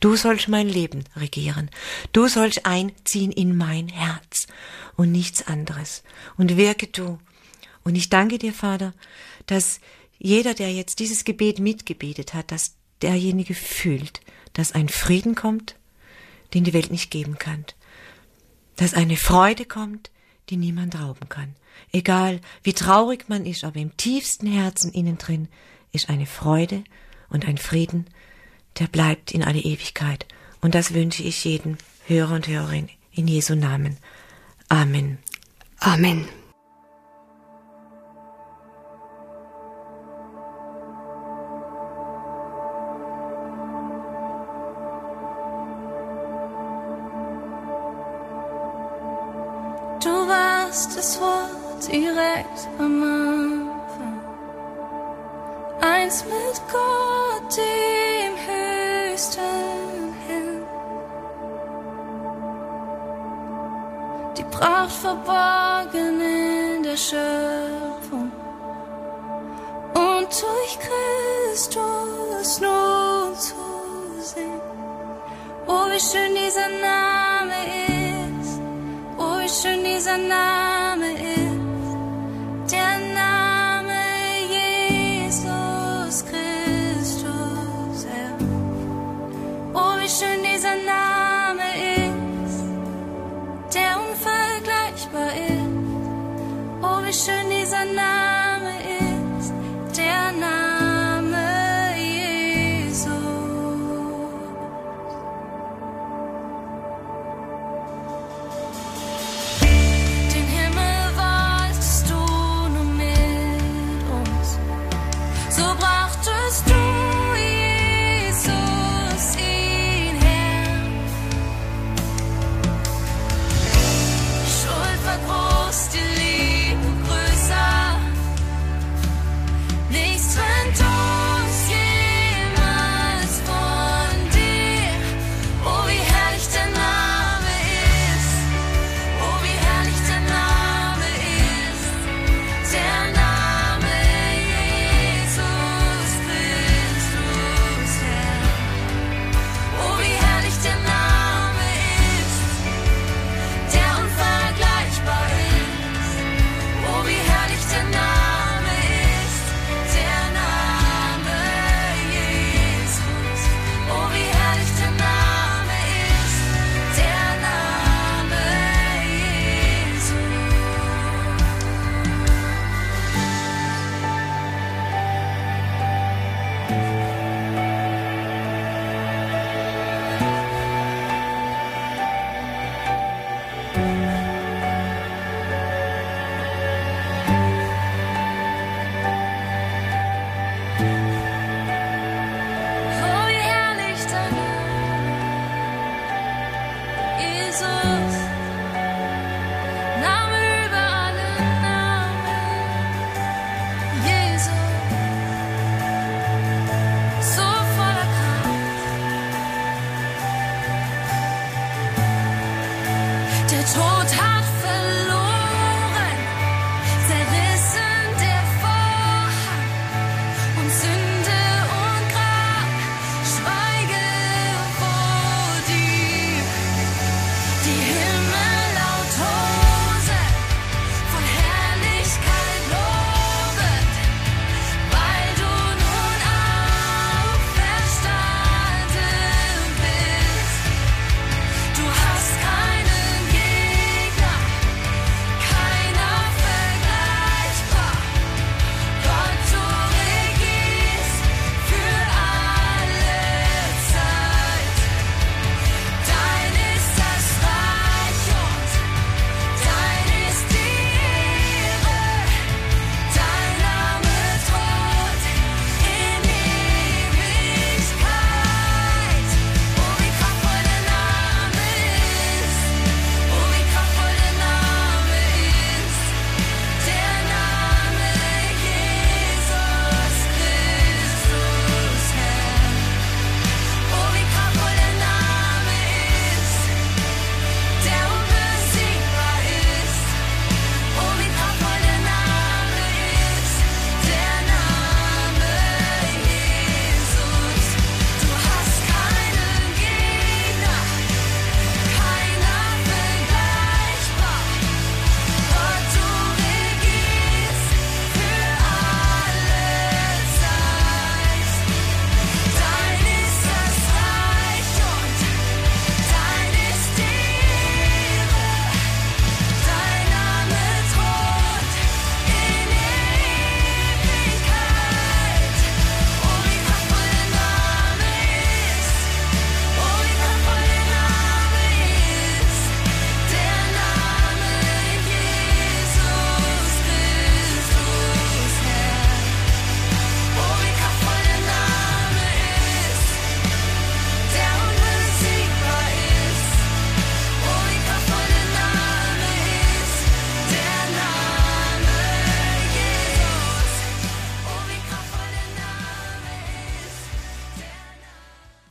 Du 0.00 0.16
sollst 0.16 0.48
mein 0.48 0.68
Leben 0.68 1.04
regieren. 1.16 1.70
Du 2.12 2.28
sollst 2.28 2.66
einziehen 2.66 3.32
in 3.32 3.56
mein 3.56 3.88
Herz 3.88 4.46
und 4.96 5.12
nichts 5.12 5.46
anderes. 5.46 6.02
Und 6.36 6.56
wirke 6.56 6.86
du. 6.86 7.18
Und 7.84 7.96
ich 7.96 8.08
danke 8.08 8.38
dir, 8.38 8.52
Vater, 8.52 8.92
dass 9.46 9.80
jeder, 10.18 10.54
der 10.54 10.72
jetzt 10.72 11.00
dieses 11.00 11.24
Gebet 11.24 11.58
mitgebetet 11.58 12.34
hat, 12.34 12.52
dass 12.52 12.74
derjenige 13.02 13.54
fühlt, 13.54 14.20
dass 14.52 14.72
ein 14.72 14.88
Frieden 14.88 15.34
kommt, 15.34 15.76
den 16.54 16.64
die 16.64 16.72
Welt 16.72 16.90
nicht 16.90 17.10
geben 17.10 17.38
kann. 17.38 17.64
Dass 18.76 18.94
eine 18.94 19.16
Freude 19.16 19.64
kommt, 19.64 20.10
die 20.50 20.56
niemand 20.56 20.98
rauben 20.98 21.28
kann. 21.28 21.54
Egal, 21.92 22.40
wie 22.62 22.72
traurig 22.72 23.28
man 23.28 23.46
ist, 23.46 23.64
aber 23.64 23.80
im 23.80 23.96
tiefsten 23.96 24.46
Herzen 24.46 24.92
innen 24.92 25.18
drin 25.18 25.48
ist 25.92 26.08
eine 26.08 26.26
Freude 26.26 26.84
und 27.32 27.46
ein 27.46 27.58
Frieden, 27.58 28.06
der 28.78 28.86
bleibt 28.86 29.32
in 29.32 29.42
alle 29.42 29.60
Ewigkeit. 29.60 30.26
Und 30.60 30.74
das 30.74 30.94
wünsche 30.94 31.22
ich 31.22 31.44
jedem 31.44 31.76
Hörer 32.06 32.34
und 32.34 32.46
Hörerin 32.46 32.88
in 33.12 33.28
Jesu 33.28 33.54
Namen. 33.54 33.96
Amen. 34.68 35.18
Amen. 35.78 36.26
warst 50.72 50.96
das 50.96 51.20
Wort 51.20 51.86
direkt 51.86 52.68
am 52.78 53.02
Anfang. 53.02 53.61
Eins 55.82 56.24
mit 56.24 56.62
Gott, 56.70 57.56
dem 57.56 58.34
höchsten 58.46 60.14
Herrn. 60.28 60.62
Die 64.36 64.44
Pracht 64.44 64.92
verborgen 64.92 66.20
in 66.20 66.84
der 66.84 66.96
Schöpfung. 66.96 68.30
Und 69.92 70.28
durch 70.42 70.78
Christus 70.86 72.60
nun 72.60 73.34
zu 73.36 73.56
sehen. 74.20 74.60
Oh, 75.66 75.86
wie 75.90 75.98
schön 75.98 76.32
dieser 76.32 76.68
Name 76.80 77.58
ist. 78.38 78.60
Oh, 79.18 79.36
wie 79.40 79.48
schön 79.48 79.82
dieser 79.82 80.16
Name 80.16 81.10
ist. 81.10 81.41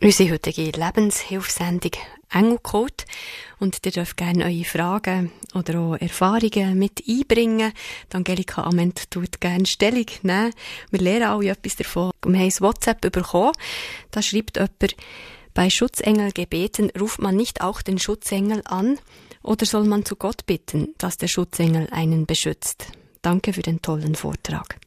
Unsere 0.04 0.32
heutige 0.32 0.72
Lebenshilfsendung 0.72 1.92
Engelcode. 2.32 3.06
Und 3.60 3.78
ihr 3.86 3.92
dürft 3.92 4.18
gerne 4.18 4.46
eure 4.46 4.64
Fragen 4.64 5.32
oder 5.54 5.80
auch 5.80 5.96
Erfahrungen 5.96 6.80
mit 6.80 7.04
einbringen. 7.08 7.72
Die 8.12 8.16
Angelika 8.16 8.64
Ament 8.64 9.12
tut 9.12 9.40
gerne 9.40 9.68
Stellung 9.68 10.08
nehmen. 10.24 10.54
Wir 10.90 11.02
lernen 11.02 11.28
alle 11.30 11.50
etwas 11.50 11.76
davon. 11.76 12.12
Wir 12.26 12.40
haben 12.40 12.46
ein 12.46 12.52
WhatsApp 12.62 13.02
bekommen. 13.12 13.52
Da 14.10 14.24
schreibt 14.24 14.58
jemand, 14.58 14.96
bei 15.54 15.70
Schutzengelgebeten 15.70 16.90
ruft 17.00 17.22
man 17.22 17.36
nicht 17.36 17.62
auch 17.62 17.84
den 17.84 18.00
Schutzengel 18.00 18.64
an 18.66 18.98
oder 19.44 19.68
soll 19.68 19.84
man 19.84 20.04
zu 20.04 20.16
Gott 20.16 20.48
bitten, 20.48 20.96
dass 20.98 21.18
der 21.18 21.28
Schutzengel 21.28 21.88
einen 21.92 22.26
beschützt? 22.26 22.88
Danke 23.22 23.54
für 23.54 23.62
den 23.62 23.84
tollen 23.84 24.16
Vortrag. 24.16 24.80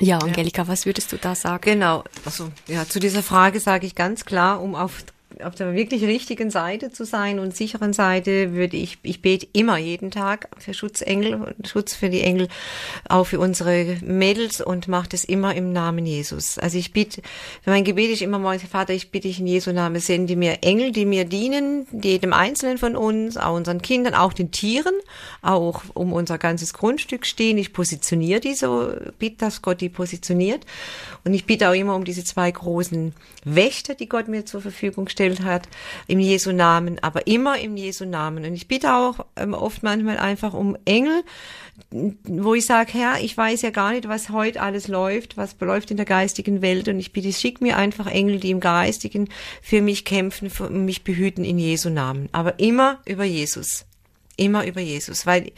Ja, 0.00 0.18
Angelika, 0.18 0.62
ja. 0.62 0.68
was 0.68 0.86
würdest 0.86 1.12
du 1.12 1.16
da 1.16 1.34
sagen? 1.34 1.62
Genau, 1.62 2.04
also 2.24 2.50
ja, 2.68 2.86
zu 2.86 3.00
dieser 3.00 3.22
Frage 3.22 3.60
sage 3.60 3.86
ich 3.86 3.94
ganz 3.94 4.24
klar, 4.24 4.60
um 4.60 4.74
auf 4.74 5.04
auf 5.42 5.54
der 5.54 5.74
wirklich 5.74 6.04
richtigen 6.04 6.50
Seite 6.50 6.90
zu 6.90 7.04
sein 7.04 7.38
und 7.38 7.54
sicheren 7.54 7.92
Seite 7.92 8.54
würde 8.54 8.76
ich, 8.76 8.98
ich 9.02 9.20
bete 9.20 9.46
immer 9.52 9.76
jeden 9.76 10.10
Tag 10.10 10.48
für 10.58 10.72
Schutzengel 10.72 11.34
und 11.34 11.68
Schutz 11.68 11.94
für 11.94 12.08
die 12.08 12.22
Engel, 12.22 12.48
auch 13.08 13.24
für 13.24 13.38
unsere 13.38 13.98
Mädels 14.02 14.60
und 14.60 14.88
mache 14.88 15.10
das 15.10 15.24
immer 15.24 15.54
im 15.54 15.72
Namen 15.72 16.06
Jesus. 16.06 16.58
Also 16.58 16.78
ich 16.78 16.92
bitte, 16.92 17.22
mein 17.66 17.84
Gebet 17.84 18.10
ist 18.10 18.22
immer 18.22 18.38
morgens, 18.38 18.62
Vater, 18.62 18.94
ich 18.94 19.10
bitte 19.10 19.28
dich 19.28 19.40
in 19.40 19.46
Jesu 19.46 19.72
Namen, 19.72 20.00
sende 20.00 20.36
mir 20.36 20.62
Engel, 20.62 20.92
die 20.92 21.04
mir 21.04 21.24
dienen, 21.24 21.86
jedem 21.92 22.32
Einzelnen 22.32 22.78
von 22.78 22.96
uns, 22.96 23.36
auch 23.36 23.54
unseren 23.54 23.82
Kindern, 23.82 24.14
auch 24.14 24.32
den 24.32 24.50
Tieren, 24.50 24.94
auch 25.42 25.82
um 25.94 26.12
unser 26.12 26.38
ganzes 26.38 26.72
Grundstück 26.72 27.26
stehen. 27.26 27.58
Ich 27.58 27.72
positioniere 27.72 28.40
die 28.40 28.54
so, 28.54 28.90
bitte, 29.18 29.36
dass 29.38 29.62
Gott 29.62 29.80
die 29.80 29.88
positioniert. 29.88 30.64
Und 31.24 31.34
ich 31.34 31.44
bitte 31.44 31.68
auch 31.68 31.74
immer 31.74 31.94
um 31.94 32.04
diese 32.04 32.24
zwei 32.24 32.50
großen 32.50 33.12
Wächter, 33.44 33.94
die 33.94 34.08
Gott 34.08 34.28
mir 34.28 34.46
zur 34.46 34.60
Verfügung 34.60 35.08
stellt 35.08 35.25
gestellt 35.26 35.44
hat, 35.44 35.68
im 36.06 36.20
Jesu 36.20 36.52
Namen, 36.52 36.98
aber 37.02 37.26
immer 37.26 37.58
im 37.58 37.76
Jesu 37.76 38.04
Namen. 38.04 38.44
Und 38.44 38.54
ich 38.54 38.68
bitte 38.68 38.94
auch 38.94 39.26
ähm, 39.36 39.54
oft 39.54 39.82
manchmal 39.82 40.18
einfach 40.18 40.54
um 40.54 40.76
Engel, 40.84 41.22
wo 41.90 42.54
ich 42.54 42.66
sage, 42.66 42.92
Herr, 42.94 43.20
ich 43.20 43.36
weiß 43.36 43.62
ja 43.62 43.70
gar 43.70 43.92
nicht, 43.92 44.08
was 44.08 44.30
heute 44.30 44.62
alles 44.62 44.88
läuft, 44.88 45.36
was 45.36 45.56
läuft 45.60 45.90
in 45.90 45.96
der 45.96 46.06
geistigen 46.06 46.62
Welt 46.62 46.88
und 46.88 46.98
ich 46.98 47.12
bitte, 47.12 47.32
schick 47.32 47.60
mir 47.60 47.76
einfach 47.76 48.06
Engel, 48.06 48.40
die 48.40 48.50
im 48.50 48.60
Geistigen 48.60 49.28
für 49.60 49.82
mich 49.82 50.04
kämpfen, 50.04 50.48
für 50.48 50.70
mich 50.70 51.04
behüten 51.04 51.44
in 51.44 51.58
Jesu 51.58 51.90
Namen. 51.90 52.28
Aber 52.32 52.58
immer 52.58 53.00
über 53.04 53.24
Jesus. 53.24 53.84
Immer 54.36 54.66
über 54.66 54.80
Jesus. 54.80 55.26
Weil 55.26 55.52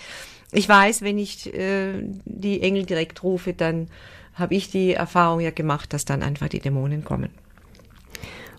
ich 0.52 0.68
weiß, 0.68 1.02
wenn 1.02 1.18
ich 1.18 1.52
äh, 1.54 1.92
die 2.24 2.62
Engel 2.62 2.84
direkt 2.84 3.22
rufe, 3.22 3.52
dann 3.52 3.88
habe 4.34 4.54
ich 4.54 4.70
die 4.70 4.94
Erfahrung 4.94 5.40
ja 5.40 5.50
gemacht, 5.50 5.92
dass 5.92 6.04
dann 6.04 6.22
einfach 6.22 6.48
die 6.48 6.60
Dämonen 6.60 7.04
kommen. 7.04 7.30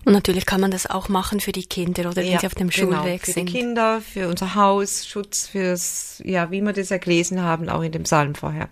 Und 0.04 0.12
natürlich 0.12 0.46
kann 0.46 0.60
man 0.60 0.70
das 0.70 0.86
auch 0.86 1.08
machen 1.08 1.40
für 1.40 1.52
die 1.52 1.64
Kinder 1.64 2.06
oder 2.06 2.16
wenn 2.16 2.32
ja, 2.32 2.40
sie 2.40 2.46
auf 2.46 2.54
dem 2.54 2.70
genau, 2.70 2.92
Schulweg 2.92 3.24
für 3.24 3.32
sind. 3.32 3.50
Für 3.50 3.52
die 3.52 3.58
Kinder, 3.58 4.00
für 4.00 4.28
unser 4.28 4.54
Haus, 4.54 5.06
Schutz 5.06 5.46
fürs, 5.46 6.22
ja, 6.24 6.50
wie 6.50 6.62
wir 6.62 6.72
das 6.72 6.88
ja 6.88 6.98
gelesen 6.98 7.42
haben, 7.42 7.68
auch 7.68 7.82
in 7.82 7.92
dem 7.92 8.04
Psalm 8.04 8.34
vorher. 8.34 8.68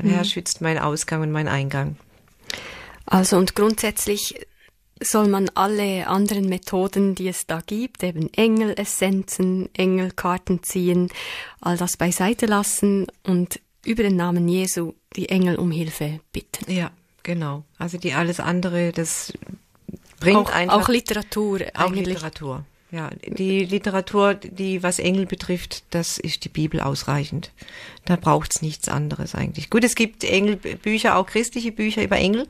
Mhm. 0.00 0.10
Herr 0.10 0.24
schützt 0.24 0.60
meinen 0.60 0.78
Ausgang 0.78 1.22
und 1.22 1.30
meinen 1.30 1.48
Eingang. 1.48 1.96
Also 3.06 3.36
und 3.36 3.54
grundsätzlich 3.54 4.46
soll 5.00 5.28
man 5.28 5.50
alle 5.54 6.06
anderen 6.06 6.48
Methoden, 6.48 7.14
die 7.14 7.28
es 7.28 7.46
da 7.46 7.60
gibt, 7.64 8.02
eben 8.02 8.32
Engelessenzen, 8.32 9.68
Engelkarten 9.74 10.62
ziehen, 10.62 11.08
all 11.60 11.76
das 11.76 11.96
beiseite 11.96 12.46
lassen 12.46 13.06
und 13.24 13.60
über 13.84 14.02
den 14.02 14.16
Namen 14.16 14.48
Jesu 14.48 14.94
die 15.16 15.28
Engel 15.28 15.56
um 15.56 15.70
Hilfe 15.70 16.20
bitten. 16.32 16.70
Ja, 16.70 16.90
genau. 17.22 17.64
Also 17.78 17.98
die 17.98 18.12
alles 18.14 18.40
andere, 18.40 18.92
das 18.92 19.32
bringt 20.22 20.48
auch, 20.48 20.52
einfach. 20.52 20.82
Auch 20.82 20.88
Literatur 20.88 21.60
auch 21.74 21.86
eigentlich. 21.86 22.06
Literatur. 22.06 22.64
Ja, 22.92 23.08
die 23.26 23.64
Literatur, 23.64 24.34
die 24.34 24.82
was 24.82 24.98
Engel 24.98 25.24
betrifft, 25.24 25.82
das 25.90 26.18
ist 26.18 26.44
die 26.44 26.50
Bibel 26.50 26.78
ausreichend. 26.78 27.50
Da 28.04 28.16
braucht's 28.16 28.60
nichts 28.60 28.86
anderes 28.86 29.34
eigentlich. 29.34 29.70
Gut, 29.70 29.82
es 29.82 29.94
gibt 29.94 30.24
Engelbücher, 30.24 31.16
auch 31.16 31.26
christliche 31.26 31.72
Bücher 31.72 32.04
über 32.04 32.18
Engel. 32.18 32.46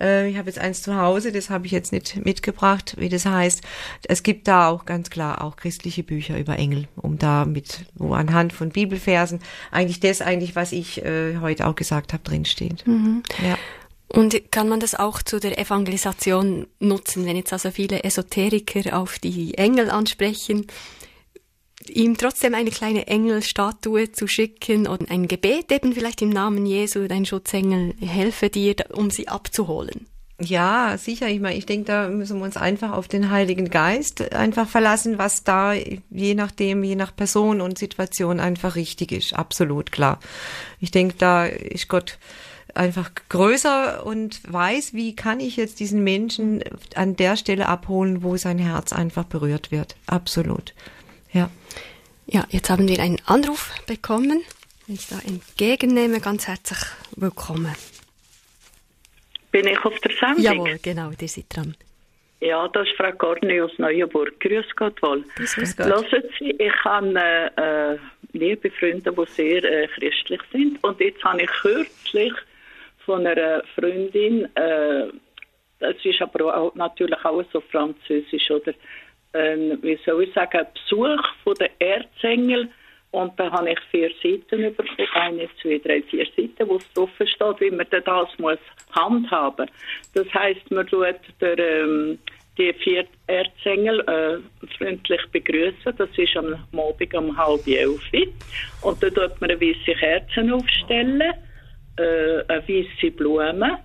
Äh, 0.00 0.30
ich 0.30 0.36
habe 0.38 0.48
jetzt 0.48 0.60
eins 0.60 0.82
zu 0.82 0.96
Hause, 0.96 1.32
das 1.32 1.50
habe 1.50 1.66
ich 1.66 1.72
jetzt 1.72 1.92
nicht 1.92 2.24
mitgebracht, 2.24 2.94
wie 2.98 3.08
das 3.08 3.26
heißt. 3.26 3.62
Es 4.06 4.22
gibt 4.22 4.46
da 4.46 4.68
auch 4.68 4.86
ganz 4.86 5.10
klar 5.10 5.42
auch 5.42 5.56
christliche 5.56 6.04
Bücher 6.04 6.38
über 6.38 6.56
Engel, 6.56 6.86
um 6.94 7.18
da 7.18 7.44
mit, 7.44 7.84
wo 7.94 8.14
anhand 8.14 8.52
von 8.52 8.70
Bibelversen 8.70 9.40
eigentlich 9.72 9.98
das 9.98 10.22
eigentlich, 10.22 10.54
was 10.54 10.70
ich 10.70 11.04
äh, 11.04 11.38
heute 11.38 11.66
auch 11.66 11.74
gesagt 11.74 12.12
habe, 12.12 12.22
drinsteht. 12.22 12.86
Mhm. 12.86 13.24
Ja. 13.44 13.58
Und 14.12 14.50
kann 14.50 14.68
man 14.68 14.80
das 14.80 14.96
auch 14.96 15.22
zu 15.22 15.38
der 15.38 15.58
Evangelisation 15.58 16.66
nutzen, 16.80 17.26
wenn 17.26 17.36
jetzt 17.36 17.52
also 17.52 17.70
viele 17.70 18.02
Esoteriker 18.02 18.98
auf 18.98 19.20
die 19.20 19.54
Engel 19.54 19.88
ansprechen, 19.88 20.66
ihm 21.88 22.16
trotzdem 22.18 22.54
eine 22.54 22.70
kleine 22.70 23.06
Engelstatue 23.06 24.10
zu 24.10 24.26
schicken 24.26 24.88
und 24.88 25.10
ein 25.10 25.28
Gebet 25.28 25.70
eben 25.70 25.92
vielleicht 25.92 26.22
im 26.22 26.30
Namen 26.30 26.66
Jesu, 26.66 27.06
dein 27.06 27.24
Schutzengel, 27.24 27.94
helfe 28.00 28.50
dir, 28.50 28.74
um 28.92 29.10
sie 29.10 29.28
abzuholen? 29.28 30.06
Ja, 30.42 30.96
sicher. 30.96 31.28
Ich 31.28 31.38
meine, 31.38 31.56
ich 31.56 31.66
denke, 31.66 31.84
da 31.84 32.08
müssen 32.08 32.38
wir 32.38 32.44
uns 32.44 32.56
einfach 32.56 32.92
auf 32.92 33.08
den 33.08 33.30
Heiligen 33.30 33.68
Geist 33.68 34.32
einfach 34.32 34.66
verlassen, 34.66 35.18
was 35.18 35.44
da 35.44 35.74
je 35.74 36.34
nachdem, 36.34 36.82
je 36.82 36.96
nach 36.96 37.14
Person 37.14 37.60
und 37.60 37.78
Situation 37.78 38.40
einfach 38.40 38.74
richtig 38.74 39.12
ist. 39.12 39.34
Absolut 39.34 39.92
klar. 39.92 40.18
Ich 40.80 40.90
denke, 40.90 41.14
da 41.18 41.44
ist 41.44 41.88
Gott 41.88 42.18
einfach 42.74 43.10
größer 43.28 44.04
und 44.04 44.40
weiß, 44.52 44.94
wie 44.94 45.16
kann 45.16 45.40
ich 45.40 45.56
jetzt 45.56 45.80
diesen 45.80 46.04
Menschen 46.04 46.62
an 46.94 47.16
der 47.16 47.36
Stelle 47.36 47.68
abholen, 47.68 48.22
wo 48.22 48.36
sein 48.36 48.58
Herz 48.58 48.92
einfach 48.92 49.24
berührt 49.24 49.70
wird. 49.70 49.96
Absolut. 50.06 50.74
Ja. 51.32 51.50
Ja, 52.26 52.46
jetzt 52.50 52.70
haben 52.70 52.86
wir 52.88 53.00
einen 53.00 53.18
Anruf 53.26 53.72
bekommen. 53.86 54.42
Wenn 54.86 54.94
ich 54.94 55.08
da 55.08 55.18
entgegennehme, 55.26 56.20
ganz 56.20 56.46
herzlich 56.46 56.78
willkommen. 57.16 57.74
Bin 59.50 59.66
ich 59.66 59.84
auf 59.84 59.98
der 60.00 60.12
Sendung? 60.12 60.42
Jawohl, 60.42 60.78
genau, 60.80 61.10
die 61.10 61.28
sind 61.28 61.54
dran. 61.54 61.74
Ja, 62.40 62.68
das 62.68 62.86
ist 62.88 62.96
Frau 62.96 63.12
Gorni 63.12 63.60
aus 63.60 63.72
Neuenburg. 63.78 64.40
Grüß 64.40 64.64
Gott 64.76 65.02
wohl. 65.02 65.24
Grüß 65.34 65.76
Gott. 65.76 65.86
Hören 65.86 66.24
Sie, 66.38 66.50
ich 66.52 66.84
habe 66.84 67.18
äh, 67.56 67.98
liebe 68.32 68.70
Freunde, 68.70 69.12
die 69.12 69.32
sehr 69.32 69.64
äh, 69.64 69.88
christlich 69.88 70.40
sind. 70.50 70.82
Und 70.82 70.98
jetzt 71.00 71.22
habe 71.22 71.42
ich 71.42 71.50
kürzlich 71.50 72.32
von 73.04 73.26
einer 73.26 73.62
Freundin, 73.74 74.44
äh, 74.56 75.06
das 75.78 75.96
ist 76.04 76.20
aber 76.20 76.56
auch, 76.56 76.74
natürlich 76.74 77.24
auch 77.24 77.42
so 77.52 77.60
französisch, 77.60 78.50
oder 78.50 78.72
äh, 79.32 79.76
wie 79.82 79.98
soll 80.04 80.24
ich 80.24 80.34
sagen, 80.34 80.66
Besuch 80.74 81.22
von 81.44 81.54
der 81.54 81.70
Erzengel 81.78 82.68
und 83.12 83.38
da 83.38 83.50
habe 83.50 83.70
ich 83.70 83.80
vier 83.90 84.10
Seiten 84.22 84.74
bekommen, 84.76 85.08
eine, 85.14 85.48
zwei, 85.60 85.78
drei, 85.78 86.02
vier 86.02 86.26
Seiten, 86.36 86.68
wo 86.68 86.76
es 86.76 86.92
drauf 86.92 87.10
steht, 87.16 87.60
wie 87.60 87.70
man 87.70 87.86
das 87.90 88.38
muss 88.38 88.58
handhaben. 88.92 89.68
Das 90.14 90.32
heißt, 90.32 90.70
man 90.70 90.86
tut 90.86 91.16
der, 91.40 91.58
ähm, 91.58 92.18
die 92.56 92.72
vier 92.74 93.04
Erzengel 93.26 94.00
äh, 94.00 94.38
freundlich 94.76 95.22
begrüßen. 95.32 95.96
Das 95.96 96.08
ist 96.16 96.36
am 96.36 96.54
Abend 96.72 97.14
um 97.14 97.36
halb 97.36 97.66
elf. 97.66 98.00
Und 98.82 99.02
dann 99.02 99.14
tut 99.14 99.40
man 99.40 99.50
eine 99.50 99.60
weiße 99.60 99.98
Kerzen 99.98 100.52
aufstellen 100.52 101.22
äh, 102.00 102.44
eine 102.48 102.68
weiße 102.68 103.10
Blume 103.12 103.78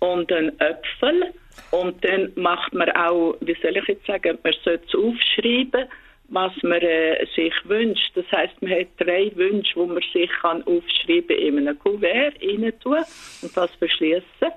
und 0.00 0.32
einen 0.32 0.58
Äpfel. 0.60 1.32
Und 1.70 2.02
dann 2.04 2.32
macht 2.36 2.72
man 2.72 2.90
auch, 2.92 3.36
wie 3.40 3.56
soll 3.62 3.76
ich 3.76 3.86
jetzt 3.88 4.06
sagen, 4.06 4.38
man 4.42 4.54
sollte 4.64 4.96
aufschreiben, 4.96 5.88
was 6.28 6.52
man 6.62 6.80
äh, 6.80 7.26
sich 7.34 7.54
wünscht. 7.64 8.12
Das 8.14 8.30
heißt, 8.30 8.60
man 8.62 8.72
hat 8.72 8.88
drei 8.98 9.30
Wünsche, 9.34 9.76
wo 9.76 9.86
man 9.86 10.02
sich 10.12 10.30
kann 10.40 10.62
aufschreiben 10.64 11.36
in 11.36 11.58
einem 11.58 11.78
Kuvert 11.78 12.34
rein 12.42 12.72
tun 12.80 13.04
und 13.42 13.56
das 13.56 13.70
beschließen. 13.76 14.52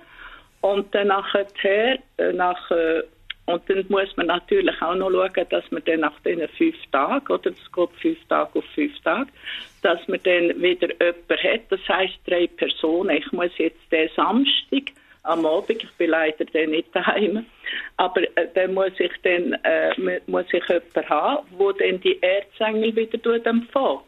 Und 0.61 0.93
dann 0.93 1.07
nachher, 1.07 1.97
äh, 2.17 2.33
nach, 2.33 2.69
äh, 2.71 3.03
und 3.45 3.69
dann 3.69 3.85
muss 3.89 4.15
man 4.17 4.27
natürlich 4.27 4.81
auch 4.81 4.95
noch 4.95 5.11
schauen, 5.11 5.45
dass 5.49 5.69
man 5.71 5.83
dann 5.85 6.01
nach 6.01 6.19
diesen 6.21 6.47
fünf 6.49 6.75
Tagen, 6.91 7.33
oder 7.33 7.51
es 7.51 7.71
geht 7.71 7.89
fünf 8.01 8.27
Tage 8.27 8.59
auf 8.59 8.65
fünf 8.75 8.99
Tage, 9.01 9.29
dass 9.81 10.07
man 10.07 10.19
dann 10.23 10.61
wieder 10.61 10.89
jemanden 10.89 11.43
hat. 11.43 11.61
Das 11.69 11.79
heisst, 11.89 12.19
drei 12.27 12.47
Personen. 12.47 13.17
Ich 13.17 13.31
muss 13.31 13.51
jetzt 13.57 13.91
den 13.91 14.09
Samstag 14.15 14.93
am 15.23 15.45
Abend, 15.45 15.83
ich 15.83 15.91
bin 15.97 16.09
leider 16.09 16.45
dann 16.45 16.71
nicht 16.71 16.95
daheim, 16.95 17.45
aber 17.97 18.23
äh, 18.37 18.47
dann 18.55 18.73
muss 18.73 18.93
ich 18.97 19.11
dann 19.23 19.53
äh, 19.63 20.19
muss 20.25 20.45
ich 20.51 20.67
jemanden 20.67 21.09
haben, 21.09 21.47
wo 21.51 21.71
dann 21.71 22.01
die 22.01 22.21
Erzengel 22.21 22.95
wieder 22.95 23.45
empfangen. 23.45 23.99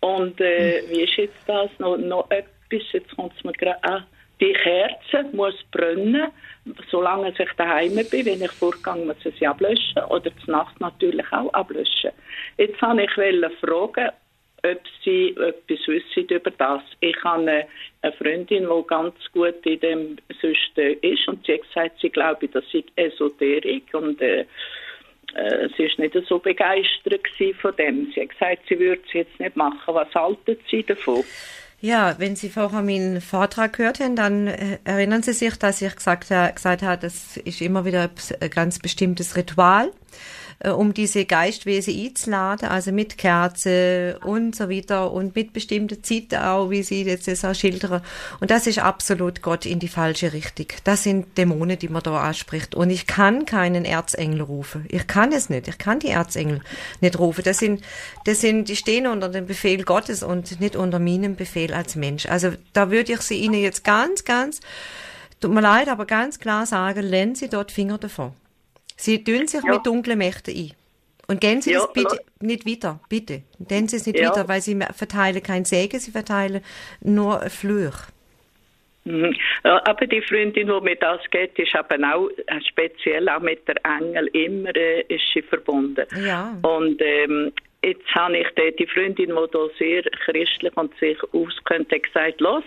Und 0.00 0.40
äh, 0.40 0.82
wie 0.88 1.02
ist 1.02 1.16
jetzt 1.16 1.38
das? 1.46 1.70
Noch, 1.78 1.96
noch 1.96 2.30
etwas, 2.30 2.92
jetzt 2.92 3.16
kommt 3.16 3.32
es 3.36 3.44
mir 3.44 3.52
gerade 3.52 3.82
an. 3.84 4.04
Die 4.42 4.52
Kerze 4.54 5.24
muss 5.32 5.54
brennen, 5.70 6.32
solange 6.90 7.28
ich 7.30 7.52
daheim 7.56 7.94
bin. 7.94 8.26
Wenn 8.26 8.42
ich 8.42 8.50
vorgehe, 8.50 8.96
muss 8.96 9.24
ich 9.24 9.38
sie 9.38 9.46
ablöschen. 9.46 10.02
Oder 10.08 10.36
zur 10.44 10.50
Nacht 10.56 10.80
natürlich 10.80 11.32
auch 11.32 11.52
ablöschen. 11.54 12.10
Jetzt 12.58 12.82
wollte 12.82 13.02
ich 13.04 13.58
fragen, 13.60 14.10
ob 14.64 14.80
sie 15.04 15.28
etwas 15.36 15.86
wissen 15.86 16.28
über 16.28 16.50
das. 16.50 16.82
Ich 16.98 17.16
habe 17.22 17.66
eine 18.02 18.12
Freundin, 18.14 18.66
die 18.68 18.86
ganz 18.88 19.14
gut 19.32 19.64
in 19.64 19.78
dem 19.78 20.16
System 20.40 20.98
ist 21.02 21.28
und 21.28 21.46
sie 21.46 21.54
hat 21.54 21.62
gesagt, 21.62 22.00
sie 22.00 22.10
glaube, 22.10 22.48
das 22.48 22.64
sei 22.72 22.82
Esoterik 22.96 23.94
und 23.94 24.20
äh, 24.20 24.44
äh, 25.34 25.68
sie 25.76 25.84
ist 25.84 25.98
nicht 25.98 26.16
so 26.26 26.38
begeistert 26.38 27.26
von 27.60 27.76
dem. 27.76 28.12
Sie 28.12 28.22
hat 28.22 28.30
gesagt, 28.30 28.62
sie 28.68 28.78
würde 28.78 29.02
es 29.06 29.12
jetzt 29.12 29.38
nicht 29.40 29.56
machen. 29.56 29.94
Was 29.94 30.12
halten 30.14 30.56
Sie 30.68 30.82
davon? 30.82 31.24
Ja, 31.82 32.14
wenn 32.18 32.36
Sie 32.36 32.48
vorher 32.48 32.80
meinen 32.80 33.20
Vortrag 33.20 33.72
gehört 33.72 33.98
haben, 33.98 34.14
dann 34.14 34.46
äh, 34.46 34.78
erinnern 34.84 35.24
Sie 35.24 35.32
sich, 35.32 35.58
dass 35.58 35.82
ich 35.82 35.96
gesagt, 35.96 36.28
gesagt 36.28 36.82
habe, 36.82 37.02
das 37.02 37.36
ist 37.38 37.60
immer 37.60 37.84
wieder 37.84 38.08
ein 38.40 38.50
ganz 38.50 38.78
bestimmtes 38.78 39.34
Ritual 39.34 39.90
äh, 40.62 40.70
um 40.70 40.94
diese 40.94 41.24
Geistwesen 41.24 41.94
einzuladen, 41.98 42.68
also 42.68 42.92
mit 42.92 43.18
Kerze 43.18 44.18
und 44.24 44.54
so 44.54 44.70
weiter 44.70 45.10
und 45.10 45.34
mit 45.34 45.52
bestimmten 45.52 46.02
Zeiten 46.04 46.36
auch, 46.36 46.70
wie 46.70 46.82
sie 46.84 47.02
jetzt 47.02 47.26
das 47.26 47.44
auch 47.44 47.54
schildern. 47.54 48.00
Und 48.40 48.50
das 48.50 48.66
ist 48.68 48.78
absolut 48.78 49.42
Gott 49.42 49.66
in 49.66 49.80
die 49.80 49.88
falsche 49.88 50.32
Richtung. 50.32 50.66
Das 50.84 51.02
sind 51.02 51.36
Dämonen, 51.36 51.78
die 51.78 51.88
man 51.88 52.02
da 52.02 52.20
anspricht. 52.20 52.74
Und 52.74 52.90
ich 52.90 53.06
kann 53.06 53.44
keinen 53.44 53.84
Erzengel 53.84 54.42
rufen. 54.42 54.86
Ich 54.88 55.06
kann 55.08 55.32
es 55.32 55.50
nicht. 55.50 55.66
Ich 55.66 55.78
kann 55.78 55.98
die 55.98 56.10
Erzengel 56.10 56.60
nicht 57.00 57.18
rufen. 57.18 57.42
Das 57.44 57.58
sind, 57.58 57.82
das 58.24 58.40
sind, 58.40 58.68
die 58.68 58.76
stehen 58.76 59.06
unter 59.08 59.28
dem 59.28 59.46
Befehl 59.46 59.82
Gottes 59.82 60.22
und 60.22 60.60
nicht 60.60 60.76
unter 60.76 61.00
meinem 61.00 61.34
Befehl 61.34 61.74
als 61.74 61.96
Mensch. 61.96 62.26
Also 62.26 62.52
da 62.72 62.90
würde 62.90 63.12
ich 63.14 63.20
sie 63.22 63.36
Ihnen 63.36 63.60
jetzt 63.60 63.82
ganz, 63.82 64.24
ganz, 64.24 64.60
tut 65.40 65.52
mir 65.52 65.60
leid, 65.60 65.88
aber 65.88 66.06
ganz 66.06 66.38
klar 66.38 66.66
sagen, 66.66 67.02
lernen 67.02 67.34
Sie 67.34 67.48
dort 67.48 67.72
Finger 67.72 67.98
davon. 67.98 68.32
Sie 69.02 69.24
tun 69.24 69.48
sich 69.48 69.64
ja. 69.64 69.72
mit 69.72 69.84
dunklen 69.84 70.16
Mächten 70.16 70.54
ein. 70.54 70.72
Und 71.26 71.40
gehen 71.40 71.60
Sie 71.60 71.72
ja, 71.72 71.80
das 71.80 71.92
bitte 71.92 72.20
nicht 72.40 72.66
weiter, 72.66 73.00
bitte. 73.08 73.42
Gehen 73.68 73.88
Sie 73.88 73.96
es 73.96 74.06
nicht 74.06 74.18
ja. 74.18 74.30
weiter, 74.30 74.48
weil 74.48 74.60
Sie 74.60 74.78
verteilen 74.94 75.42
kein 75.42 75.64
Segen, 75.64 75.98
Sie 75.98 76.12
verteilen 76.12 76.62
nur 77.00 77.40
Fluch. 77.48 77.96
Mhm. 79.04 79.34
Aber 79.64 80.06
die 80.06 80.22
Freundin, 80.22 80.68
die 80.68 80.80
mir 80.80 80.96
das 80.96 81.20
geht, 81.30 81.58
ist 81.58 81.74
eben 81.74 82.04
auch 82.04 82.28
äh, 82.46 82.60
speziell 82.68 83.28
auch 83.28 83.40
mit 83.40 83.66
der 83.66 83.76
Engel 83.84 84.28
immer 84.28 84.74
äh, 84.76 85.00
ist 85.08 85.24
sie 85.34 85.42
verbunden. 85.42 86.06
Ja. 86.24 86.56
Und 86.62 87.02
ähm, 87.02 87.52
jetzt 87.82 88.14
habe 88.14 88.38
ich 88.38 88.46
die, 88.56 88.76
die 88.76 88.86
Freundin, 88.86 89.30
die 89.30 89.50
da 89.52 89.66
sehr 89.78 90.02
christlich 90.24 90.76
und 90.76 90.96
sich 91.00 91.18
auskennt, 91.32 91.90
gesagt, 91.90 92.40
los, 92.40 92.64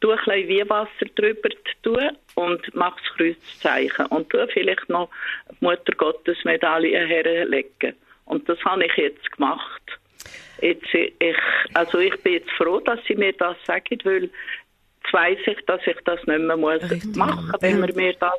tu 0.00 0.10
ein 0.10 0.18
bisschen 0.18 0.48
Weihwasser 0.48 1.06
drüber 1.14 1.48
tun 1.82 2.10
und 2.34 2.74
mach 2.74 2.96
das 2.96 3.16
Kreuzzeichen 3.16 4.06
und 4.06 4.30
tu 4.30 4.38
vielleicht 4.52 4.88
noch 4.88 5.08
die 5.50 5.64
Mutter 5.64 5.92
Gottes 5.96 6.44
Medaille 6.44 7.06
herlegen. 7.06 7.94
Und 8.26 8.48
das 8.48 8.58
habe 8.64 8.84
ich 8.84 8.94
jetzt 8.96 9.32
gemacht. 9.32 9.82
Jetzt, 10.60 10.92
ich, 10.92 11.36
also 11.74 11.98
ich 11.98 12.16
bin 12.22 12.34
jetzt 12.34 12.50
froh, 12.52 12.80
dass 12.80 12.98
sie 13.06 13.14
mir 13.14 13.32
das 13.34 13.56
sagen, 13.66 13.98
weil 14.04 14.24
jetzt 14.24 15.12
weiss 15.12 15.38
ich, 15.46 15.64
dass 15.66 15.86
ich 15.86 15.96
das 16.04 16.22
nicht 16.26 16.40
mehr 16.40 16.56
muss 16.56 16.82
machen 17.14 17.46
muss, 17.46 17.62
wenn 17.62 17.80
man 17.80 17.94
mir 17.94 18.14
das 18.14 18.32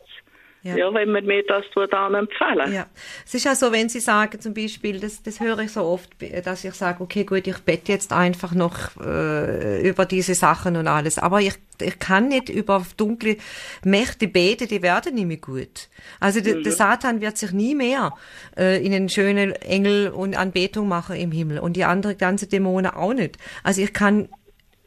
ja. 0.67 0.75
ja, 0.75 0.93
wenn 0.93 1.11
man 1.11 1.25
mir 1.25 1.43
das 1.43 1.63
dann 1.89 2.13
empfehlen. 2.13 2.73
Ja, 2.73 2.87
es 3.25 3.33
ist 3.33 3.45
ja 3.45 3.55
so, 3.55 3.71
wenn 3.71 3.87
Sie 3.87 3.99
sagen 3.99 4.39
zum 4.41 4.53
Beispiel, 4.53 4.99
das, 4.99 5.23
das 5.23 5.39
höre 5.39 5.59
ich 5.59 5.71
so 5.71 5.83
oft, 5.83 6.09
dass 6.43 6.63
ich 6.65 6.73
sage, 6.73 7.01
okay, 7.01 7.23
gut, 7.23 7.47
ich 7.47 7.59
bete 7.59 7.91
jetzt 7.91 8.11
einfach 8.11 8.53
noch 8.53 8.99
äh, 8.99 9.87
über 9.87 10.05
diese 10.05 10.35
Sachen 10.35 10.75
und 10.75 10.87
alles, 10.87 11.17
aber 11.17 11.39
ich, 11.39 11.53
ich 11.81 11.99
kann 11.99 12.27
nicht 12.27 12.49
über 12.49 12.85
dunkle 12.97 13.37
Mächte 13.83 14.27
beten, 14.27 14.67
die 14.67 14.81
werden 14.81 15.15
nicht 15.15 15.27
mehr 15.27 15.37
gut. 15.37 15.87
Also 16.19 16.39
mhm. 16.39 16.63
der 16.63 16.71
Satan 16.73 17.21
wird 17.21 17.37
sich 17.37 17.51
nie 17.51 17.75
mehr 17.75 18.13
äh, 18.57 18.85
in 18.85 18.93
einen 18.93 19.09
schönen 19.09 19.53
Engel 19.53 20.09
und 20.09 20.37
Anbetung 20.37 20.87
machen 20.87 21.15
im 21.15 21.31
Himmel 21.31 21.59
und 21.59 21.77
die 21.77 21.85
anderen 21.85 22.17
ganze 22.17 22.47
Dämonen 22.47 22.91
auch 22.91 23.13
nicht. 23.13 23.37
Also 23.63 23.81
ich 23.81 23.93
kann 23.93 24.27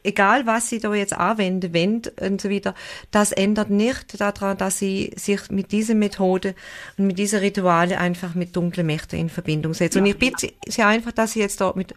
egal 0.03 0.45
was 0.45 0.69
sie 0.69 0.79
da 0.79 0.93
jetzt 0.93 1.13
anwenden, 1.13 1.73
wend 1.73 2.11
und 2.21 2.41
so 2.41 2.49
weiter, 2.49 2.75
das 3.11 3.31
ändert 3.31 3.69
nicht 3.69 4.19
daran, 4.19 4.57
dass 4.57 4.79
sie 4.79 5.11
sich 5.15 5.49
mit 5.49 5.71
dieser 5.71 5.95
Methode 5.95 6.55
und 6.97 7.07
mit 7.07 7.19
dieser 7.19 7.41
Rituale 7.41 7.97
einfach 7.97 8.35
mit 8.35 8.55
dunklen 8.55 8.87
Mächten 8.87 9.19
in 9.19 9.29
Verbindung 9.29 9.73
setzen. 9.73 9.99
Und 9.99 10.05
ich 10.05 10.17
bitte 10.17 10.51
sie 10.67 10.83
einfach, 10.83 11.11
dass 11.11 11.33
sie 11.33 11.39
jetzt 11.39 11.61
da 11.61 11.73
mit, 11.75 11.93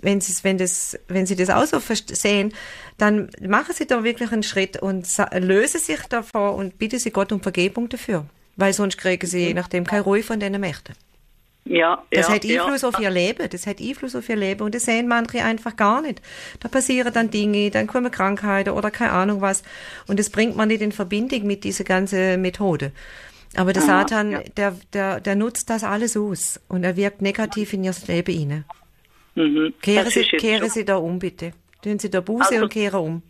wenn 0.00 0.20
sie, 0.20 0.34
wenn 0.42 0.58
das, 0.58 0.98
wenn 1.08 1.26
sie 1.26 1.36
das 1.36 1.50
auch 1.50 1.66
so 1.66 1.80
sehen, 2.12 2.52
dann 2.96 3.30
machen 3.40 3.74
sie 3.74 3.86
da 3.86 4.04
wirklich 4.04 4.32
einen 4.32 4.42
Schritt 4.42 4.76
und 4.80 5.06
lösen 5.32 5.80
sich 5.80 6.00
davor 6.08 6.54
und 6.54 6.78
bitte 6.78 6.98
sie 6.98 7.10
Gott 7.10 7.32
um 7.32 7.40
Vergebung 7.40 7.88
dafür. 7.88 8.26
Weil 8.56 8.72
sonst 8.72 8.98
kriegen 8.98 9.26
sie 9.26 9.38
je 9.48 9.54
nachdem 9.54 9.84
keine 9.84 10.02
Ruhe 10.02 10.22
von 10.22 10.40
diesen 10.40 10.60
Mächten. 10.60 10.94
Ja, 11.68 12.02
das 12.10 12.28
ja, 12.28 12.34
hat 12.34 12.44
Einfluss 12.44 12.82
ja. 12.82 12.88
auf 12.88 12.98
ihr 12.98 13.10
Leben. 13.10 13.48
Das 13.50 13.66
hat 13.66 13.80
Einfluss 13.80 14.16
auf 14.16 14.28
ihr 14.28 14.36
Leben 14.36 14.62
und 14.62 14.74
das 14.74 14.84
sehen 14.84 15.06
manche 15.06 15.44
einfach 15.44 15.76
gar 15.76 16.00
nicht. 16.00 16.22
Da 16.60 16.68
passieren 16.68 17.12
dann 17.12 17.30
Dinge, 17.30 17.70
dann 17.70 17.86
kommen 17.86 18.10
Krankheiten 18.10 18.70
oder 18.70 18.90
keine 18.90 19.12
Ahnung 19.12 19.42
was 19.42 19.62
und 20.06 20.18
das 20.18 20.30
bringt 20.30 20.56
man 20.56 20.68
nicht 20.68 20.80
in 20.80 20.92
Verbindung 20.92 21.46
mit 21.46 21.64
dieser 21.64 21.84
ganzen 21.84 22.40
Methode. 22.40 22.92
Aber 23.54 23.72
der 23.72 23.82
Aha, 23.82 24.00
Satan, 24.00 24.32
ja. 24.32 24.42
der, 24.56 24.76
der, 24.92 25.20
der 25.20 25.34
nutzt 25.34 25.68
das 25.68 25.84
alles 25.84 26.16
aus 26.16 26.60
und 26.68 26.84
er 26.84 26.96
wirkt 26.96 27.22
negativ 27.22 27.72
in 27.72 27.84
ihr 27.84 27.94
Leben 28.06 28.34
hinein. 28.34 28.64
Mhm. 29.34 29.74
Kehren, 29.82 30.10
Sie, 30.10 30.24
kehren 30.24 30.70
Sie 30.70 30.84
da 30.84 30.96
um, 30.96 31.18
bitte. 31.18 31.52
Tun 31.82 31.98
Sie 31.98 32.10
da 32.10 32.20
Buße 32.20 32.50
also, 32.50 32.62
und 32.64 32.72
kehren 32.72 33.00
um. 33.00 33.22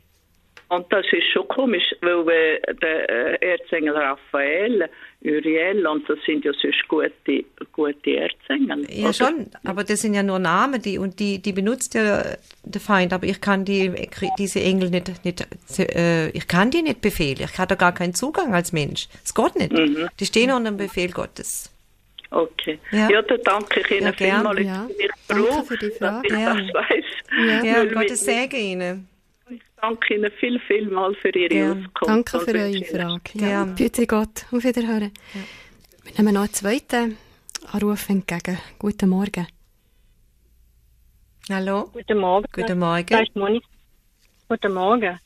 Und 0.71 0.93
das 0.93 1.07
ist 1.13 1.27
schon 1.33 1.49
komisch, 1.49 1.95
weil 2.03 2.29
äh, 2.29 2.75
der 2.75 3.09
äh, 3.43 3.53
Erzengel 3.53 3.97
Raphael 3.97 4.89
Uriel 5.23 5.87
und 5.87 6.09
das 6.09 6.19
sind 6.27 6.45
ja 6.45 6.53
sonst 6.53 6.87
gute, 6.87 7.45
gute 7.73 8.17
Erzengel. 8.17 8.87
Ja, 8.91 9.07
oder? 9.07 9.13
schon, 9.15 9.51
aber 9.65 9.83
das 9.83 10.03
sind 10.03 10.15
ja 10.15 10.23
nur 10.23 10.39
Namen, 10.39 10.81
die, 10.81 10.99
und 10.99 11.19
die, 11.19 11.41
die 11.41 11.53
benutzt 11.53 11.95
ja 11.95 12.23
der 12.65 12.81
Feind, 12.81 13.13
aber 13.13 13.27
ich 13.27 13.41
kann 13.41 13.65
die, 13.65 13.91
diese 14.39 14.61
Engel 14.61 14.91
nicht, 14.91 15.25
nicht 15.25 15.45
äh, 15.79 16.29
ich 16.31 16.47
kann 16.47 16.71
die 16.71 16.83
nicht 16.83 17.01
befehlen. 17.01 17.39
Ich 17.41 17.59
habe 17.59 17.69
da 17.69 17.75
gar 17.75 17.95
keinen 17.95 18.15
Zugang 18.15 18.55
als 18.55 18.73
Mensch. 18.73 19.09
Das 19.23 19.35
geht 19.35 19.57
nicht. 19.57 19.73
Mhm. 19.73 20.09
Die 20.21 20.27
stehen 20.27 20.51
unter 20.51 20.71
dem 20.71 20.77
Befehl 20.77 21.11
Gottes. 21.11 21.73
Okay. 22.31 22.79
Ja, 22.93 23.09
ja 23.11 23.23
dann 23.23 23.41
danke 23.43 23.81
ich 23.81 23.91
Ihnen 23.91 24.03
ja, 24.03 24.13
vielmals. 24.13 24.61
Ja. 24.61 24.87
Ich 24.99 25.11
danke 25.27 25.65
für 25.65 25.79
die 25.79 25.91
Frage. 25.93 26.29
Dass 26.29 26.59
ich 26.59 26.73
das 26.73 26.75
weiss. 26.75 27.05
Ja, 27.49 27.65
ja 27.65 27.85
Gottes 27.87 28.21
Segen 28.21 28.57
Ihnen. 28.57 29.09
Ich 29.79 29.83
danke 29.83 30.15
Ihnen 30.15 30.33
viel, 30.33 30.59
viel 30.59 30.91
mal 30.91 31.15
für 31.15 31.31
Ihre 31.31 31.55
ja. 31.55 31.71
Auskunft. 31.71 32.35
Danke 32.35 32.41
für 32.41 32.59
eure 32.59 32.85
Frage. 32.85 33.21
Ja. 33.35 33.49
ja. 33.49 33.65
Bitte 33.65 34.09
Gott, 34.09 34.45
auf 34.51 34.65
Wiederhören. 34.65 35.13
Ja. 35.35 35.41
Wir 36.03 36.13
nehmen 36.19 36.35
noch 36.35 36.43
einen 36.43 36.53
zweiten 36.53 37.17
Anruf 37.71 38.09
entgegen. 38.09 38.59
Guten 38.81 39.09
Morgen. 39.09 39.47
Hallo. 41.49 41.91
Guten 41.93 42.19
Morgen. 42.19 42.49
Guten 42.53 42.79
Morgen. 42.81 43.61
Guten 44.49 44.75
Morgen. 44.75 45.21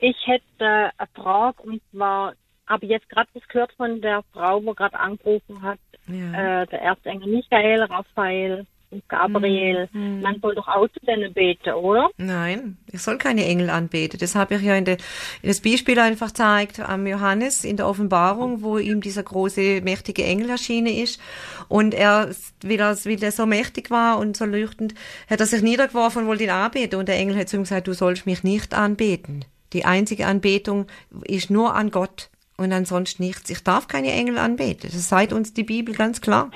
Ich 0.00 0.16
hätte 0.26 0.90
eine 0.98 1.08
Frage 1.14 1.62
und 1.62 1.80
zwar 1.92 2.34
habe 2.66 2.86
jetzt 2.86 3.08
gerade 3.08 3.30
das 3.32 3.48
gehört 3.48 3.72
von 3.72 4.02
der 4.02 4.22
Frau, 4.34 4.60
die 4.60 4.74
gerade 4.74 5.00
angerufen 5.00 5.62
hat, 5.62 5.80
ja. 6.08 6.62
äh, 6.62 6.66
der 6.66 6.82
Erzengel 6.82 7.32
Michael, 7.32 7.84
Raphael 7.84 8.66
Gabriel, 9.08 9.88
hm. 9.92 10.20
man 10.20 10.40
soll 10.40 10.54
doch 10.54 10.66
auch 10.66 10.88
zu 10.88 11.00
denen 11.06 11.32
beten, 11.32 11.72
oder? 11.74 12.10
Nein, 12.16 12.76
ich 12.90 13.00
soll 13.00 13.18
keine 13.18 13.44
Engel 13.44 13.70
anbeten. 13.70 14.18
Das 14.18 14.34
habe 14.34 14.56
ich 14.56 14.62
ja 14.62 14.74
in, 14.74 14.84
de, 14.84 14.96
in 15.42 15.48
das 15.48 15.60
Beispiel 15.60 15.98
einfach 15.98 16.28
gezeigt 16.28 16.80
am 16.80 17.06
Johannes 17.06 17.64
in 17.64 17.76
der 17.76 17.86
Offenbarung, 17.86 18.62
wo 18.62 18.78
ihm 18.78 19.00
dieser 19.00 19.22
große, 19.22 19.80
mächtige 19.82 20.24
Engel 20.24 20.50
erschienen 20.50 20.94
ist. 20.94 21.20
Und 21.68 21.94
er, 21.94 22.30
weil 22.62 22.80
er, 22.80 22.96
weil 23.04 23.22
er 23.22 23.32
so 23.32 23.46
mächtig 23.46 23.90
war 23.90 24.18
und 24.18 24.36
so 24.36 24.44
leuchtend, 24.44 24.94
hat 25.28 25.40
er 25.40 25.46
sich 25.46 25.62
niedergeworfen 25.62 26.22
und 26.22 26.28
wollte 26.28 26.44
ihn 26.44 26.50
anbeten. 26.50 26.98
Und 26.98 27.08
der 27.08 27.16
Engel 27.16 27.36
hat 27.36 27.48
zu 27.48 27.56
ihm 27.56 27.62
gesagt, 27.62 27.86
du 27.86 27.92
sollst 27.92 28.26
mich 28.26 28.42
nicht 28.42 28.74
anbeten. 28.74 29.44
Die 29.72 29.84
einzige 29.84 30.26
Anbetung 30.26 30.86
ist 31.24 31.50
nur 31.50 31.74
an 31.74 31.92
Gott 31.92 32.28
und 32.56 32.72
ansonsten 32.72 33.22
nichts. 33.22 33.50
Ich 33.50 33.62
darf 33.62 33.86
keine 33.86 34.12
Engel 34.12 34.36
anbeten. 34.38 34.90
Das 34.92 35.08
sagt 35.08 35.32
uns 35.32 35.54
die 35.54 35.62
Bibel 35.62 35.94
ganz 35.94 36.20
klar. 36.20 36.50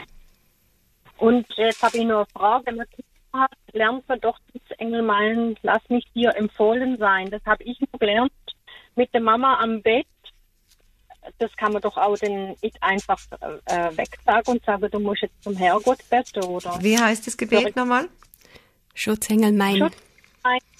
Und 1.24 1.46
jetzt 1.56 1.82
habe 1.82 1.96
ich 1.96 2.04
nur 2.04 2.18
eine 2.18 2.26
Frage. 2.26 2.66
Wenn 2.66 2.76
man 2.76 2.86
Kinder 2.90 3.44
hat, 3.44 3.58
lernt 3.72 4.08
man 4.08 4.20
doch 4.20 4.38
das 4.52 4.78
Engel 4.78 5.02
meinen, 5.02 5.56
lass 5.62 5.82
mich 5.88 6.04
dir 6.14 6.34
empfohlen 6.36 6.98
sein. 6.98 7.30
Das 7.30 7.42
habe 7.46 7.64
ich 7.64 7.80
nur 7.80 7.98
gelernt 7.98 8.32
mit 8.94 9.12
der 9.14 9.20
Mama 9.20 9.58
am 9.60 9.82
Bett. 9.82 10.06
Das 11.38 11.50
kann 11.56 11.72
man 11.72 11.80
doch 11.80 11.96
auch 11.96 12.18
den 12.18 12.54
ich 12.60 12.74
einfach 12.82 13.18
äh, 13.40 13.96
wegsagen 13.96 14.54
und 14.54 14.64
sagen, 14.64 14.90
du 14.90 15.00
musst 15.00 15.22
jetzt 15.22 15.42
zum 15.42 15.56
Herrgott 15.56 15.98
beten, 16.10 16.44
oder? 16.44 16.76
Wie 16.82 16.98
heißt 16.98 17.26
das 17.26 17.36
Gebet 17.36 17.74
nochmal? 17.74 18.08
Schutzengel 18.94 19.52
mein. 19.52 19.78
Schutzengel, 19.78 20.04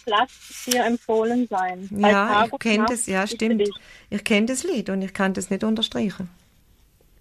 lass 0.06 0.64
dir 0.66 0.84
empfohlen 0.84 1.46
sein. 1.48 1.88
Ja, 1.90 2.44
ich 2.44 2.58
kenne 2.58 2.84
das, 2.88 3.06
ja, 3.06 3.26
stimmt. 3.26 3.68
Ich 4.10 4.24
kenne 4.24 4.46
das 4.46 4.64
Lied 4.64 4.90
und 4.90 5.00
ich 5.02 5.14
kann 5.14 5.32
das 5.32 5.48
nicht 5.48 5.64
unterstreichen. 5.64 6.28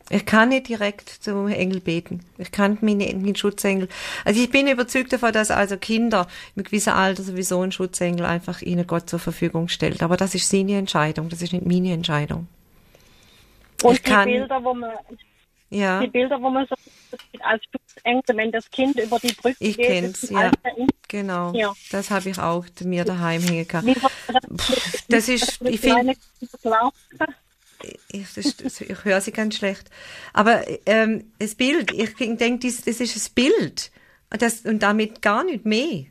Ich 0.09 0.25
kann 0.25 0.49
nicht 0.49 0.67
direkt 0.67 1.09
zum 1.09 1.47
Engel 1.47 1.79
beten. 1.79 2.19
Ich 2.37 2.51
kann 2.51 2.77
meine, 2.81 3.05
meinen 3.15 3.35
Schutzengel. 3.35 3.87
Also 4.25 4.41
ich 4.41 4.49
bin 4.49 4.67
überzeugt 4.67 5.13
davon, 5.13 5.31
dass 5.31 5.49
also 5.49 5.77
Kinder 5.77 6.27
mit 6.55 6.67
gewissem 6.67 6.93
Alter 6.93 7.23
sowieso 7.23 7.61
einen 7.61 7.71
Schutzengel 7.71 8.25
einfach 8.25 8.61
ihnen 8.61 8.85
Gott 8.85 9.09
zur 9.09 9.19
Verfügung 9.19 9.69
stellt. 9.69 10.03
Aber 10.03 10.17
das 10.17 10.35
ist 10.35 10.49
seine 10.49 10.77
Entscheidung. 10.77 11.29
Das 11.29 11.41
ist 11.41 11.53
nicht 11.53 11.65
meine 11.65 11.93
Entscheidung. 11.93 12.47
Und 13.81 13.93
ich 13.93 14.03
die 14.03 14.09
kann, 14.11 14.25
Bilder, 14.25 14.63
wo 14.63 14.73
man 14.73 14.91
Ja. 15.69 16.01
Die 16.01 16.07
Bilder, 16.07 16.41
wo 16.41 16.49
man 16.49 16.67
so 16.67 16.75
als 17.39 17.63
Schutzengel, 17.63 18.37
wenn 18.37 18.51
das 18.51 18.69
Kind 18.69 18.99
über 18.99 19.19
die 19.19 19.33
Brücke 19.33 19.57
Ich 19.59 19.77
geht. 19.77 19.87
kenn's, 19.87 20.29
ja. 20.29 20.51
Genau. 21.07 21.53
Ja. 21.53 21.73
Das 21.91 22.11
habe 22.11 22.29
ich 22.29 22.39
auch 22.39 22.65
mir 22.83 23.05
daheim 23.05 23.41
hängen 23.41 23.67
gehabt. 23.67 23.87
Das, 25.09 25.29
ist, 25.29 25.61
ich 25.61 25.79
finde? 25.79 26.15
Ich, 28.09 28.33
das, 28.33 28.81
ich 28.81 29.05
höre 29.05 29.21
sie 29.21 29.31
ganz 29.31 29.57
schlecht. 29.57 29.89
Aber 30.33 30.61
ähm, 30.85 31.31
das 31.39 31.55
Bild, 31.55 31.91
ich 31.91 32.15
denke, 32.15 32.67
das, 32.67 32.83
das 32.83 32.99
ist 32.99 33.29
ein 33.29 33.33
Bild. 33.35 33.91
Und, 34.31 34.41
das, 34.41 34.61
und 34.61 34.81
damit 34.81 35.21
gar 35.21 35.43
nicht 35.43 35.65
mehr. 35.65 36.05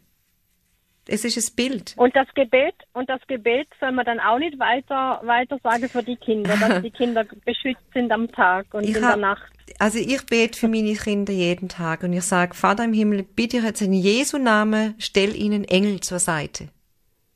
Es 1.08 1.24
ist 1.24 1.36
ein 1.36 1.56
Bild. 1.56 1.94
Und 1.96 2.14
das 2.14 2.28
Gebet, 2.34 2.74
und 2.92 3.08
das 3.08 3.20
Gebet 3.26 3.66
soll 3.80 3.90
man 3.92 4.04
dann 4.04 4.20
auch 4.20 4.38
nicht 4.38 4.58
weiter, 4.58 5.20
weiter 5.24 5.58
sagen 5.62 5.88
für 5.88 6.02
die 6.02 6.16
Kinder, 6.16 6.56
dass 6.56 6.80
die 6.80 6.90
Kinder 6.90 7.24
beschützt 7.44 7.82
sind 7.92 8.12
am 8.12 8.30
Tag 8.30 8.72
und 8.72 8.84
Ich 8.84 8.94
in 8.94 9.02
der 9.02 9.16
Nacht. 9.16 9.52
Also 9.80 9.98
ich 9.98 10.24
bete 10.26 10.58
für 10.58 10.68
meine 10.68 10.94
Kinder 10.94 11.32
jeden 11.32 11.68
Tag 11.68 12.04
und 12.04 12.12
ich 12.12 12.22
sage, 12.22 12.54
Vater 12.54 12.84
im 12.84 12.92
Himmel, 12.92 13.24
bitte 13.24 13.58
jetzt 13.58 13.82
in 13.82 13.92
Jesu 13.92 14.38
Namen, 14.38 14.94
stell 14.98 15.34
ihnen 15.34 15.64
Engel 15.64 16.00
zur 16.00 16.20
Seite. 16.20 16.68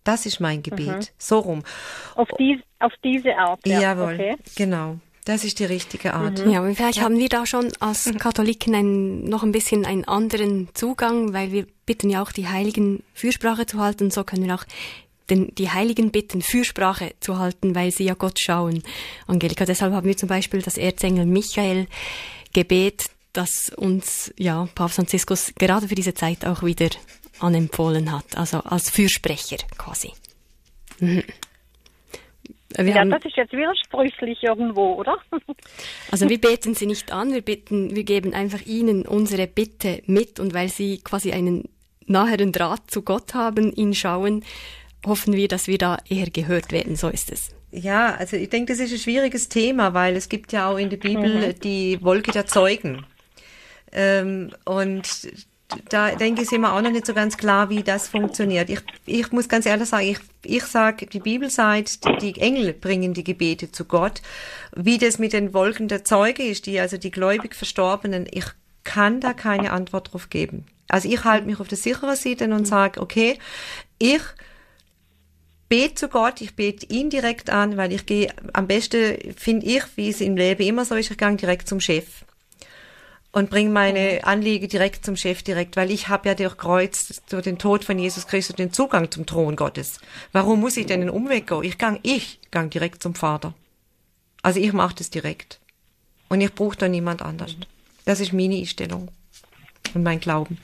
Das 0.07 0.24
ist 0.24 0.38
mein 0.38 0.62
Gebet. 0.62 1.12
So 1.18 1.40
rum. 1.40 1.64
Auf, 2.14 2.28
dies, 2.38 2.61
auf 2.78 2.92
diese 3.02 3.36
Art, 3.36 3.61
ja. 3.66 3.80
Jawohl. 3.80 4.14
Okay. 4.14 4.36
Genau. 4.54 4.98
Das 5.24 5.42
ist 5.42 5.59
die 5.59 5.64
richtige 5.64 6.14
Art. 6.14 6.38
Ja, 6.46 6.61
und 6.61 6.76
vielleicht 6.76 7.00
haben 7.00 7.18
wir 7.18 7.28
da 7.28 7.44
schon 7.46 7.72
als 7.80 8.09
Katholiken 8.16 8.76
ein, 8.76 9.24
noch 9.24 9.42
ein 9.42 9.50
bisschen 9.50 9.84
einen 9.84 10.04
anderen 10.04 10.68
Zugang, 10.74 11.32
weil 11.32 11.50
wir 11.50 11.66
bitten 11.84 12.09
ja 12.09 12.22
auch 12.22 12.30
die 12.30 12.46
Heiligen 12.46 13.02
Fürsprache 13.12 13.66
zu 13.66 13.80
halten. 13.80 14.12
So 14.12 14.22
können 14.22 14.46
wir 14.46 14.54
auch 14.54 14.64
den, 15.28 15.52
die 15.57 15.70
Heiligen 15.70 16.12
bitten, 16.12 16.42
Fürsprache 16.42 17.14
zu 17.18 17.40
halten, 17.40 17.74
weil 17.74 17.90
sie 17.90 18.04
ja 18.04 18.14
Gott 18.14 18.38
schauen. 18.38 18.84
Angelika, 19.26 19.64
deshalb 19.64 19.92
haben 19.92 20.07
wir 20.07 20.16
zum 20.16 20.28
Beispiel 20.28 20.62
das 20.62 20.78
Erzengel 20.78 21.26
Michael 21.26 21.88
Gebet, 22.52 23.07
das 23.32 23.70
uns, 23.76 24.32
ja, 24.38 24.68
Papst 24.76 24.94
Franziskus 24.94 25.52
gerade 25.59 25.88
für 25.88 25.96
diese 25.96 26.14
Zeit 26.14 26.44
auch 26.46 26.62
wieder 26.62 26.90
anempfohlen 27.41 28.12
hat. 28.12 28.37
Also 28.37 28.59
als 28.61 28.91
Fürsprecher 28.91 29.59
quasi. 29.78 30.12
Mhm. 31.01 31.22
Wir 32.76 32.84
Ja, 32.89 32.97
haben- 33.01 33.11
das 33.11 33.24
ist 33.24 33.37
jetzt 33.37 33.53
widersprüchlich 33.53 34.43
irgendwo, 34.43 34.95
oder? 34.95 35.16
also 36.11 36.28
wir 36.28 36.41
beten 36.41 36.74
sie 36.74 36.87
nicht 36.87 37.11
an, 37.12 37.32
wir 37.32 37.41
bitten, 37.43 37.95
wir 37.97 38.05
geben 38.05 38.34
einfach 38.34 38.61
ihnen 38.66 39.07
unsere 39.07 39.47
Bitte 39.47 40.03
mit 40.07 40.41
und 40.41 40.53
weil 40.53 40.68
sie 40.68 40.99
quasi 40.99 41.32
einen 41.32 41.68
naheren 42.07 42.53
Draht 42.53 42.91
zu 42.91 43.03
Gott 43.03 43.34
haben, 43.34 43.72
ihn 43.72 43.95
schauen, 43.95 44.45
hoffen 45.07 45.34
wir, 45.34 45.49
dass 45.49 45.68
wir 45.68 45.78
da 45.78 45.99
eher 46.09 46.28
gehört 46.30 46.70
werden. 46.72 46.97
So 46.97 47.09
ist 47.09 47.30
es. 47.32 47.51
Ja, 47.70 48.14
also 48.14 48.37
ich 48.37 48.49
denke, 48.51 48.72
das 48.72 48.80
ist 48.80 48.93
ein 48.93 48.99
schwieriges 48.99 49.49
Thema, 49.49 49.95
weil 49.95 50.16
es 50.16 50.28
gibt 50.28 50.53
ja 50.53 50.70
auch 50.70 50.76
in 50.76 50.91
der 50.91 50.97
Bibel 50.99 51.53
die 51.55 52.03
Wolke 52.03 52.30
der 52.32 52.47
Zeugen. 52.47 53.07
Ähm, 53.93 54.53
und 54.64 55.28
da 55.88 56.14
denke 56.14 56.42
ich, 56.42 56.46
ist 56.46 56.52
immer 56.52 56.74
auch 56.74 56.80
noch 56.80 56.90
nicht 56.90 57.06
so 57.06 57.14
ganz 57.14 57.36
klar, 57.36 57.70
wie 57.70 57.82
das 57.82 58.08
funktioniert. 58.08 58.70
Ich, 58.70 58.80
ich 59.04 59.32
muss 59.32 59.48
ganz 59.48 59.66
ehrlich 59.66 59.88
sagen, 59.88 60.06
ich, 60.06 60.18
ich 60.44 60.62
sage, 60.64 61.06
die 61.06 61.18
Bibel 61.18 61.50
sagt, 61.50 62.04
die, 62.22 62.40
Engel 62.40 62.72
bringen 62.72 63.14
die 63.14 63.24
Gebete 63.24 63.72
zu 63.72 63.84
Gott. 63.84 64.22
Wie 64.76 64.98
das 64.98 65.18
mit 65.18 65.32
den 65.32 65.54
Wolken 65.54 65.88
der 65.88 66.04
Zeuge 66.04 66.44
ist, 66.44 66.66
die 66.66 66.78
also 66.78 66.96
die 66.98 67.10
gläubig 67.10 67.54
Verstorbenen, 67.54 68.26
ich 68.30 68.44
kann 68.84 69.20
da 69.20 69.32
keine 69.32 69.72
Antwort 69.72 70.12
drauf 70.12 70.30
geben. 70.30 70.66
Also 70.88 71.08
ich 71.08 71.24
halte 71.24 71.46
mich 71.46 71.58
auf 71.58 71.66
der 71.66 71.78
sicheren 71.78 72.14
Seite 72.14 72.44
und 72.44 72.66
sage, 72.66 73.00
okay, 73.00 73.38
ich 73.98 74.22
bete 75.68 75.96
zu 75.96 76.08
Gott, 76.08 76.40
ich 76.40 76.54
bete 76.54 76.86
ihn 76.86 77.10
direkt 77.10 77.50
an, 77.50 77.76
weil 77.76 77.92
ich 77.92 78.06
gehe, 78.06 78.32
am 78.52 78.68
besten 78.68 79.16
finde 79.36 79.66
ich, 79.66 79.82
wie 79.96 80.10
es 80.10 80.20
im 80.20 80.36
Leben 80.36 80.62
immer 80.62 80.84
so 80.84 80.94
ist, 80.94 81.10
ich 81.10 81.18
gehe 81.18 81.34
direkt 81.34 81.68
zum 81.68 81.80
Chef 81.80 82.24
und 83.37 83.51
bringe 83.51 83.68
meine 83.68 84.20
Anliegen 84.24 84.66
direkt 84.66 85.05
zum 85.05 85.14
Chef 85.14 85.43
direkt, 85.43 85.76
weil 85.76 85.91
ich 85.91 86.09
habe 86.09 86.26
ja 86.26 86.34
durch 86.34 86.57
Kreuz, 86.57 87.22
durch 87.28 87.43
den 87.43 87.59
Tod 87.59 87.84
von 87.84 87.99
Jesus 87.99 88.26
Christus 88.26 88.57
den 88.57 88.72
Zugang 88.72 89.11
zum 89.11 89.26
Thron 89.26 89.57
Gottes. 89.57 90.01
Warum 90.32 90.59
muss 90.61 90.78
ich 90.78 90.87
denn 90.87 91.03
einen 91.03 91.11
Umweg 91.11 91.47
gehen? 91.47 91.62
Ich 91.62 91.76
gang, 91.76 92.01
ich 92.03 92.39
gang 92.51 92.70
direkt 92.70 93.03
zum 93.03 93.14
Vater. 93.14 93.53
Also 94.41 94.59
ich 94.59 94.72
mache 94.72 94.95
das 94.95 95.11
direkt. 95.11 95.61
Und 96.30 96.41
ich 96.41 96.51
brauche 96.55 96.78
da 96.78 96.89
niemand 96.89 97.20
anders. 97.20 97.55
Das 98.07 98.20
ist 98.20 98.32
meine 98.32 98.57
Einstellung 98.57 99.09
und 99.93 100.03
mein 100.03 100.18
Glauben. 100.18 100.57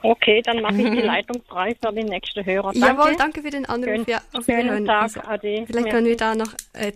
Okay, 0.00 0.40
dann 0.42 0.62
mache 0.62 0.76
ich 0.80 0.90
die 0.92 1.00
Leitung 1.06 1.42
frei 1.48 1.74
für 1.84 1.92
den 1.92 2.06
nächsten 2.06 2.46
Hörer. 2.46 2.72
Danke. 2.72 2.86
Jawohl, 2.86 3.16
danke 3.16 3.42
für 3.42 3.50
den 3.50 3.66
Anruf. 3.66 3.92
Schön- 3.96 4.04
ja, 4.06 4.20
auf 4.32 4.44
schönen. 4.44 4.86
Tag, 4.86 5.02
Also, 5.02 5.20
Ade. 5.22 5.64
Vielleicht 5.66 5.90
können 5.90 6.06
wir 6.06 6.16
da 6.16 6.36
noch 6.36 6.52
äh, 6.74 6.92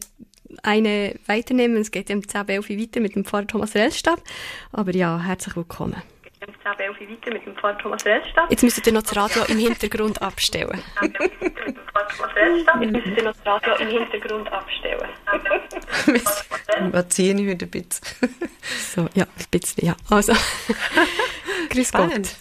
eine 0.62 1.14
weiternehmen. 1.26 1.76
Es 1.78 1.90
geht 1.90 2.10
im 2.10 2.26
10 2.26 2.46
Belfi 2.46 2.80
weiter 2.80 3.00
mit 3.00 3.14
dem 3.14 3.24
Pfarrer 3.24 3.46
Thomas 3.46 3.74
Rellstab. 3.74 4.20
Aber 4.72 4.94
ja, 4.94 5.18
herzlich 5.18 5.56
willkommen. 5.56 6.02
weiter 7.10 7.32
mit 7.32 7.46
dem 7.46 7.56
Pfarrer 7.56 7.78
Thomas 7.78 8.04
Rellstab. 8.04 8.50
Jetzt 8.50 8.62
müsstet 8.62 8.86
ihr 8.86 8.92
noch 8.92 9.02
das 9.02 9.16
Radio 9.16 9.44
im 9.48 9.58
Hintergrund 9.58 10.20
abstellen. 10.20 10.82
Jetzt 11.00 12.92
müsst 12.92 13.06
ihr 13.06 13.24
noch 13.24 13.34
das 13.36 13.46
Radio 13.46 13.74
im 13.76 13.88
Hintergrund 13.88 14.52
abstellen. 14.52 15.08
Wir 16.92 17.08
ziehen 17.08 17.48
heute 17.48 17.66
ein 17.66 17.70
bisschen. 17.70 18.06
So, 18.94 19.08
ja, 19.14 19.24
ein 19.24 19.46
bisschen, 19.50 19.86
ja. 19.86 19.96
Also, 20.10 20.32
grüß 21.70 21.92
Gott. 21.92 22.10
Spannend. 22.10 22.36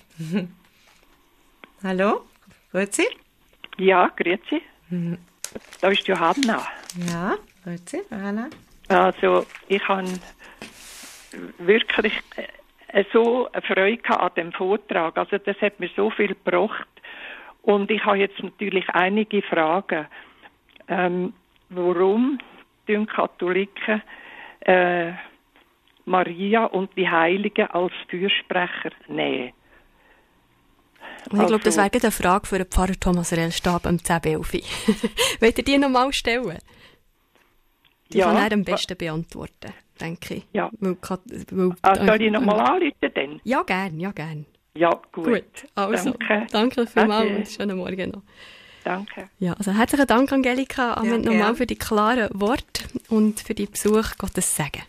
Hallo? 1.84 2.26
Grüezi? 2.72 3.08
Ja, 3.78 4.08
grüezi. 4.16 4.62
Da 5.82 5.90
ist 5.90 6.08
Johanna. 6.08 6.68
Ja, 7.10 7.38
grüezi, 7.64 8.02
Anna. 8.10 8.50
Also, 8.88 9.46
ich 9.68 9.88
habe 9.88 10.08
wirklich 11.60 12.14
äh, 12.88 13.04
so 13.14 13.50
eine 13.52 13.62
Freude 13.62 14.20
an 14.20 14.32
dem 14.36 14.52
Vortrag. 14.52 15.18
Also, 15.18 15.38
das 15.38 15.60
hat 15.62 15.80
mir 15.80 15.90
so 15.96 16.10
viel 16.10 16.30
gebracht. 16.30 16.88
Und 17.62 17.92
ich 17.92 18.04
habe 18.04 18.18
jetzt 18.18 18.42
natürlich 18.42 18.90
einige 18.90 19.42
Fragen. 19.44 20.08
Ähm, 20.88 21.34
warum 21.70 22.40
tun 22.88 23.06
Katholiken 23.08 24.02
äh, 24.62 25.14
Maria 26.06 26.66
und 26.66 26.90
die 26.98 27.08
Heiligen 27.10 27.68
als 27.68 27.94
Fürsprecher 28.10 28.90
nehmen? 29.08 29.54
Und 31.32 31.40
ich 31.42 31.48
glaube, 31.48 31.64
das 31.64 31.78
Also- 31.78 31.94
wäre 31.94 32.04
eine 32.04 32.12
Frage 32.12 32.48
für 32.48 32.58
den 32.58 32.68
Pfarrer 32.68 33.00
Thomas 33.00 33.32
Rellstab 33.32 33.86
am 33.86 34.04
10 34.04 34.22
Belfi. 34.22 34.64
Wollt 35.40 35.58
ihr 35.60 35.64
die 35.64 35.78
nochmal 35.78 36.12
stellen? 36.14 36.58
Die 38.12 38.18
Ja. 38.20 38.26
kann 38.28 38.38
er 38.38 38.52
am 38.54 38.64
besten 38.64 38.98
beantworten, 38.98 39.74
denke 40.00 40.36
ich. 40.36 40.44
Ja. 40.54 40.70
Weil, 40.80 40.98
weil, 41.52 41.72
Ah, 41.82 42.06
soll 42.06 42.22
ich 42.22 42.32
nochmal 42.32 42.60
anrufen 42.60 43.14
denn? 43.16 43.40
Ja, 43.44 43.64
gern, 43.64 44.00
ja, 44.00 44.12
gern. 44.12 44.46
Ja, 44.74 44.90
gut. 45.12 45.26
Gut, 45.26 45.44
also, 45.76 46.12
Danke. 46.12 46.48
danke 46.52 46.88
vielmals 46.88 47.26
Ade. 47.30 47.36
und 47.38 47.48
schönen 47.48 47.78
Morgen 47.78 48.10
noch. 48.12 48.24
Danke. 48.84 49.30
Ja, 49.40 49.54
also 49.54 49.72
herzlichen 49.74 50.08
Dank, 50.08 50.32
Angelika, 50.32 51.02
Ja, 51.04 51.18
nochmal 51.18 51.56
für 51.56 51.68
die 51.68 51.76
klaren 51.76 52.30
Worte 52.34 52.84
und 53.10 53.40
für 53.42 53.54
die 53.54 53.66
Besuch. 53.68 54.18
Gottes 54.18 54.56
Segen. 54.56 54.82